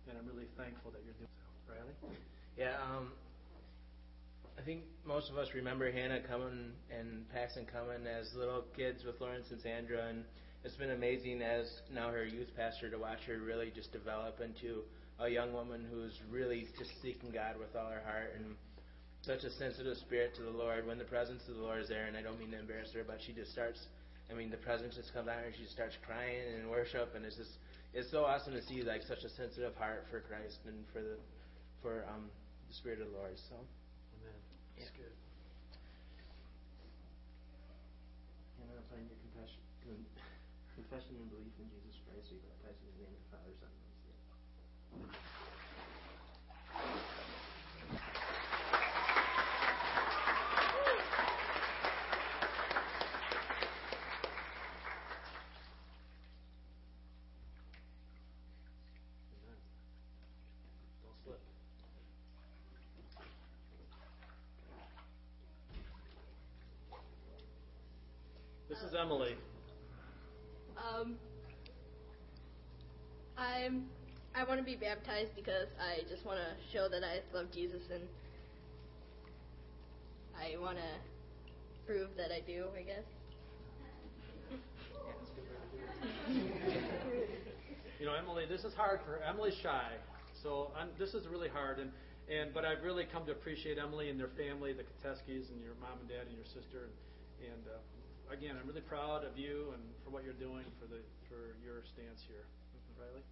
and 0.09 0.17
I'm 0.17 0.27
really 0.27 0.47
thankful 0.57 0.91
that 0.91 1.01
you're 1.05 1.15
doing 1.15 1.31
so. 1.31 1.73
Riley? 1.73 1.95
Yeah, 2.57 2.75
um, 2.83 3.11
I 4.57 4.61
think 4.61 4.81
most 5.05 5.29
of 5.29 5.37
us 5.37 5.49
remember 5.53 5.91
Hannah 5.91 6.21
coming 6.21 6.73
and 6.89 7.29
Paxton 7.29 7.65
coming 7.71 8.07
as 8.07 8.27
little 8.35 8.65
kids 8.75 9.03
with 9.05 9.21
Lawrence 9.21 9.47
and 9.51 9.61
Sandra, 9.61 10.09
and 10.09 10.23
it's 10.63 10.75
been 10.75 10.91
amazing 10.91 11.41
as 11.41 11.67
now 11.93 12.09
her 12.09 12.25
youth 12.25 12.49
pastor 12.57 12.89
to 12.89 12.97
watch 12.97 13.19
her 13.27 13.37
really 13.37 13.71
just 13.73 13.91
develop 13.91 14.41
into 14.41 14.81
a 15.19 15.29
young 15.29 15.53
woman 15.53 15.85
who's 15.89 16.13
really 16.29 16.67
just 16.77 16.91
seeking 17.01 17.31
God 17.31 17.57
with 17.59 17.75
all 17.75 17.89
her 17.89 18.01
heart 18.05 18.33
and 18.35 18.55
such 19.27 19.43
a 19.43 19.51
sensitive 19.59 19.99
spirit 19.99 20.31
to 20.39 20.41
the 20.41 20.55
Lord 20.55 20.87
when 20.87 20.97
the 20.97 21.03
presence 21.03 21.43
of 21.51 21.59
the 21.59 21.61
Lord 21.61 21.83
is 21.83 21.89
there. 21.91 22.07
And 22.07 22.15
I 22.15 22.23
don't 22.23 22.39
mean 22.39 22.51
to 22.55 22.59
embarrass 22.63 22.95
her, 22.95 23.03
but 23.03 23.19
she 23.19 23.33
just 23.35 23.51
starts. 23.51 23.77
I 24.31 24.33
mean, 24.33 24.49
the 24.49 24.57
presence 24.63 24.95
just 24.95 25.11
comes 25.13 25.27
out 25.27 25.43
and 25.43 25.51
she 25.51 25.67
starts 25.67 25.99
crying 26.07 26.39
and 26.55 26.71
worship, 26.71 27.11
and 27.15 27.27
it's 27.27 27.35
just 27.35 27.59
it's 27.93 28.09
so 28.09 28.23
awesome 28.23 28.53
to 28.55 28.63
see 28.63 28.83
like 28.87 29.03
such 29.03 29.23
a 29.27 29.29
sensitive 29.35 29.75
heart 29.75 30.07
for 30.09 30.23
Christ 30.23 30.63
and 30.65 30.79
for 30.95 31.03
the 31.03 31.19
for 31.83 32.07
um 32.07 32.31
the 32.71 32.75
Spirit 32.79 33.03
of 33.03 33.11
the 33.11 33.15
Lord. 33.19 33.35
So, 33.51 33.55
Amen. 33.59 34.39
That's 34.79 34.91
Yeah. 34.95 35.03
good. 35.03 35.15
Hannah, 38.63 38.79
upon 38.79 38.99
your 39.11 39.19
confession, 39.27 39.59
confession 40.75 41.13
and 41.19 41.27
belief 41.31 41.55
in 41.59 41.67
Jesus 41.71 41.99
Christ, 42.07 42.31
we 42.31 42.39
baptize 42.47 42.79
in 42.79 42.87
the 42.95 42.99
name 43.03 43.11
of 43.11 43.19
the 43.23 43.27
Father, 43.31 43.53
Son, 43.59 43.71
and 43.75 43.83
Holy 43.91 43.99
Spirit. 43.99 45.27
Don't 61.03 61.15
slip. 61.23 61.39
This 68.69 68.79
is 68.79 68.93
Emily. 68.99 69.35
Um, 70.77 71.17
I'm. 73.37 73.85
I 74.35 74.36
want 74.47 74.59
to 74.59 74.65
be 74.65 74.75
baptized 74.75 75.35
because 75.35 75.67
I 75.75 76.07
just 76.07 76.25
want 76.25 76.39
to 76.39 76.55
show 76.71 76.87
that 76.87 77.03
I 77.03 77.19
love 77.35 77.51
Jesus 77.51 77.81
and 77.91 78.03
I 80.39 80.55
want 80.61 80.77
to 80.77 80.91
prove 81.85 82.07
that 82.15 82.31
I 82.31 82.39
do. 82.39 82.65
I 82.71 82.83
guess. 82.83 83.03
You 87.99 88.05
know, 88.05 88.13
Emily, 88.13 88.45
this 88.47 88.63
is 88.63 88.73
hard 88.73 89.01
for. 89.03 89.19
Emily's 89.23 89.57
shy, 89.61 89.91
so 90.43 90.71
i 90.77 90.85
this 90.99 91.13
is 91.13 91.27
really 91.27 91.49
hard. 91.49 91.79
And, 91.79 91.91
and 92.29 92.53
but 92.53 92.63
I've 92.63 92.83
really 92.83 93.03
come 93.11 93.25
to 93.25 93.31
appreciate 93.31 93.77
Emily 93.77 94.09
and 94.09 94.19
their 94.19 94.31
family, 94.37 94.71
the 94.71 94.83
Kateskis, 94.83 95.49
and 95.51 95.59
your 95.59 95.75
mom 95.81 95.99
and 95.99 96.07
dad 96.07 96.29
and 96.29 96.35
your 96.37 96.45
sister. 96.45 96.87
And, 96.87 97.51
and 97.51 97.63
uh, 97.67 98.33
again, 98.33 98.55
I'm 98.55 98.67
really 98.67 98.85
proud 98.85 99.25
of 99.25 99.35
you 99.35 99.73
and 99.73 99.81
for 100.05 100.11
what 100.11 100.23
you're 100.23 100.39
doing 100.39 100.63
for 100.79 100.85
the 100.87 101.01
for 101.27 101.57
your 101.65 101.83
stance 101.91 102.21
here, 102.29 102.45
Riley. 102.95 103.25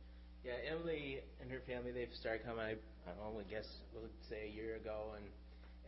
Yeah, 0.46 0.78
Emily 0.78 1.22
and 1.41 1.50
her 1.50 1.60
family 1.66 1.91
they've 1.91 2.14
started 2.20 2.46
coming. 2.46 2.62
I, 2.62 2.78
I 3.10 3.14
don't 3.18 3.50
guess 3.50 3.66
we'll 3.93 4.06
say 4.30 4.46
a 4.46 4.56
year 4.56 4.76
ago, 4.76 5.18
and 5.18 5.26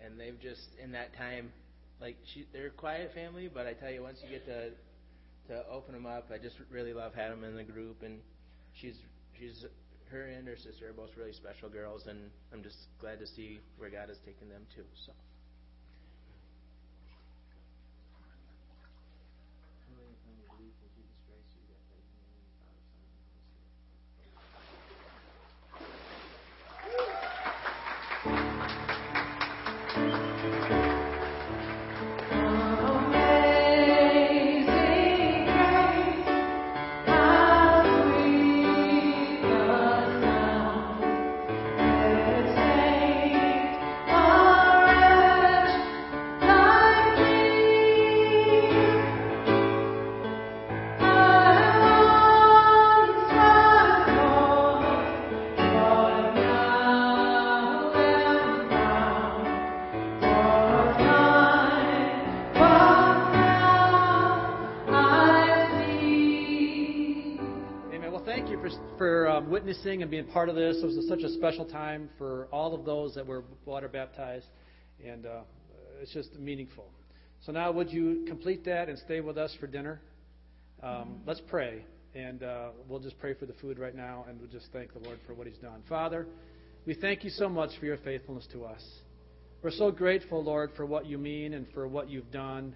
and 0.04 0.20
they've 0.20 0.40
just 0.42 0.66
in 0.84 0.92
that 0.94 1.16
time, 1.16 1.54
like 2.02 2.18
she, 2.34 2.46
they're 2.52 2.68
a 2.68 2.72
quiet 2.72 3.14
family, 3.14 3.50
but 3.54 3.68
I 3.68 3.74
tell 3.74 3.92
you, 3.92 4.02
once 4.02 4.18
you 4.24 4.30
get 4.30 4.46
to 4.48 4.72
to 5.54 5.70
open 5.70 5.94
them 5.94 6.08
up, 6.08 6.32
I 6.34 6.40
just 6.40 6.56
really 6.72 6.94
love 6.94 7.14
having 7.14 7.42
them 7.42 7.52
in 7.52 7.56
the 7.56 7.72
group, 7.72 8.02
and 8.02 8.18
she's 8.74 8.98
she's 9.38 9.64
her 10.10 10.24
and 10.24 10.48
her 10.48 10.58
sister 10.58 10.90
are 10.90 10.94
both 10.94 11.12
really 11.16 11.34
special 11.34 11.70
girls, 11.70 12.08
and 12.08 12.18
I'm 12.52 12.64
just 12.64 12.78
glad 13.00 13.20
to 13.20 13.28
see 13.28 13.60
where 13.78 13.92
God 13.92 14.10
has 14.10 14.18
taken 14.26 14.50
them 14.50 14.66
to. 14.76 14.82
So. 15.06 15.12
Witnessing 69.68 70.02
and 70.02 70.10
being 70.10 70.26
part 70.28 70.48
of 70.48 70.56
this. 70.56 70.78
It 70.82 70.86
was 70.86 71.06
such 71.10 71.24
a 71.24 71.30
special 71.34 71.66
time 71.66 72.10
for 72.18 72.48
all 72.54 72.74
of 72.74 72.86
those 72.86 73.14
that 73.16 73.28
were 73.28 73.44
water 73.66 73.90
baptized, 73.90 74.46
and 75.06 75.26
uh, 75.26 75.42
it's 76.02 76.14
just 76.14 76.40
meaningful. 76.40 76.86
So 77.46 77.52
now, 77.52 77.70
would 77.74 77.92
you 77.92 78.24
complete 78.30 78.64
that 78.64 78.88
and 78.88 78.98
stay 79.00 79.20
with 79.20 79.38
us 79.38 79.54
for 79.60 79.68
dinner? 79.68 80.00
Um, 80.82 81.20
let's 81.26 81.42
pray, 81.50 81.84
and 82.16 82.44
uh, 82.44 82.70
we'll 82.88 83.02
just 83.02 83.20
pray 83.20 83.34
for 83.34 83.46
the 83.46 83.56
food 83.56 83.78
right 83.78 83.94
now, 83.94 84.24
and 84.30 84.40
we'll 84.40 84.50
just 84.50 84.68
thank 84.72 84.94
the 84.94 85.00
Lord 85.00 85.20
for 85.28 85.34
what 85.34 85.48
He's 85.48 85.58
done. 85.58 85.84
Father, 85.90 86.28
we 86.86 86.94
thank 86.94 87.26
you 87.26 87.30
so 87.30 87.50
much 87.50 87.72
for 87.78 87.88
your 87.88 87.98
faithfulness 87.98 88.48
to 88.54 88.64
us. 88.64 88.82
We're 89.62 89.72
so 89.72 89.92
grateful, 89.92 90.42
Lord, 90.42 90.72
for 90.78 90.86
what 90.86 91.08
you 91.08 91.18
mean 91.18 91.54
and 91.54 91.68
for 91.74 91.90
what 91.90 92.10
you've 92.10 92.32
done. 92.32 92.74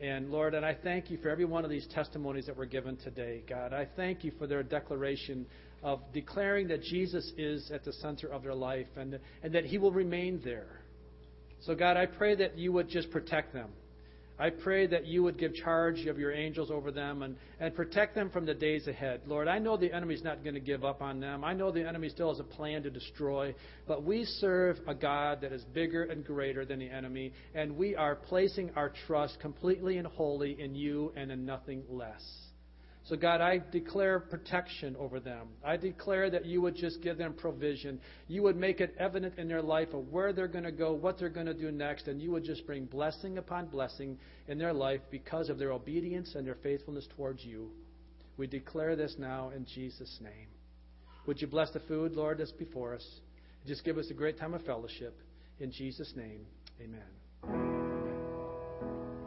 And 0.00 0.30
Lord, 0.30 0.54
and 0.54 0.64
I 0.64 0.76
thank 0.84 1.10
you 1.10 1.18
for 1.18 1.30
every 1.30 1.46
one 1.46 1.64
of 1.64 1.70
these 1.70 1.88
testimonies 1.92 2.46
that 2.46 2.56
were 2.56 2.66
given 2.66 2.96
today, 2.96 3.42
God. 3.48 3.72
I 3.72 3.88
thank 3.96 4.22
you 4.22 4.30
for 4.38 4.46
their 4.46 4.62
declaration 4.62 5.44
of 5.82 6.00
declaring 6.12 6.68
that 6.68 6.82
Jesus 6.82 7.32
is 7.36 7.70
at 7.70 7.84
the 7.84 7.92
center 7.92 8.28
of 8.28 8.42
their 8.42 8.54
life 8.54 8.88
and, 8.96 9.18
and 9.42 9.54
that 9.54 9.64
he 9.64 9.78
will 9.78 9.92
remain 9.92 10.40
there. 10.44 10.80
So, 11.60 11.74
God, 11.74 11.96
I 11.96 12.06
pray 12.06 12.34
that 12.36 12.56
you 12.56 12.72
would 12.72 12.88
just 12.88 13.10
protect 13.10 13.52
them. 13.52 13.70
I 14.40 14.50
pray 14.50 14.86
that 14.86 15.04
you 15.04 15.24
would 15.24 15.36
give 15.36 15.52
charge 15.52 16.06
of 16.06 16.16
your 16.16 16.32
angels 16.32 16.70
over 16.70 16.92
them 16.92 17.22
and, 17.22 17.34
and 17.58 17.74
protect 17.74 18.14
them 18.14 18.30
from 18.30 18.46
the 18.46 18.54
days 18.54 18.86
ahead. 18.86 19.22
Lord, 19.26 19.48
I 19.48 19.58
know 19.58 19.76
the 19.76 19.92
enemy's 19.92 20.22
not 20.22 20.44
going 20.44 20.54
to 20.54 20.60
give 20.60 20.84
up 20.84 21.02
on 21.02 21.18
them. 21.18 21.42
I 21.42 21.54
know 21.54 21.72
the 21.72 21.86
enemy 21.86 22.08
still 22.08 22.28
has 22.28 22.38
a 22.38 22.44
plan 22.44 22.84
to 22.84 22.90
destroy, 22.90 23.52
but 23.88 24.04
we 24.04 24.24
serve 24.24 24.78
a 24.86 24.94
God 24.94 25.40
that 25.40 25.52
is 25.52 25.64
bigger 25.74 26.04
and 26.04 26.24
greater 26.24 26.64
than 26.64 26.78
the 26.78 26.88
enemy, 26.88 27.32
and 27.52 27.76
we 27.76 27.96
are 27.96 28.14
placing 28.14 28.70
our 28.76 28.92
trust 29.08 29.40
completely 29.40 29.98
and 29.98 30.06
wholly 30.06 30.60
in 30.60 30.76
you 30.76 31.12
and 31.16 31.32
in 31.32 31.44
nothing 31.44 31.82
less. 31.90 32.22
So, 33.08 33.16
God, 33.16 33.40
I 33.40 33.62
declare 33.72 34.20
protection 34.20 34.94
over 34.98 35.18
them. 35.18 35.48
I 35.64 35.78
declare 35.78 36.28
that 36.28 36.44
you 36.44 36.60
would 36.60 36.76
just 36.76 37.00
give 37.00 37.16
them 37.16 37.32
provision. 37.32 38.00
You 38.26 38.42
would 38.42 38.56
make 38.56 38.80
it 38.80 38.94
evident 38.98 39.38
in 39.38 39.48
their 39.48 39.62
life 39.62 39.94
of 39.94 40.08
where 40.12 40.34
they're 40.34 40.46
going 40.46 40.64
to 40.64 40.72
go, 40.72 40.92
what 40.92 41.18
they're 41.18 41.30
going 41.30 41.46
to 41.46 41.54
do 41.54 41.72
next, 41.72 42.06
and 42.06 42.20
you 42.20 42.30
would 42.32 42.44
just 42.44 42.66
bring 42.66 42.84
blessing 42.84 43.38
upon 43.38 43.68
blessing 43.68 44.18
in 44.46 44.58
their 44.58 44.74
life 44.74 45.00
because 45.10 45.48
of 45.48 45.58
their 45.58 45.72
obedience 45.72 46.34
and 46.34 46.46
their 46.46 46.56
faithfulness 46.56 47.08
towards 47.16 47.42
you. 47.42 47.70
We 48.36 48.46
declare 48.46 48.94
this 48.94 49.14
now 49.18 49.52
in 49.56 49.64
Jesus' 49.64 50.18
name. 50.20 50.48
Would 51.26 51.40
you 51.40 51.46
bless 51.46 51.70
the 51.70 51.80
food, 51.80 52.12
Lord, 52.12 52.38
that's 52.38 52.52
before 52.52 52.94
us? 52.94 53.06
Just 53.66 53.84
give 53.84 53.96
us 53.96 54.10
a 54.10 54.14
great 54.14 54.38
time 54.38 54.52
of 54.52 54.62
fellowship. 54.66 55.18
In 55.60 55.72
Jesus' 55.72 56.12
name, 56.14 56.42
amen. 56.78 57.00
Amen. 57.44 59.17